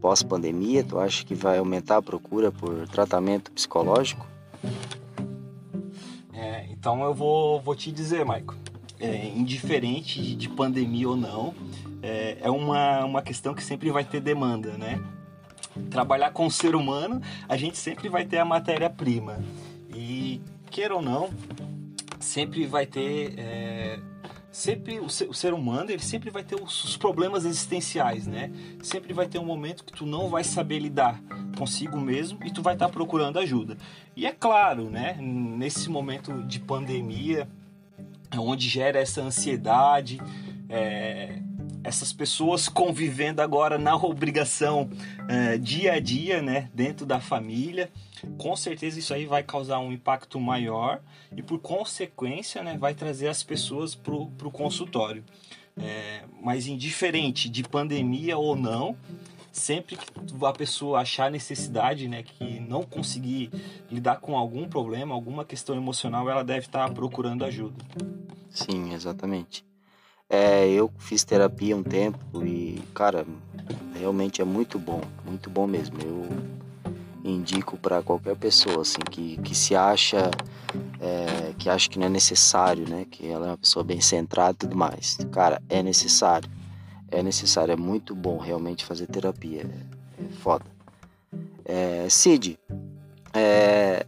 Pós-pandemia, 0.00 0.84
tu 0.84 0.98
acha 0.98 1.24
que 1.24 1.34
vai 1.34 1.58
aumentar 1.58 1.96
a 1.96 2.02
procura 2.02 2.52
por 2.52 2.86
tratamento 2.88 3.50
psicológico? 3.50 4.26
É, 6.32 6.66
então 6.70 7.02
eu 7.02 7.14
vou, 7.14 7.60
vou 7.60 7.74
te 7.74 7.90
dizer, 7.90 8.24
Maico. 8.24 8.54
É, 9.00 9.26
indiferente 9.28 10.22
de, 10.22 10.36
de, 10.36 10.48
pandemia 10.48 11.08
ou 11.08 11.16
não, 11.16 11.54
é, 12.02 12.38
é 12.40 12.50
uma, 12.50 13.04
uma 13.04 13.22
questão 13.22 13.52
que 13.52 13.62
sempre 13.62 13.90
vai 13.90 14.04
ter 14.04 14.20
demanda, 14.20 14.72
né? 14.78 15.02
Trabalhar 15.90 16.30
com 16.30 16.46
o 16.46 16.50
ser 16.50 16.74
humano, 16.74 17.20
a 17.48 17.56
gente 17.56 17.78
sempre 17.78 18.08
vai 18.08 18.24
ter 18.24 18.38
a 18.38 18.44
matéria-prima. 18.44 19.38
E, 19.94 20.40
queira 20.70 20.94
ou 20.94 21.02
não, 21.02 21.30
sempre 22.20 22.66
vai 22.66 22.86
ter. 22.86 23.34
É, 23.38 23.98
sempre 24.50 25.00
o 25.00 25.08
ser, 25.08 25.28
o 25.28 25.34
ser, 25.34 25.52
humano 25.52 25.90
ele 25.90 26.02
sempre 26.02 26.30
vai 26.30 26.42
ter 26.42 26.54
os, 26.54 26.84
os, 26.84 26.96
problemas 26.96 27.44
existenciais, 27.44 28.26
né? 28.26 28.50
Sempre 28.82 29.12
vai 29.12 29.26
ter 29.26 29.38
um 29.38 29.44
momento 29.44 29.84
que 29.84 29.92
tu 29.92 30.06
não 30.06 30.28
vai 30.28 30.44
saber 30.44 30.78
lidar 30.78 31.20
consigo 31.58 32.00
mesmo 32.00 32.38
e 32.44 32.50
tu 32.50 32.62
vai 32.62 32.74
estar 32.74 32.86
tá 32.86 32.92
procurando 32.92 33.38
ajuda. 33.38 33.76
E 34.16 34.26
é 34.26 34.32
claro, 34.32 34.90
né? 34.90 35.16
Nesse 35.20 35.88
momento 35.88 36.42
de 36.44 36.58
pandemia, 36.60 37.48
onde 38.36 38.68
gera 38.68 38.98
essa 38.98 39.22
ansiedade, 39.22 40.20
é, 40.68 41.38
essas 41.84 42.12
pessoas 42.12 42.68
convivendo 42.68 43.42
agora 43.42 43.78
na 43.78 43.94
obrigação 43.94 44.88
é, 45.28 45.58
dia 45.58 45.92
a 45.92 46.00
dia, 46.00 46.40
né, 46.40 46.70
dentro 46.74 47.04
da 47.04 47.20
família, 47.20 47.90
com 48.38 48.56
certeza 48.56 48.98
isso 48.98 49.12
aí 49.12 49.26
vai 49.26 49.42
causar 49.42 49.78
um 49.78 49.92
impacto 49.92 50.40
maior 50.40 51.00
e 51.36 51.42
por 51.42 51.58
consequência, 51.58 52.62
né, 52.62 52.78
vai 52.78 52.94
trazer 52.94 53.28
as 53.28 53.42
pessoas 53.42 53.94
para 53.94 54.14
o 54.14 54.50
consultório. 54.50 55.22
É, 55.76 56.22
mas 56.40 56.68
indiferente 56.68 57.48
de 57.48 57.64
pandemia 57.64 58.38
ou 58.38 58.54
não, 58.54 58.96
sempre 59.52 59.96
que 59.96 60.06
a 60.44 60.52
pessoa 60.52 61.00
achar 61.00 61.30
necessidade, 61.30 62.08
né, 62.08 62.22
que 62.22 62.60
não 62.60 62.84
conseguir 62.84 63.50
lidar 63.90 64.20
com 64.20 64.38
algum 64.38 64.68
problema, 64.68 65.14
alguma 65.14 65.44
questão 65.44 65.76
emocional, 65.76 66.30
ela 66.30 66.44
deve 66.44 66.66
estar 66.66 66.88
procurando 66.94 67.44
ajuda. 67.44 67.84
Sim, 68.50 68.94
exatamente. 68.94 69.64
É, 70.34 70.68
eu 70.68 70.90
fiz 70.98 71.22
terapia 71.22 71.76
um 71.76 71.82
tempo 71.84 72.44
e, 72.44 72.82
cara, 72.92 73.24
realmente 73.94 74.42
é 74.42 74.44
muito 74.44 74.80
bom, 74.80 75.00
muito 75.24 75.48
bom 75.48 75.64
mesmo. 75.64 75.96
Eu 76.02 76.26
indico 77.24 77.76
para 77.76 78.02
qualquer 78.02 78.34
pessoa 78.34 78.82
assim 78.82 79.00
que, 79.08 79.36
que 79.42 79.54
se 79.54 79.76
acha 79.76 80.32
é, 81.00 81.52
que 81.56 81.70
acha 81.70 81.88
que 81.88 82.00
não 82.00 82.06
é 82.06 82.08
necessário, 82.08 82.84
né? 82.88 83.06
Que 83.08 83.28
ela 83.28 83.46
é 83.46 83.50
uma 83.50 83.56
pessoa 83.56 83.84
bem 83.84 84.00
centrada 84.00 84.54
e 84.54 84.56
tudo 84.56 84.76
mais. 84.76 85.18
Cara, 85.30 85.62
é 85.68 85.84
necessário, 85.84 86.50
é 87.12 87.22
necessário, 87.22 87.70
é 87.70 87.76
muito 87.76 88.12
bom 88.12 88.36
realmente 88.36 88.84
fazer 88.84 89.06
terapia, 89.06 89.62
é, 89.62 90.24
é 90.24 90.28
foda. 90.40 90.64
É, 91.64 92.08
Cid, 92.10 92.58
é, 93.32 94.04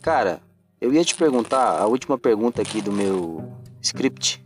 cara, 0.00 0.40
eu 0.80 0.94
ia 0.94 1.04
te 1.04 1.14
perguntar 1.14 1.78
a 1.78 1.86
última 1.86 2.16
pergunta 2.16 2.62
aqui 2.62 2.80
do 2.80 2.90
meu 2.90 3.52
script 3.82 4.45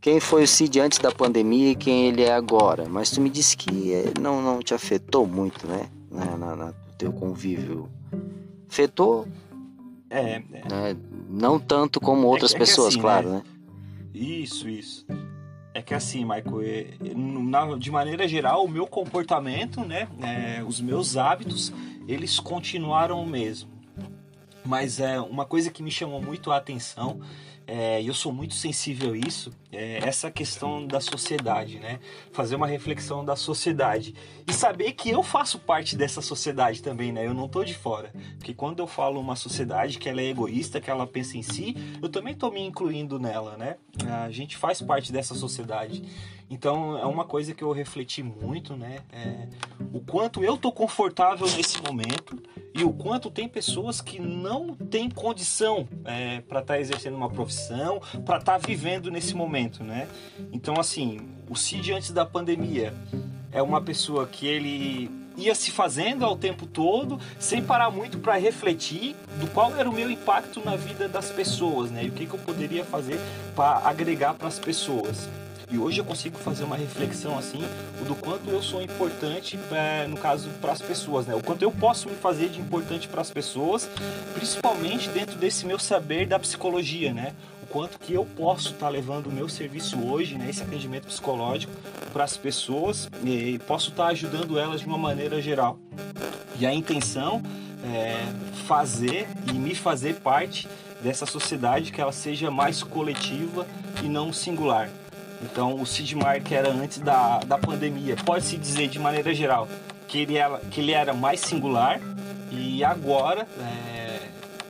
quem 0.00 0.18
foi 0.18 0.44
o 0.44 0.48
Cid 0.48 0.80
antes 0.80 0.98
da 0.98 1.12
pandemia 1.12 1.72
e 1.72 1.74
quem 1.74 2.06
ele 2.06 2.22
é 2.22 2.32
agora. 2.32 2.88
Mas 2.88 3.10
tu 3.10 3.20
me 3.20 3.28
disse 3.28 3.56
que 3.56 3.92
eh, 3.92 4.12
não, 4.18 4.40
não 4.40 4.60
te 4.60 4.72
afetou 4.72 5.26
muito, 5.26 5.66
né? 5.66 5.88
Na, 6.10 6.36
na, 6.36 6.56
na 6.56 6.72
teu 6.96 7.12
convívio. 7.12 7.90
Afetou? 8.68 9.28
É. 10.08 10.42
é. 10.52 10.68
Né? 10.68 10.96
Não 11.28 11.58
tanto 11.58 12.00
como 12.00 12.26
outras 12.26 12.52
é, 12.52 12.56
é 12.56 12.58
pessoas, 12.58 12.94
assim, 12.94 13.00
claro, 13.00 13.28
né? 13.28 13.36
né? 13.36 13.42
Isso, 14.14 14.68
isso. 14.68 15.06
É 15.72 15.80
que 15.80 15.94
assim, 15.94 16.24
Michael, 16.24 16.62
é, 16.62 17.78
de 17.78 17.90
maneira 17.90 18.26
geral, 18.26 18.64
o 18.64 18.68
meu 18.68 18.86
comportamento, 18.86 19.82
né, 19.82 20.08
é, 20.20 20.64
os 20.64 20.80
meus 20.80 21.16
hábitos, 21.16 21.72
eles 22.08 22.40
continuaram 22.40 23.22
o 23.22 23.26
mesmo. 23.26 23.70
Mas 24.64 24.98
é 24.98 25.20
uma 25.20 25.44
coisa 25.44 25.70
que 25.70 25.82
me 25.82 25.90
chamou 25.90 26.20
muito 26.20 26.50
a 26.50 26.56
atenção 26.56 27.20
é, 27.72 28.02
eu 28.02 28.12
sou 28.12 28.32
muito 28.32 28.54
sensível 28.54 29.12
a 29.12 29.16
isso, 29.16 29.52
é, 29.70 29.98
essa 29.98 30.28
questão 30.28 30.84
da 30.84 31.00
sociedade, 31.00 31.78
né? 31.78 32.00
Fazer 32.32 32.56
uma 32.56 32.66
reflexão 32.66 33.24
da 33.24 33.36
sociedade 33.36 34.12
e 34.44 34.52
saber 34.52 34.90
que 34.90 35.08
eu 35.08 35.22
faço 35.22 35.56
parte 35.56 35.94
dessa 35.94 36.20
sociedade 36.20 36.82
também, 36.82 37.12
né? 37.12 37.24
Eu 37.24 37.32
não 37.32 37.48
tô 37.48 37.62
de 37.62 37.72
fora, 37.72 38.12
porque 38.38 38.52
quando 38.52 38.80
eu 38.80 38.88
falo 38.88 39.20
uma 39.20 39.36
sociedade 39.36 40.00
que 40.00 40.08
ela 40.08 40.20
é 40.20 40.24
egoísta, 40.24 40.80
que 40.80 40.90
ela 40.90 41.06
pensa 41.06 41.38
em 41.38 41.42
si, 41.42 41.76
eu 42.02 42.08
também 42.08 42.34
tô 42.34 42.50
me 42.50 42.60
incluindo 42.60 43.20
nela, 43.20 43.56
né? 43.56 43.76
A 44.24 44.30
gente 44.32 44.56
faz 44.56 44.82
parte 44.82 45.12
dessa 45.12 45.36
sociedade. 45.36 46.02
Então 46.50 46.98
é 46.98 47.06
uma 47.06 47.24
coisa 47.24 47.54
que 47.54 47.62
eu 47.62 47.70
refleti 47.70 48.24
muito, 48.24 48.76
né? 48.76 48.98
É, 49.12 49.46
o 49.92 50.00
quanto 50.00 50.42
eu 50.42 50.56
tô 50.56 50.72
confortável 50.72 51.46
nesse 51.56 51.80
momento 51.80 52.36
e 52.74 52.82
o 52.82 52.92
quanto 52.92 53.30
tem 53.30 53.48
pessoas 53.48 54.00
que 54.00 54.20
não 54.20 54.74
têm 54.74 55.08
condição 55.08 55.88
é, 56.04 56.40
para 56.40 56.58
estar 56.58 56.74
tá 56.74 56.80
exercendo 56.80 57.16
uma 57.16 57.30
profissão, 57.30 58.00
para 58.26 58.38
estar 58.38 58.58
tá 58.58 58.58
vivendo 58.58 59.12
nesse 59.12 59.32
momento, 59.32 59.84
né? 59.84 60.08
Então 60.52 60.74
assim, 60.78 61.20
o 61.48 61.54
Cid 61.54 61.92
antes 61.92 62.10
da 62.10 62.26
pandemia 62.26 62.92
é 63.52 63.62
uma 63.62 63.80
pessoa 63.80 64.26
que 64.26 64.44
ele 64.44 65.08
ia 65.36 65.54
se 65.54 65.70
fazendo 65.70 66.24
ao 66.24 66.36
tempo 66.36 66.66
todo, 66.66 67.18
sem 67.38 67.62
parar 67.62 67.90
muito 67.90 68.18
para 68.18 68.36
refletir 68.36 69.14
do 69.38 69.46
qual 69.48 69.74
era 69.76 69.88
o 69.88 69.92
meu 69.92 70.10
impacto 70.10 70.60
na 70.64 70.74
vida 70.74 71.08
das 71.08 71.30
pessoas, 71.30 71.92
né? 71.92 72.04
E 72.04 72.08
o 72.08 72.12
que, 72.12 72.26
que 72.26 72.34
eu 72.34 72.40
poderia 72.40 72.84
fazer 72.84 73.18
para 73.54 73.78
agregar 73.88 74.34
para 74.34 74.48
as 74.48 74.58
pessoas. 74.58 75.28
E 75.70 75.78
hoje 75.78 76.00
eu 76.00 76.04
consigo 76.04 76.36
fazer 76.36 76.64
uma 76.64 76.76
reflexão 76.76 77.38
assim 77.38 77.62
do 78.04 78.16
quanto 78.16 78.50
eu 78.50 78.60
sou 78.60 78.82
importante, 78.82 79.56
é, 79.70 80.04
no 80.08 80.16
caso, 80.16 80.48
para 80.60 80.72
as 80.72 80.82
pessoas, 80.82 81.26
né? 81.26 81.34
O 81.34 81.42
quanto 81.42 81.62
eu 81.62 81.70
posso 81.70 82.08
me 82.08 82.16
fazer 82.16 82.48
de 82.48 82.60
importante 82.60 83.06
para 83.06 83.20
as 83.20 83.30
pessoas, 83.30 83.88
principalmente 84.34 85.08
dentro 85.10 85.38
desse 85.38 85.64
meu 85.64 85.78
saber 85.78 86.26
da 86.26 86.40
psicologia, 86.40 87.14
né? 87.14 87.34
O 87.62 87.66
quanto 87.66 88.00
que 88.00 88.12
eu 88.12 88.24
posso 88.24 88.70
estar 88.70 88.86
tá 88.86 88.88
levando 88.88 89.28
o 89.28 89.32
meu 89.32 89.48
serviço 89.48 89.96
hoje, 90.04 90.36
né? 90.36 90.50
Esse 90.50 90.62
atendimento 90.62 91.06
psicológico 91.06 91.72
para 92.12 92.24
as 92.24 92.36
pessoas 92.36 93.08
e 93.24 93.60
posso 93.60 93.90
estar 93.90 94.06
tá 94.06 94.10
ajudando 94.10 94.58
elas 94.58 94.80
de 94.80 94.88
uma 94.88 94.98
maneira 94.98 95.40
geral. 95.40 95.78
E 96.58 96.66
a 96.66 96.74
intenção 96.74 97.40
é 97.84 98.16
fazer 98.66 99.28
e 99.46 99.52
me 99.52 99.76
fazer 99.76 100.16
parte 100.16 100.68
dessa 101.00 101.24
sociedade 101.26 101.92
que 101.92 102.00
ela 102.00 102.12
seja 102.12 102.50
mais 102.50 102.82
coletiva 102.82 103.66
e 104.02 104.08
não 104.08 104.32
singular. 104.32 104.90
Então, 105.42 105.80
o 105.80 105.86
Sid 105.86 106.16
que 106.44 106.54
era 106.54 106.70
antes 106.70 106.98
da, 106.98 107.38
da 107.38 107.58
pandemia, 107.58 108.16
pode-se 108.24 108.56
dizer 108.56 108.88
de 108.88 108.98
maneira 108.98 109.34
geral 109.34 109.66
que 110.06 110.18
ele 110.18 110.36
era, 110.36 110.58
que 110.70 110.80
ele 110.80 110.92
era 110.92 111.14
mais 111.14 111.40
singular 111.40 112.00
e 112.50 112.82
agora, 112.84 113.46
é, 113.60 114.18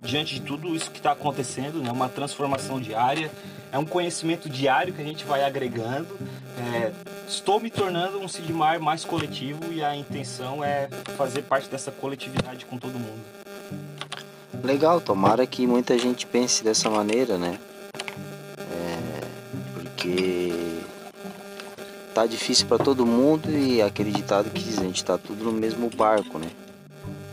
diante 0.02 0.34
de 0.34 0.42
tudo 0.42 0.74
isso 0.74 0.90
que 0.90 0.98
está 0.98 1.12
acontecendo, 1.12 1.82
né, 1.82 1.90
uma 1.90 2.08
transformação 2.08 2.80
diária, 2.80 3.30
é 3.72 3.78
um 3.78 3.84
conhecimento 3.84 4.48
diário 4.48 4.92
que 4.92 5.00
a 5.00 5.04
gente 5.04 5.24
vai 5.24 5.42
agregando. 5.42 6.08
É, 6.58 6.92
estou 7.26 7.58
me 7.58 7.70
tornando 7.70 8.20
um 8.20 8.28
Sidmar 8.28 8.80
mais 8.80 9.04
coletivo 9.04 9.72
e 9.72 9.82
a 9.82 9.96
intenção 9.96 10.62
é 10.62 10.88
fazer 11.16 11.42
parte 11.42 11.68
dessa 11.68 11.90
coletividade 11.90 12.66
com 12.66 12.76
todo 12.76 12.92
mundo. 12.92 13.20
Legal, 14.62 15.00
tomara 15.00 15.46
que 15.46 15.66
muita 15.66 15.96
gente 15.96 16.26
pense 16.26 16.62
dessa 16.62 16.90
maneira, 16.90 17.38
né? 17.38 17.58
porque 20.00 20.49
tá 22.20 22.26
difícil 22.26 22.66
para 22.66 22.76
todo 22.76 23.06
mundo 23.06 23.50
e 23.50 23.80
aquele 23.80 24.10
ditado 24.10 24.50
que 24.50 24.62
diz, 24.62 24.78
a 24.78 24.82
gente 24.82 25.02
tá 25.02 25.16
tudo 25.16 25.44
no 25.44 25.52
mesmo 25.52 25.88
barco, 25.88 26.38
né? 26.38 26.50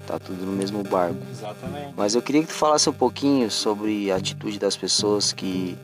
Tá 0.06 0.18
tudo 0.18 0.46
no 0.46 0.54
mesmo 0.54 0.82
barco. 0.82 1.18
Exatamente. 1.30 1.94
Mas 1.98 2.16
eu 2.16 2.22
queria 2.22 2.42
que 2.42 2.48
tu 2.48 2.54
falasse 2.54 2.90
um 2.90 2.94
pouquinho 2.94 3.52
sobre 3.52 4.10
a 4.10 4.16
atitude 4.16 4.58
das 4.58 4.78
pessoas 4.78 5.34
que 5.34 5.78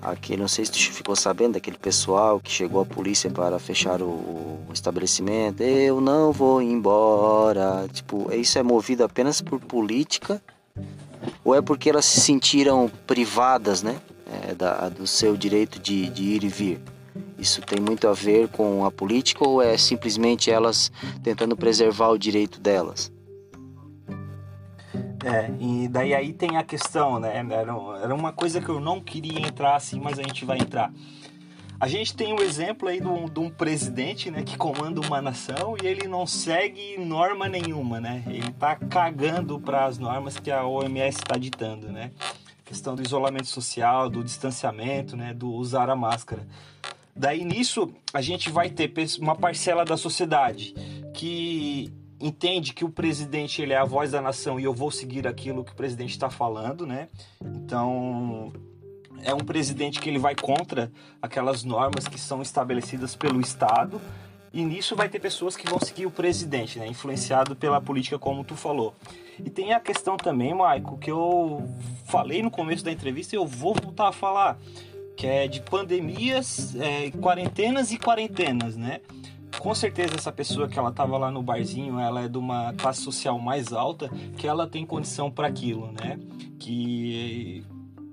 aquele, 0.00 0.42
não 0.42 0.46
sei 0.46 0.64
se 0.64 0.70
tu 0.70 0.78
ficou 0.78 1.16
sabendo 1.16 1.54
daquele 1.54 1.76
pessoal 1.76 2.38
que 2.38 2.52
chegou 2.52 2.82
à 2.82 2.86
polícia 2.86 3.28
para 3.30 3.58
fechar 3.58 4.00
o, 4.00 4.06
o 4.06 4.70
estabelecimento. 4.72 5.62
Eu 5.64 6.00
não 6.00 6.30
vou 6.30 6.62
embora. 6.62 7.88
Tipo, 7.92 8.32
isso 8.32 8.56
é 8.56 8.62
movido 8.62 9.02
apenas 9.02 9.40
por 9.40 9.58
política 9.58 10.40
ou 11.44 11.52
é 11.52 11.60
porque 11.60 11.90
elas 11.90 12.04
se 12.04 12.20
sentiram 12.20 12.88
privadas, 13.06 13.82
né? 13.82 14.00
é, 14.42 14.54
da, 14.54 14.88
do 14.88 15.06
seu 15.06 15.36
direito 15.36 15.78
de, 15.78 16.08
de 16.10 16.22
ir 16.22 16.44
e 16.44 16.48
vir. 16.48 16.80
Isso 17.38 17.60
tem 17.60 17.80
muito 17.80 18.08
a 18.08 18.12
ver 18.12 18.48
com 18.48 18.84
a 18.84 18.90
política 18.90 19.46
ou 19.46 19.60
é 19.62 19.76
simplesmente 19.76 20.50
elas 20.50 20.90
tentando 21.22 21.56
preservar 21.56 22.08
o 22.08 22.18
direito 22.18 22.60
delas? 22.60 23.12
É, 25.24 25.50
e 25.58 25.88
daí 25.88 26.14
aí 26.14 26.32
tem 26.34 26.56
a 26.56 26.62
questão, 26.62 27.18
né? 27.18 27.42
Era, 27.50 28.14
uma 28.14 28.32
coisa 28.32 28.60
que 28.60 28.68
eu 28.68 28.78
não 28.78 29.00
queria 29.00 29.40
entrar 29.40 29.76
assim, 29.76 29.98
mas 29.98 30.18
a 30.18 30.22
gente 30.22 30.44
vai 30.44 30.58
entrar. 30.58 30.92
A 31.80 31.88
gente 31.88 32.14
tem 32.14 32.32
o 32.32 32.36
um 32.36 32.42
exemplo 32.42 32.88
aí 32.88 33.00
de 33.00 33.06
um, 33.06 33.24
de 33.24 33.40
um, 33.40 33.50
presidente, 33.50 34.30
né, 34.30 34.42
que 34.42 34.56
comanda 34.56 35.00
uma 35.00 35.20
nação 35.20 35.76
e 35.82 35.86
ele 35.86 36.06
não 36.06 36.26
segue 36.26 36.96
norma 36.98 37.48
nenhuma, 37.48 38.00
né? 38.00 38.22
Ele 38.26 38.52
tá 38.52 38.76
cagando 38.76 39.58
para 39.58 39.86
as 39.86 39.98
normas 39.98 40.38
que 40.38 40.50
a 40.50 40.64
OMS 40.64 41.18
está 41.18 41.36
ditando, 41.36 41.90
né? 41.90 42.10
A 42.60 42.68
questão 42.68 42.94
do 42.94 43.02
isolamento 43.02 43.46
social, 43.46 44.08
do 44.08 44.22
distanciamento, 44.22 45.16
né, 45.16 45.34
do 45.34 45.50
usar 45.50 45.90
a 45.90 45.96
máscara. 45.96 46.46
Daí 47.16 47.44
nisso 47.44 47.92
a 48.12 48.20
gente 48.20 48.50
vai 48.50 48.70
ter 48.70 48.92
uma 49.20 49.36
parcela 49.36 49.84
da 49.84 49.96
sociedade 49.96 50.74
que 51.14 51.92
entende 52.20 52.72
que 52.72 52.84
o 52.84 52.90
presidente 52.90 53.62
ele 53.62 53.72
é 53.72 53.76
a 53.76 53.84
voz 53.84 54.10
da 54.12 54.20
nação 54.20 54.58
e 54.58 54.64
eu 54.64 54.72
vou 54.72 54.90
seguir 54.90 55.26
aquilo 55.26 55.64
que 55.64 55.72
o 55.72 55.76
presidente 55.76 56.10
está 56.10 56.30
falando, 56.30 56.86
né? 56.86 57.08
Então 57.42 58.52
é 59.22 59.32
um 59.32 59.40
presidente 59.40 60.00
que 60.00 60.08
ele 60.08 60.18
vai 60.18 60.34
contra 60.34 60.90
aquelas 61.20 61.64
normas 61.64 62.08
que 62.08 62.18
são 62.18 62.42
estabelecidas 62.42 63.14
pelo 63.14 63.40
Estado 63.40 64.00
e 64.52 64.64
nisso 64.64 64.94
vai 64.94 65.08
ter 65.08 65.18
pessoas 65.18 65.56
que 65.56 65.68
vão 65.68 65.80
seguir 65.80 66.06
o 66.06 66.10
presidente, 66.10 66.78
né? 66.78 66.86
Influenciado 66.86 67.56
pela 67.56 67.80
política, 67.80 68.18
como 68.18 68.44
tu 68.44 68.54
falou. 68.54 68.94
E 69.38 69.50
tem 69.50 69.72
a 69.72 69.80
questão 69.80 70.16
também, 70.16 70.54
Maico, 70.54 70.96
que 70.96 71.10
eu 71.10 71.68
falei 72.06 72.40
no 72.40 72.52
começo 72.52 72.84
da 72.84 72.92
entrevista 72.92 73.34
e 73.34 73.38
eu 73.38 73.46
vou 73.46 73.74
voltar 73.74 74.08
a 74.08 74.12
falar, 74.12 74.56
que 75.16 75.26
é 75.26 75.46
de 75.48 75.60
pandemias, 75.60 76.74
é, 76.76 77.10
quarentenas 77.10 77.92
e 77.92 77.98
quarentenas, 77.98 78.76
né? 78.76 79.00
com 79.58 79.74
certeza 79.74 80.14
essa 80.16 80.32
pessoa 80.32 80.68
que 80.68 80.78
ela 80.78 80.92
tava 80.92 81.16
lá 81.16 81.30
no 81.30 81.42
barzinho, 81.42 81.98
ela 81.98 82.24
é 82.24 82.28
de 82.28 82.38
uma 82.38 82.72
classe 82.74 83.00
social 83.00 83.38
mais 83.38 83.72
alta, 83.72 84.08
que 84.36 84.46
ela 84.46 84.66
tem 84.66 84.84
condição 84.84 85.30
para 85.30 85.48
aquilo, 85.48 85.92
né? 85.92 86.18
Que 86.58 87.64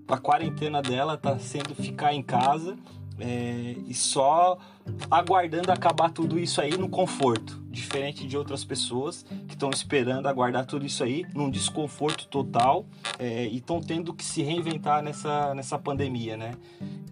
a 0.08 0.18
quarentena 0.18 0.82
dela 0.82 1.18
tá 1.18 1.38
sendo 1.40 1.74
ficar 1.74 2.14
em 2.14 2.22
casa 2.22 2.78
é, 3.20 3.76
e 3.88 3.94
só 3.94 4.58
aguardando 5.10 5.72
acabar 5.72 6.10
tudo 6.10 6.38
isso 6.40 6.60
aí 6.62 6.78
no 6.78 6.90
conforto, 6.90 7.61
diferente 7.72 8.28
de 8.28 8.38
outras 8.38 8.64
pessoas 8.64 9.24
que 9.48 9.54
estão 9.54 9.70
esperando 9.70 10.28
aguardar 10.28 10.66
tudo 10.66 10.86
isso 10.86 11.04
aí 11.04 11.26
num 11.34 11.50
desconforto 11.50 12.28
total 12.28 12.86
é, 13.18 13.48
e 13.48 13.58
estão 13.58 13.80
tendo 13.80 14.14
que 14.14 14.24
se 14.24 14.44
reinventar 14.44 15.02
nessa, 15.02 15.56
nessa 15.56 15.80
pandemia, 15.80 16.36
né? 16.36 16.56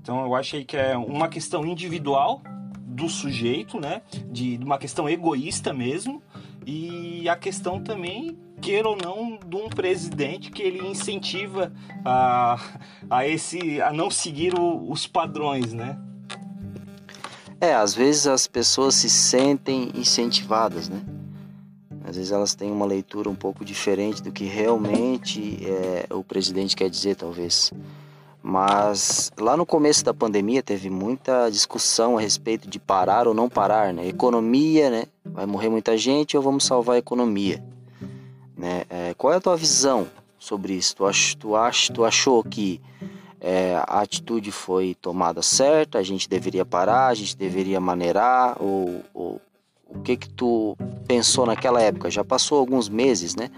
Então 0.01 0.23
eu 0.23 0.35
achei 0.35 0.65
que 0.65 0.75
é 0.75 0.97
uma 0.97 1.27
questão 1.27 1.65
individual 1.65 2.41
do 2.77 3.07
sujeito, 3.07 3.79
né? 3.79 4.01
De, 4.29 4.57
de 4.57 4.65
uma 4.65 4.77
questão 4.77 5.09
egoísta 5.09 5.73
mesmo, 5.73 6.21
e 6.65 7.27
a 7.29 7.35
questão 7.35 7.81
também, 7.81 8.37
queira 8.61 8.87
ou 8.87 8.95
não, 8.95 9.39
de 9.43 9.55
um 9.55 9.69
presidente 9.69 10.51
que 10.51 10.61
ele 10.61 10.85
incentiva 10.85 11.71
a, 12.05 12.59
a, 13.09 13.25
esse, 13.25 13.81
a 13.81 13.91
não 13.91 14.11
seguir 14.11 14.53
o, 14.53 14.91
os 14.91 15.07
padrões, 15.07 15.73
né? 15.73 15.97
É, 17.61 17.73
às 17.73 17.93
vezes 17.93 18.25
as 18.25 18.47
pessoas 18.47 18.95
se 18.95 19.09
sentem 19.09 19.91
incentivadas, 19.93 20.87
né? 20.87 21.01
Às 22.05 22.15
vezes 22.15 22.31
elas 22.31 22.55
têm 22.55 22.71
uma 22.71 22.85
leitura 22.85 23.29
um 23.29 23.35
pouco 23.35 23.65
diferente 23.65 24.23
do 24.23 24.31
que 24.31 24.45
realmente 24.45 25.59
é, 25.65 26.07
o 26.13 26.23
presidente 26.23 26.75
quer 26.75 26.89
dizer, 26.89 27.15
talvez. 27.15 27.71
Mas 28.41 29.31
lá 29.37 29.57
no 29.57 29.65
começo 29.65 30.03
da 30.05 30.13
pandemia 30.13 30.63
teve 30.63 30.89
muita 30.89 31.49
discussão 31.49 32.17
a 32.17 32.21
respeito 32.21 32.69
de 32.69 32.79
parar 32.79 33.27
ou 33.27 33.33
não 33.33 33.49
parar, 33.49 33.93
né? 33.93 34.07
Economia, 34.07 34.89
né? 34.89 35.03
Vai 35.25 35.45
morrer 35.45 35.69
muita 35.69 35.97
gente 35.97 36.37
ou 36.37 36.41
vamos 36.41 36.63
salvar 36.63 36.95
a 36.95 36.99
economia? 36.99 37.61
Né? 38.57 38.83
É, 38.89 39.13
qual 39.17 39.33
é 39.33 39.35
a 39.35 39.41
tua 39.41 39.57
visão 39.57 40.07
sobre 40.39 40.73
isso? 40.73 40.95
Tu, 40.95 41.05
ach, 41.05 41.35
tu, 41.35 41.55
ach, 41.55 41.89
tu 41.89 42.05
achou 42.05 42.41
que 42.43 42.81
é, 43.41 43.75
a 43.87 44.01
atitude 44.01 44.51
foi 44.51 44.95
tomada 44.95 45.41
certa, 45.41 45.97
a 45.97 46.03
gente 46.03 46.27
deveria 46.27 46.65
parar, 46.65 47.07
a 47.07 47.13
gente 47.13 47.37
deveria 47.37 47.79
maneirar, 47.79 48.61
ou, 48.61 49.01
ou 49.13 49.41
o 49.87 49.99
que 50.01 50.17
que 50.17 50.29
tu 50.29 50.77
pensou 51.07 51.45
naquela 51.45 51.81
época? 51.81 52.11
Já 52.11 52.23
passou 52.23 52.59
alguns 52.59 52.89
meses, 52.89 53.35
né? 53.35 53.49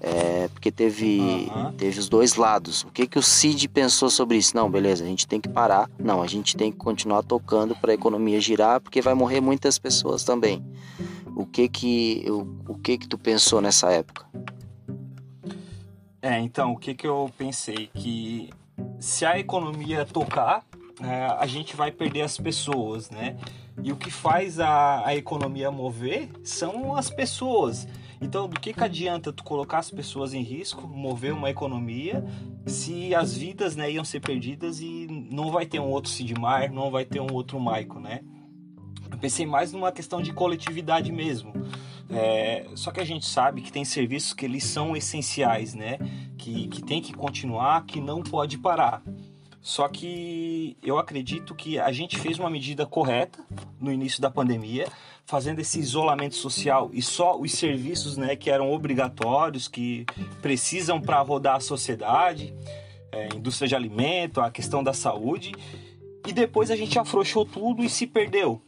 É, 0.00 0.48
porque 0.48 0.70
teve, 0.70 1.50
uhum. 1.54 1.72
teve 1.72 1.98
os 1.98 2.08
dois 2.08 2.36
lados. 2.36 2.84
O 2.84 2.88
que, 2.88 3.06
que 3.06 3.18
o 3.18 3.22
Cid 3.22 3.66
pensou 3.68 4.10
sobre 4.10 4.36
isso? 4.36 4.54
Não, 4.54 4.70
beleza, 4.70 5.02
a 5.02 5.06
gente 5.06 5.26
tem 5.26 5.40
que 5.40 5.48
parar. 5.48 5.90
Não, 5.98 6.22
a 6.22 6.26
gente 6.26 6.54
tem 6.54 6.70
que 6.70 6.76
continuar 6.76 7.22
tocando 7.22 7.74
para 7.74 7.92
a 7.92 7.94
economia 7.94 8.40
girar, 8.40 8.80
porque 8.80 9.00
vai 9.00 9.14
morrer 9.14 9.40
muitas 9.40 9.78
pessoas 9.78 10.22
também. 10.22 10.62
O 11.34 11.46
que 11.46 11.68
que, 11.68 12.24
o, 12.28 12.72
o 12.72 12.78
que 12.78 12.98
que 12.98 13.08
tu 13.08 13.16
pensou 13.16 13.60
nessa 13.60 13.90
época? 13.90 14.26
É, 16.20 16.38
então, 16.40 16.72
o 16.72 16.76
que 16.76 16.94
que 16.94 17.06
eu 17.06 17.30
pensei? 17.36 17.88
Que 17.94 18.50
se 18.98 19.24
a 19.24 19.38
economia 19.38 20.04
tocar, 20.04 20.64
é, 21.00 21.26
a 21.38 21.46
gente 21.46 21.76
vai 21.76 21.90
perder 21.90 22.22
as 22.22 22.38
pessoas, 22.38 23.10
né? 23.10 23.36
E 23.82 23.92
o 23.92 23.96
que 23.96 24.10
faz 24.10 24.58
a, 24.58 25.06
a 25.06 25.14
economia 25.14 25.70
mover 25.70 26.30
são 26.42 26.96
as 26.96 27.10
pessoas. 27.10 27.86
Então, 28.20 28.48
do 28.48 28.58
que, 28.58 28.72
que 28.72 28.82
adianta 28.82 29.32
tu 29.32 29.44
colocar 29.44 29.78
as 29.78 29.90
pessoas 29.90 30.32
em 30.32 30.42
risco, 30.42 30.88
mover 30.88 31.34
uma 31.34 31.50
economia, 31.50 32.24
se 32.64 33.14
as 33.14 33.36
vidas 33.36 33.76
né, 33.76 33.90
iam 33.90 34.04
ser 34.04 34.20
perdidas 34.20 34.80
e 34.80 35.06
não 35.30 35.50
vai 35.50 35.66
ter 35.66 35.78
um 35.78 35.90
outro 35.90 36.10
Sidmar, 36.10 36.72
não 36.72 36.90
vai 36.90 37.04
ter 37.04 37.20
um 37.20 37.32
outro 37.32 37.60
Maico, 37.60 38.00
né? 38.00 38.20
Eu 39.10 39.18
pensei 39.18 39.46
mais 39.46 39.72
numa 39.72 39.92
questão 39.92 40.22
de 40.22 40.32
coletividade 40.32 41.12
mesmo. 41.12 41.52
É, 42.10 42.66
só 42.74 42.90
que 42.90 43.00
a 43.00 43.04
gente 43.04 43.26
sabe 43.26 43.60
que 43.60 43.72
tem 43.72 43.84
serviços 43.84 44.32
que 44.32 44.44
eles 44.44 44.64
são 44.64 44.96
essenciais, 44.96 45.74
né? 45.74 45.98
Que, 46.38 46.68
que 46.68 46.82
tem 46.82 47.02
que 47.02 47.12
continuar, 47.12 47.84
que 47.84 48.00
não 48.00 48.22
pode 48.22 48.58
parar. 48.58 49.02
Só 49.60 49.88
que 49.88 50.76
eu 50.80 50.96
acredito 50.96 51.52
que 51.52 51.76
a 51.76 51.90
gente 51.90 52.16
fez 52.16 52.38
uma 52.38 52.48
medida 52.48 52.86
correta 52.86 53.44
no 53.80 53.90
início 53.90 54.22
da 54.22 54.30
pandemia, 54.30 54.86
fazendo 55.24 55.58
esse 55.58 55.80
isolamento 55.80 56.36
social 56.36 56.88
e 56.92 57.02
só 57.02 57.36
os 57.36 57.50
serviços 57.50 58.16
né, 58.16 58.36
que 58.36 58.48
eram 58.48 58.70
obrigatórios, 58.70 59.66
que 59.66 60.06
precisam 60.40 61.00
para 61.00 61.20
rodar 61.20 61.56
a 61.56 61.60
sociedade, 61.60 62.54
é, 63.10 63.28
indústria 63.34 63.66
de 63.66 63.74
alimento, 63.74 64.40
a 64.40 64.52
questão 64.52 64.84
da 64.84 64.92
saúde. 64.92 65.52
E 66.24 66.32
depois 66.32 66.70
a 66.70 66.76
gente 66.76 66.96
afrouxou 66.96 67.44
tudo 67.44 67.82
e 67.82 67.88
se 67.88 68.06
perdeu. 68.06 68.62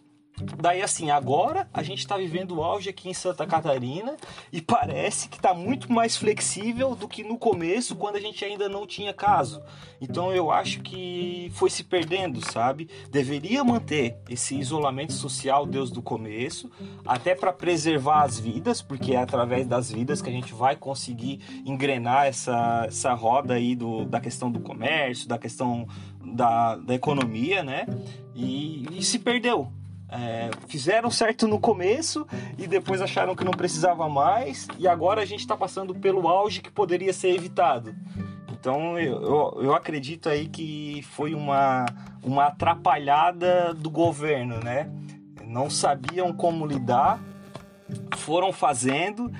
Daí 0.60 0.82
assim, 0.82 1.10
agora 1.10 1.68
a 1.72 1.82
gente 1.82 2.00
está 2.00 2.16
vivendo 2.16 2.56
o 2.56 2.62
auge 2.62 2.90
aqui 2.90 3.08
em 3.08 3.14
Santa 3.14 3.46
Catarina 3.46 4.16
e 4.52 4.60
parece 4.60 5.28
que 5.28 5.36
está 5.36 5.54
muito 5.54 5.92
mais 5.92 6.16
flexível 6.16 6.94
do 6.94 7.08
que 7.08 7.22
no 7.22 7.38
começo, 7.38 7.96
quando 7.96 8.16
a 8.16 8.20
gente 8.20 8.44
ainda 8.44 8.68
não 8.68 8.86
tinha 8.86 9.12
caso. 9.12 9.62
Então 10.00 10.32
eu 10.32 10.50
acho 10.50 10.80
que 10.80 11.50
foi 11.54 11.70
se 11.70 11.84
perdendo, 11.84 12.40
sabe? 12.52 12.88
Deveria 13.10 13.64
manter 13.64 14.16
esse 14.28 14.56
isolamento 14.56 15.12
social 15.12 15.66
desde 15.66 15.98
o 15.98 16.02
começo, 16.02 16.70
até 17.06 17.34
para 17.34 17.52
preservar 17.52 18.22
as 18.22 18.38
vidas, 18.38 18.80
porque 18.80 19.12
é 19.12 19.16
através 19.16 19.66
das 19.66 19.90
vidas 19.90 20.22
que 20.22 20.28
a 20.28 20.32
gente 20.32 20.54
vai 20.54 20.76
conseguir 20.76 21.40
engrenar 21.64 22.26
essa, 22.26 22.84
essa 22.86 23.12
roda 23.14 23.54
aí 23.54 23.74
do, 23.74 24.04
da 24.04 24.20
questão 24.20 24.50
do 24.50 24.60
comércio, 24.60 25.28
da 25.28 25.38
questão 25.38 25.86
da, 26.24 26.76
da 26.76 26.94
economia, 26.94 27.62
né? 27.62 27.86
E, 28.34 28.86
e 28.92 29.02
se 29.02 29.18
perdeu 29.18 29.72
é, 30.10 30.50
fizeram 30.68 31.10
certo 31.10 31.46
no 31.46 31.60
começo 31.60 32.26
e 32.56 32.66
depois 32.66 33.02
acharam 33.02 33.36
que 33.36 33.44
não 33.44 33.52
precisava 33.52 34.08
mais, 34.08 34.66
e 34.78 34.88
agora 34.88 35.20
a 35.20 35.24
gente 35.24 35.40
está 35.40 35.56
passando 35.56 35.94
pelo 35.94 36.26
auge 36.28 36.60
que 36.60 36.70
poderia 36.70 37.12
ser 37.12 37.34
evitado. 37.34 37.94
Então 38.50 38.98
eu, 38.98 39.22
eu, 39.22 39.62
eu, 39.64 39.74
acredito 39.74 40.28
aí 40.28 40.48
que 40.48 41.02
foi 41.10 41.34
uma, 41.34 41.86
uma 42.22 42.46
atrapalhada 42.46 43.72
do 43.74 43.88
governo, 43.88 44.58
né? 44.58 44.90
Não 45.44 45.70
sabiam 45.70 46.32
como 46.32 46.66
lidar, 46.66 47.20
foram 48.16 48.52
fazendo 48.52 49.30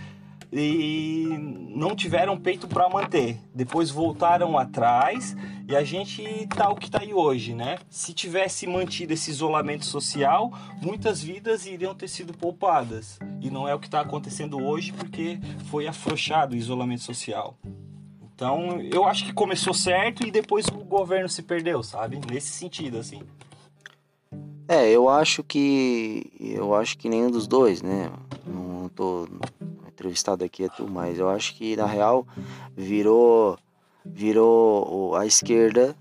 e 0.53 1.27
não 1.75 1.95
tiveram 1.95 2.39
peito 2.39 2.67
para 2.67 2.89
manter. 2.89 3.39
Depois 3.55 3.91
voltaram 3.91 4.59
atrás 4.59 5.37
e 5.69 5.77
a 5.77 5.85
gente 5.85 6.47
tá 6.49 6.71
o 6.71 6.75
que 6.75 6.91
tá 6.91 7.01
aí 7.03 7.13
hoje, 7.13 7.55
né? 7.55 7.79
Se 7.91 8.13
tivesse 8.13 8.67
mantido 8.67 9.13
esse 9.13 9.31
isolamento 9.31 9.85
social, 9.85 10.53
muitas 10.81 11.23
vidas 11.23 11.67
iriam 11.67 11.95
ter 11.95 12.09
sido 12.09 12.33
poupadas. 12.33 13.19
E 13.41 13.51
não 13.51 13.69
é 13.69 13.75
o 13.75 13.79
que 13.79 13.87
está 13.87 14.01
acontecendo 14.01 14.63
hoje 14.63 14.93
porque 14.93 15.39
foi 15.67 15.87
afrouxado 15.87 16.55
o 16.55 16.59
isolamento 16.59 17.03
social. 17.03 17.57
Então, 18.35 18.81
eu 18.81 19.05
acho 19.05 19.25
que 19.25 19.33
começou 19.33 19.75
certo 19.75 20.27
e 20.27 20.31
depois 20.31 20.67
o 20.69 20.85
governo 20.85 21.29
se 21.29 21.43
perdeu, 21.43 21.83
sabe? 21.83 22.21
Nesse 22.31 22.51
sentido, 22.51 22.99
assim. 22.99 23.21
É, 24.69 24.89
eu 24.91 25.09
acho 25.09 25.43
que 25.43 26.31
eu 26.39 26.75
acho 26.75 26.97
que 26.99 27.09
nenhum 27.09 27.31
dos 27.31 27.49
dois, 27.49 27.83
né? 27.83 28.13
Não 28.47 28.89
tô 28.91 29.27
entrevistado 29.99 30.45
aqui 30.45 30.65
é 30.65 30.69
tu, 30.69 30.89
mas 30.89 31.19
eu 31.19 31.29
acho 31.29 31.57
que 31.57 31.75
na 31.75 31.87
real 31.87 32.27
virou 32.77 33.59
virou 34.05 35.17
a 35.17 35.27
esquerda 35.27 35.97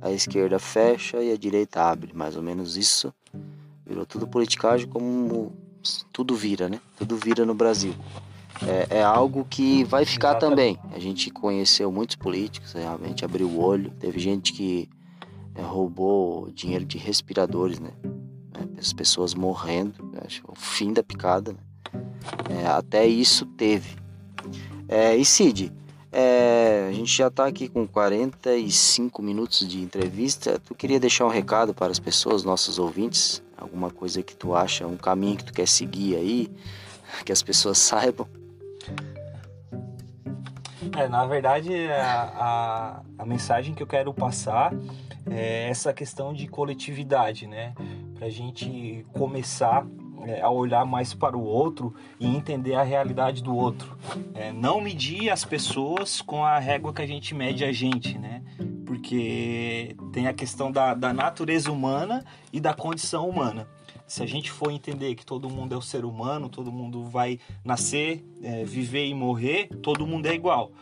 a 0.00 0.10
esquerda 0.10 0.58
fecha 0.58 1.22
e 1.22 1.32
a 1.32 1.36
direita 1.36 1.82
abre. 1.82 2.12
Mais 2.14 2.36
ou 2.36 2.42
menos 2.42 2.76
isso. 2.76 3.12
Virou 3.86 4.04
tudo 4.04 4.26
politicagem 4.26 4.86
como 4.86 5.52
tudo 6.12 6.34
vira, 6.34 6.68
né? 6.68 6.80
Tudo 6.98 7.16
vira 7.16 7.46
no 7.46 7.54
Brasil. 7.54 7.94
É, 8.90 8.98
é 8.98 9.02
algo 9.02 9.46
que 9.48 9.82
vai 9.84 10.04
ficar 10.04 10.34
também. 10.34 10.78
A 10.92 10.98
gente 10.98 11.30
conheceu 11.30 11.90
muitos 11.90 12.16
políticos, 12.16 12.72
realmente 12.72 13.24
abriu 13.24 13.48
o 13.48 13.60
olho. 13.60 13.90
Teve 13.98 14.18
gente 14.18 14.52
que 14.52 14.88
é, 15.54 15.62
roubou 15.62 16.50
dinheiro 16.50 16.84
de 16.84 16.98
respiradores, 16.98 17.78
né? 17.78 17.90
É, 18.54 18.78
as 18.78 18.92
pessoas 18.92 19.34
morrendo, 19.34 19.94
acho 20.24 20.42
o 20.46 20.54
fim 20.54 20.92
da 20.92 21.02
picada. 21.02 21.52
Né? 21.52 21.58
É, 22.48 22.66
até 22.66 23.06
isso 23.06 23.46
teve. 23.46 23.96
É, 24.88 25.16
e 25.16 25.24
Cid, 25.24 25.72
é, 26.12 26.86
a 26.88 26.92
gente 26.92 27.16
já 27.16 27.26
está 27.26 27.46
aqui 27.46 27.68
com 27.68 27.86
45 27.86 29.20
minutos 29.20 29.66
de 29.68 29.80
entrevista. 29.80 30.60
Tu 30.64 30.74
queria 30.74 31.00
deixar 31.00 31.26
um 31.26 31.30
recado 31.30 31.74
para 31.74 31.90
as 31.90 31.98
pessoas, 31.98 32.44
nossos 32.44 32.78
ouvintes? 32.78 33.42
Alguma 33.56 33.90
coisa 33.90 34.22
que 34.22 34.36
tu 34.36 34.54
acha, 34.54 34.86
um 34.86 34.96
caminho 34.96 35.38
que 35.38 35.44
tu 35.44 35.52
quer 35.52 35.66
seguir 35.66 36.16
aí, 36.16 36.50
que 37.24 37.32
as 37.32 37.42
pessoas 37.42 37.78
saibam? 37.78 38.28
É, 40.96 41.08
na 41.08 41.26
verdade, 41.26 41.72
a, 41.88 42.22
a, 42.38 43.02
a 43.18 43.26
mensagem 43.26 43.74
que 43.74 43.82
eu 43.82 43.86
quero 43.86 44.14
passar 44.14 44.72
é 45.28 45.68
essa 45.68 45.92
questão 45.92 46.32
de 46.32 46.46
coletividade, 46.46 47.46
né? 47.46 47.74
Para 48.14 48.26
a 48.26 48.30
gente 48.30 49.04
começar 49.12 49.84
é, 50.22 50.40
a 50.40 50.50
olhar 50.50 50.84
mais 50.84 51.12
para 51.12 51.36
o 51.36 51.42
outro 51.42 51.94
e 52.18 52.26
entender 52.26 52.74
a 52.74 52.82
realidade 52.82 53.42
do 53.42 53.54
outro. 53.54 53.96
É, 54.34 54.52
não 54.52 54.80
medir 54.80 55.30
as 55.30 55.44
pessoas 55.44 56.20
com 56.20 56.44
a 56.44 56.58
régua 56.58 56.92
que 56.92 57.02
a 57.02 57.06
gente 57.06 57.34
mede 57.34 57.64
a 57.64 57.72
gente, 57.72 58.18
né? 58.18 58.42
Porque 58.86 59.96
tem 60.12 60.26
a 60.26 60.32
questão 60.32 60.70
da, 60.70 60.94
da 60.94 61.12
natureza 61.12 61.70
humana 61.70 62.24
e 62.52 62.60
da 62.60 62.72
condição 62.74 63.28
humana. 63.28 63.66
Se 64.06 64.22
a 64.22 64.26
gente 64.26 64.50
for 64.50 64.70
entender 64.70 65.14
que 65.14 65.24
todo 65.24 65.48
mundo 65.48 65.74
é 65.74 65.78
um 65.78 65.82
ser 65.82 66.04
humano, 66.04 66.48
todo 66.48 66.70
mundo 66.70 67.04
vai 67.04 67.40
nascer, 67.64 68.24
é, 68.42 68.64
viver 68.64 69.06
e 69.06 69.14
morrer, 69.14 69.68
todo 69.82 70.06
mundo 70.06 70.26
é 70.26 70.34
igual. 70.34 70.72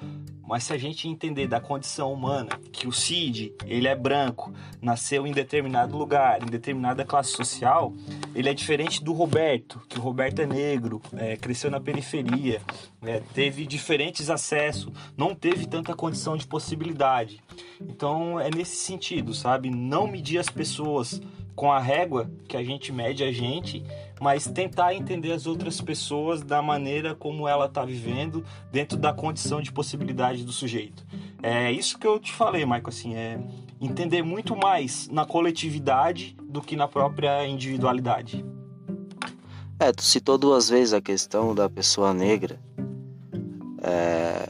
Mas 0.47 0.65
se 0.65 0.73
a 0.73 0.77
gente 0.77 1.09
entender 1.09 1.47
da 1.47 1.61
condição 1.61 2.13
humana, 2.13 2.51
que 2.73 2.87
o 2.87 2.93
Cid, 2.93 3.55
ele 3.65 3.87
é 3.87 3.95
branco, 3.95 4.53
nasceu 4.83 5.27
em 5.27 5.33
determinado 5.33 5.97
lugar, 5.97 6.43
em 6.43 6.47
determinada 6.47 7.05
classe 7.05 7.31
social, 7.31 7.95
ele 8.35 8.49
é 8.49 8.55
diferente 8.55 9.03
do 9.03 9.13
Roberto, 9.13 9.81
que 9.89 9.99
o 9.99 10.03
Roberto 10.03 10.41
é 10.41 10.47
negro, 10.47 11.01
é, 11.17 11.37
cresceu 11.37 11.71
na 11.71 11.81
periferia, 11.81 12.61
é, 13.03 13.23
teve 13.33 13.65
diferentes 13.67 14.29
acessos, 14.29 14.93
não 15.17 15.35
teve 15.35 15.65
tanta 15.65 15.95
condição 15.95 16.37
de 16.37 16.47
possibilidade. 16.47 17.41
Então 17.81 18.39
é 18.39 18.51
nesse 18.51 18.77
sentido, 18.77 19.33
sabe? 19.33 19.71
Não 19.71 20.07
medir 20.07 20.39
as 20.39 20.49
pessoas 20.49 21.23
com 21.55 21.71
a 21.71 21.79
régua 21.79 22.31
que 22.49 22.57
a 22.57 22.63
gente 22.63 22.93
mede 22.93 23.23
a 23.23 23.33
gente, 23.33 23.85
mas 24.21 24.47
tentar 24.47 24.95
entender 24.95 25.33
as 25.33 25.47
outras 25.47 25.81
pessoas 25.81 26.43
da 26.43 26.63
maneira 26.63 27.15
como 27.15 27.49
ela 27.49 27.67
está 27.67 27.85
vivendo 27.85 28.45
dentro 28.71 28.97
da 28.97 29.13
condição 29.13 29.61
de 29.61 29.73
possibilidade 29.73 30.45
do 30.45 30.53
sujeito. 30.53 31.05
É 31.43 31.71
isso 31.73 31.99
que 31.99 32.07
eu 32.07 32.19
te 32.19 32.33
falei, 32.33 32.65
Michael, 32.65 32.89
assim, 32.89 33.15
é 33.15 33.39
entender 33.81 34.23
muito 34.23 34.57
mais 34.57 35.09
na 35.09 35.27
coletividade 35.27 36.37
do 36.43 36.61
que 36.61 36.77
na 36.77 36.87
própria 36.87 37.47
individualidade. 37.47 38.45
É, 39.79 39.91
tu 39.91 40.03
citou 40.03 40.39
duas 40.39 40.69
vezes 40.69 40.95
a 40.95 41.01
questão 41.01 41.53
da 41.53 41.69
pessoa 41.69 42.15
negra. 42.15 42.61
É, 43.83 44.49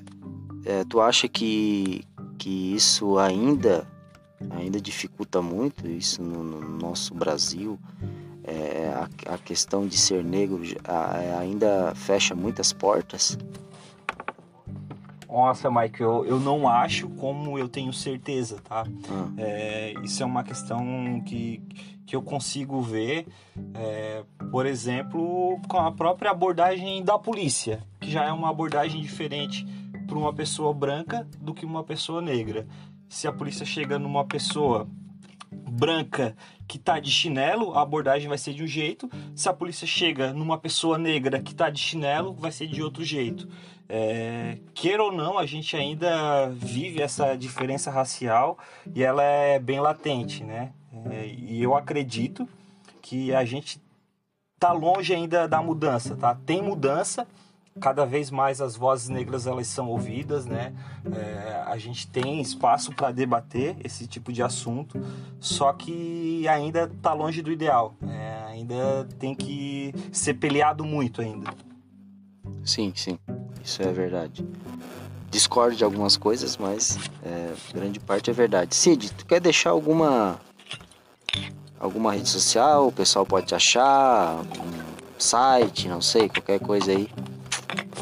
é, 0.67 0.85
tu 0.85 1.01
acha 1.01 1.27
que, 1.27 2.05
que 2.37 2.75
isso 2.75 3.17
ainda 3.19 3.87
ainda 4.51 4.81
dificulta 4.81 5.41
muito 5.41 5.87
isso 5.87 6.23
no, 6.23 6.43
no 6.43 6.79
nosso 6.79 7.15
Brasil. 7.15 7.79
É, 8.45 8.93
a, 8.95 9.35
a, 9.35 9.39
questão 9.39 9.87
de 9.87 9.97
ser 9.97 10.25
negro 10.25 10.61
a, 10.85 11.23
é, 11.23 11.35
ainda 11.39 11.95
fecha 11.95 12.35
muitas 12.35 12.73
portas. 12.73 13.39
Nossa, 15.29 15.71
Mike, 15.71 16.01
eu, 16.01 16.27
eu 16.27 16.39
não 16.39 16.69
acho 16.69 17.09
como 17.09 17.59
eu 17.59 17.67
tenho 17.67 17.93
certeza, 17.93 18.61
tá? 18.63 18.85
Ah. 19.09 19.29
É, 19.39 19.95
isso 20.03 20.23
é 20.23 20.27
uma 20.27 20.45
questão 20.45 21.23
que, 21.25 21.63
que 22.05 22.15
eu 22.15 22.21
consigo 22.21 22.83
ver, 22.83 23.27
é, 23.75 24.25
por 24.51 24.67
exemplo, 24.67 25.59
com 25.69 25.79
a 25.79 25.91
própria 25.91 26.33
abordagem 26.33 27.03
da 27.03 27.19
polícia, 27.19 27.83
que 27.99 28.11
já 28.11 28.25
é 28.25 28.33
uma 28.33 28.51
abordagem 28.51 29.01
diferente 29.01 29.65
para 30.07 30.19
uma 30.19 30.35
pessoa 30.35 30.75
branca 30.75 31.27
do 31.41 31.55
que 31.55 31.65
uma 31.65 31.83
pessoa 31.83 32.21
negra 32.21 32.67
se 33.13 33.29
a 33.29 33.33
polícia 33.33 33.67
chega 33.67 33.99
numa 33.99 34.25
pessoa 34.25 34.89
branca 35.51 36.35
que 36.67 36.79
tá 36.79 36.99
de 36.99 37.11
chinelo, 37.11 37.75
a 37.75 37.83
abordagem 37.83 38.27
vai 38.27 38.39
ser 38.39 38.55
de 38.55 38.63
um 38.63 38.67
jeito. 38.67 39.07
Se 39.37 39.51
a 39.51 39.53
polícia 39.53 39.87
chega 39.87 40.33
numa 40.33 40.57
pessoa 40.57 40.97
negra 40.97 41.39
que 41.39 41.55
tá 41.55 41.69
de 41.69 41.79
chinelo, 41.79 42.33
vai 42.33 42.51
ser 42.51 42.69
de 42.69 42.83
outro 42.83 43.05
jeito. 43.05 43.47
É, 43.87 44.57
queira 44.73 45.03
ou 45.03 45.13
não, 45.13 45.37
a 45.37 45.45
gente 45.45 45.77
ainda 45.77 46.49
vive 46.49 47.03
essa 47.03 47.37
diferença 47.37 47.91
racial 47.91 48.57
e 48.95 49.03
ela 49.05 49.23
é 49.23 49.59
bem 49.59 49.79
latente, 49.79 50.43
né? 50.43 50.73
É, 51.11 51.27
e 51.27 51.63
eu 51.63 51.77
acredito 51.77 52.49
que 53.03 53.35
a 53.35 53.45
gente 53.45 53.79
tá 54.59 54.73
longe 54.73 55.15
ainda 55.15 55.47
da 55.47 55.61
mudança, 55.61 56.17
tá? 56.17 56.35
Tem 56.35 56.63
mudança, 56.63 57.29
cada 57.81 58.05
vez 58.05 58.31
mais 58.31 58.61
as 58.61 58.77
vozes 58.77 59.09
negras 59.09 59.47
elas 59.47 59.67
são 59.67 59.89
ouvidas, 59.89 60.47
né? 60.47 60.73
É, 61.15 61.63
a 61.67 61.77
gente 61.79 62.07
tem 62.07 62.41
espaço 62.41 62.93
para 62.93 63.11
debater 63.11 63.77
esse 63.83 64.07
tipo 64.07 64.33
de 64.33 64.43
assunto, 64.43 65.01
só 65.41 65.73
que 65.73 66.47
ainda 66.49 66.85
está 66.85 67.13
longe 67.13 67.43
do 67.43 67.51
ideal. 67.51 67.95
É, 68.07 68.45
ainda 68.49 69.09
tem 69.19 69.35
que 69.35 69.95
ser 70.13 70.35
peleado 70.35 70.85
muito 70.85 71.21
ainda. 71.21 71.53
Sim, 72.65 72.93
sim, 72.95 73.19
isso 73.65 73.83
é 73.83 73.91
verdade. 73.93 74.47
Discordo 75.31 75.75
de 75.75 75.83
algumas 75.83 76.17
coisas, 76.17 76.59
mas 76.59 76.99
é, 77.25 77.55
grande 77.73 77.99
parte 77.99 78.29
é 78.31 78.33
verdade. 78.33 78.75
Cid, 78.75 79.13
tu 79.15 79.25
quer 79.25 79.41
deixar 79.41 79.71
alguma 79.71 80.39
alguma 81.81 82.13
rede 82.13 82.29
social? 82.29 82.89
O 82.89 82.93
pessoal 82.93 83.25
pode 83.25 83.47
te 83.47 83.55
achar, 83.55 84.37
um 84.37 85.19
site, 85.19 85.89
não 85.89 86.03
sei, 86.03 86.29
qualquer 86.29 86.61
coisa 86.61 86.93
aí 86.93 87.09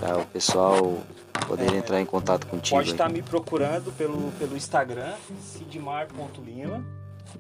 para 0.01 0.19
o 0.19 0.27
pessoal 0.27 0.99
poder 1.47 1.73
é, 1.75 1.77
entrar 1.77 2.01
em 2.01 2.07
contato 2.07 2.47
contigo. 2.47 2.77
Pode 2.77 2.93
estar 2.93 3.07
tá 3.07 3.13
me 3.13 3.23
procurando 3.23 3.93
pelo, 3.93 4.33
pelo 4.33 4.57
Instagram, 4.57 5.13
sidmar.lima. 5.41 6.83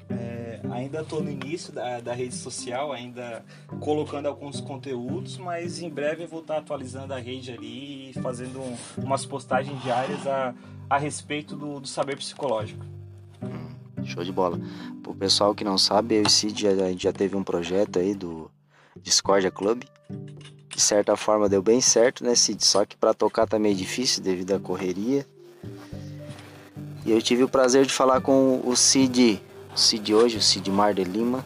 É, 0.08 0.60
ainda 0.70 1.00
estou 1.00 1.22
no 1.22 1.30
início 1.30 1.72
da, 1.72 2.00
da 2.00 2.12
rede 2.12 2.34
social, 2.34 2.92
ainda 2.92 3.44
colocando 3.80 4.26
alguns 4.26 4.60
conteúdos, 4.60 5.36
mas 5.38 5.80
em 5.80 5.88
breve 5.88 6.24
eu 6.24 6.28
vou 6.28 6.40
estar 6.40 6.54
tá 6.54 6.60
atualizando 6.60 7.14
a 7.14 7.18
rede 7.18 7.50
ali 7.50 8.10
e 8.10 8.12
fazendo 8.14 8.60
um, 8.60 8.76
umas 8.98 9.24
postagens 9.24 9.82
diárias 9.82 10.26
a, 10.26 10.54
a 10.88 10.98
respeito 10.98 11.56
do, 11.56 11.80
do 11.80 11.88
saber 11.88 12.16
psicológico. 12.16 12.84
Hum, 13.42 14.04
show 14.04 14.22
de 14.22 14.30
bola. 14.30 14.60
Para 15.02 15.10
o 15.10 15.14
pessoal 15.14 15.54
que 15.54 15.64
não 15.64 15.78
sabe, 15.78 16.16
eu 16.16 16.22
e 16.22 16.30
Cid 16.30 16.68
a 16.68 16.88
gente 16.90 17.02
já 17.02 17.12
teve 17.12 17.34
um 17.36 17.42
projeto 17.42 17.98
aí 17.98 18.14
do 18.14 18.48
Discordia 19.02 19.50
Club 19.50 19.82
de 20.80 20.86
certa 20.86 21.14
forma 21.14 21.46
deu 21.46 21.60
bem 21.60 21.78
certo, 21.78 22.24
né, 22.24 22.34
Cid? 22.34 22.64
Só 22.64 22.86
que 22.86 22.96
para 22.96 23.12
tocar 23.12 23.46
tá 23.46 23.58
meio 23.58 23.76
difícil 23.76 24.22
devido 24.22 24.52
à 24.52 24.58
correria. 24.58 25.26
E 27.04 27.10
eu 27.10 27.20
tive 27.20 27.42
o 27.42 27.48
prazer 27.48 27.84
de 27.84 27.92
falar 27.92 28.22
com 28.22 28.62
o 28.64 28.74
Cid, 28.74 29.42
o 29.74 29.78
Cid 29.78 30.14
hoje, 30.14 30.38
o 30.38 30.40
Cid 30.40 30.70
Mar 30.70 30.94
de 30.94 31.04
Lima, 31.04 31.44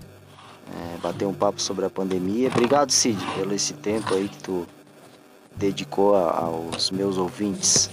é, 0.72 0.98
bater 0.98 1.26
um 1.26 1.34
papo 1.34 1.60
sobre 1.60 1.84
a 1.84 1.90
pandemia. 1.90 2.48
Obrigado, 2.48 2.92
Cid, 2.92 3.18
pelo 3.34 3.52
esse 3.52 3.74
tempo 3.74 4.14
aí 4.14 4.28
que 4.28 4.40
tu 4.40 4.68
dedicou 5.56 6.14
a, 6.14 6.38
aos 6.38 6.92
meus 6.92 7.18
ouvintes. 7.18 7.90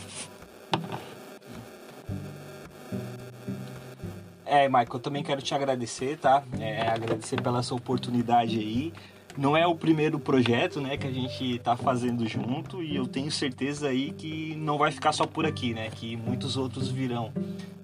É, 4.46 4.68
Michael, 4.68 4.88
eu 4.94 5.00
também 5.00 5.24
quero 5.24 5.42
te 5.42 5.56
agradecer, 5.56 6.20
tá? 6.20 6.44
É, 6.60 6.88
agradecer 6.88 7.42
pela 7.42 7.64
sua 7.64 7.78
oportunidade 7.78 8.60
aí 8.60 8.94
não 9.38 9.56
é 9.56 9.66
o 9.66 9.76
primeiro 9.76 10.20
projeto, 10.20 10.80
né, 10.82 10.98
que 10.98 11.08
a 11.08 11.12
gente 11.12 11.56
está 11.56 11.76
fazendo 11.76 12.28
junto 12.28 12.84
e 12.84 12.96
eu 12.96 13.08
tenho 13.08 13.32
certeza 13.32 13.88
aí 13.88 14.12
que 14.12 14.56
não 14.56 14.78
vai 14.78 14.92
ficar 14.92 15.12
só 15.12 15.26
por 15.26 15.46
aqui, 15.46 15.74
né, 15.74 15.90
que 15.90 16.16
muitos 16.16 16.58
outros 16.58 16.90
virão. 16.90 17.32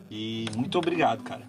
E 0.10 0.46
muito 0.56 0.78
obrigado, 0.78 1.24
cara. 1.24 1.44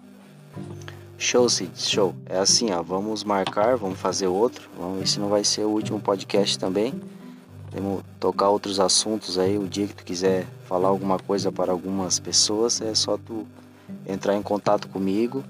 Show, 1.17 1.49
Cid, 1.49 1.71
show. 1.75 2.15
É 2.25 2.37
assim, 2.37 2.71
ó, 2.71 2.81
vamos 2.81 3.23
marcar, 3.23 3.75
vamos 3.75 3.99
fazer 3.99 4.27
outro. 4.27 4.69
Vamos 4.77 4.99
ver 4.99 5.07
se 5.07 5.19
não 5.19 5.27
vai 5.27 5.43
ser 5.43 5.65
o 5.65 5.69
último 5.69 5.99
podcast 5.99 6.57
também. 6.57 6.93
Vamos 7.71 8.03
tocar 8.19 8.49
outros 8.49 8.79
assuntos 8.79 9.37
aí, 9.37 9.57
o 9.57 9.67
dia 9.67 9.85
que 9.85 9.93
tu 9.93 10.03
quiser 10.03 10.45
falar 10.65 10.87
alguma 10.87 11.19
coisa 11.19 11.51
para 11.51 11.71
algumas 11.71 12.19
pessoas, 12.19 12.81
é 12.81 12.95
só 12.95 13.17
tu 13.17 13.45
entrar 14.07 14.35
em 14.35 14.41
contato 14.41 14.87
comigo 14.87 15.43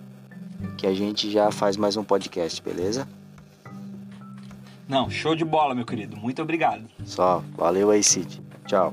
que 0.77 0.85
a 0.87 0.93
gente 0.93 1.29
já 1.29 1.51
faz 1.51 1.77
mais 1.77 1.95
um 1.95 2.03
podcast, 2.03 2.61
beleza? 2.61 3.07
Não, 4.89 5.07
show 5.07 5.35
de 5.35 5.45
bola, 5.45 5.75
meu 5.75 5.85
querido. 5.85 6.17
Muito 6.17 6.41
obrigado. 6.41 6.83
Só, 7.05 7.43
valeu 7.55 7.91
aí, 7.91 8.03
Cid. 8.03 8.41
Tchau. 8.65 8.91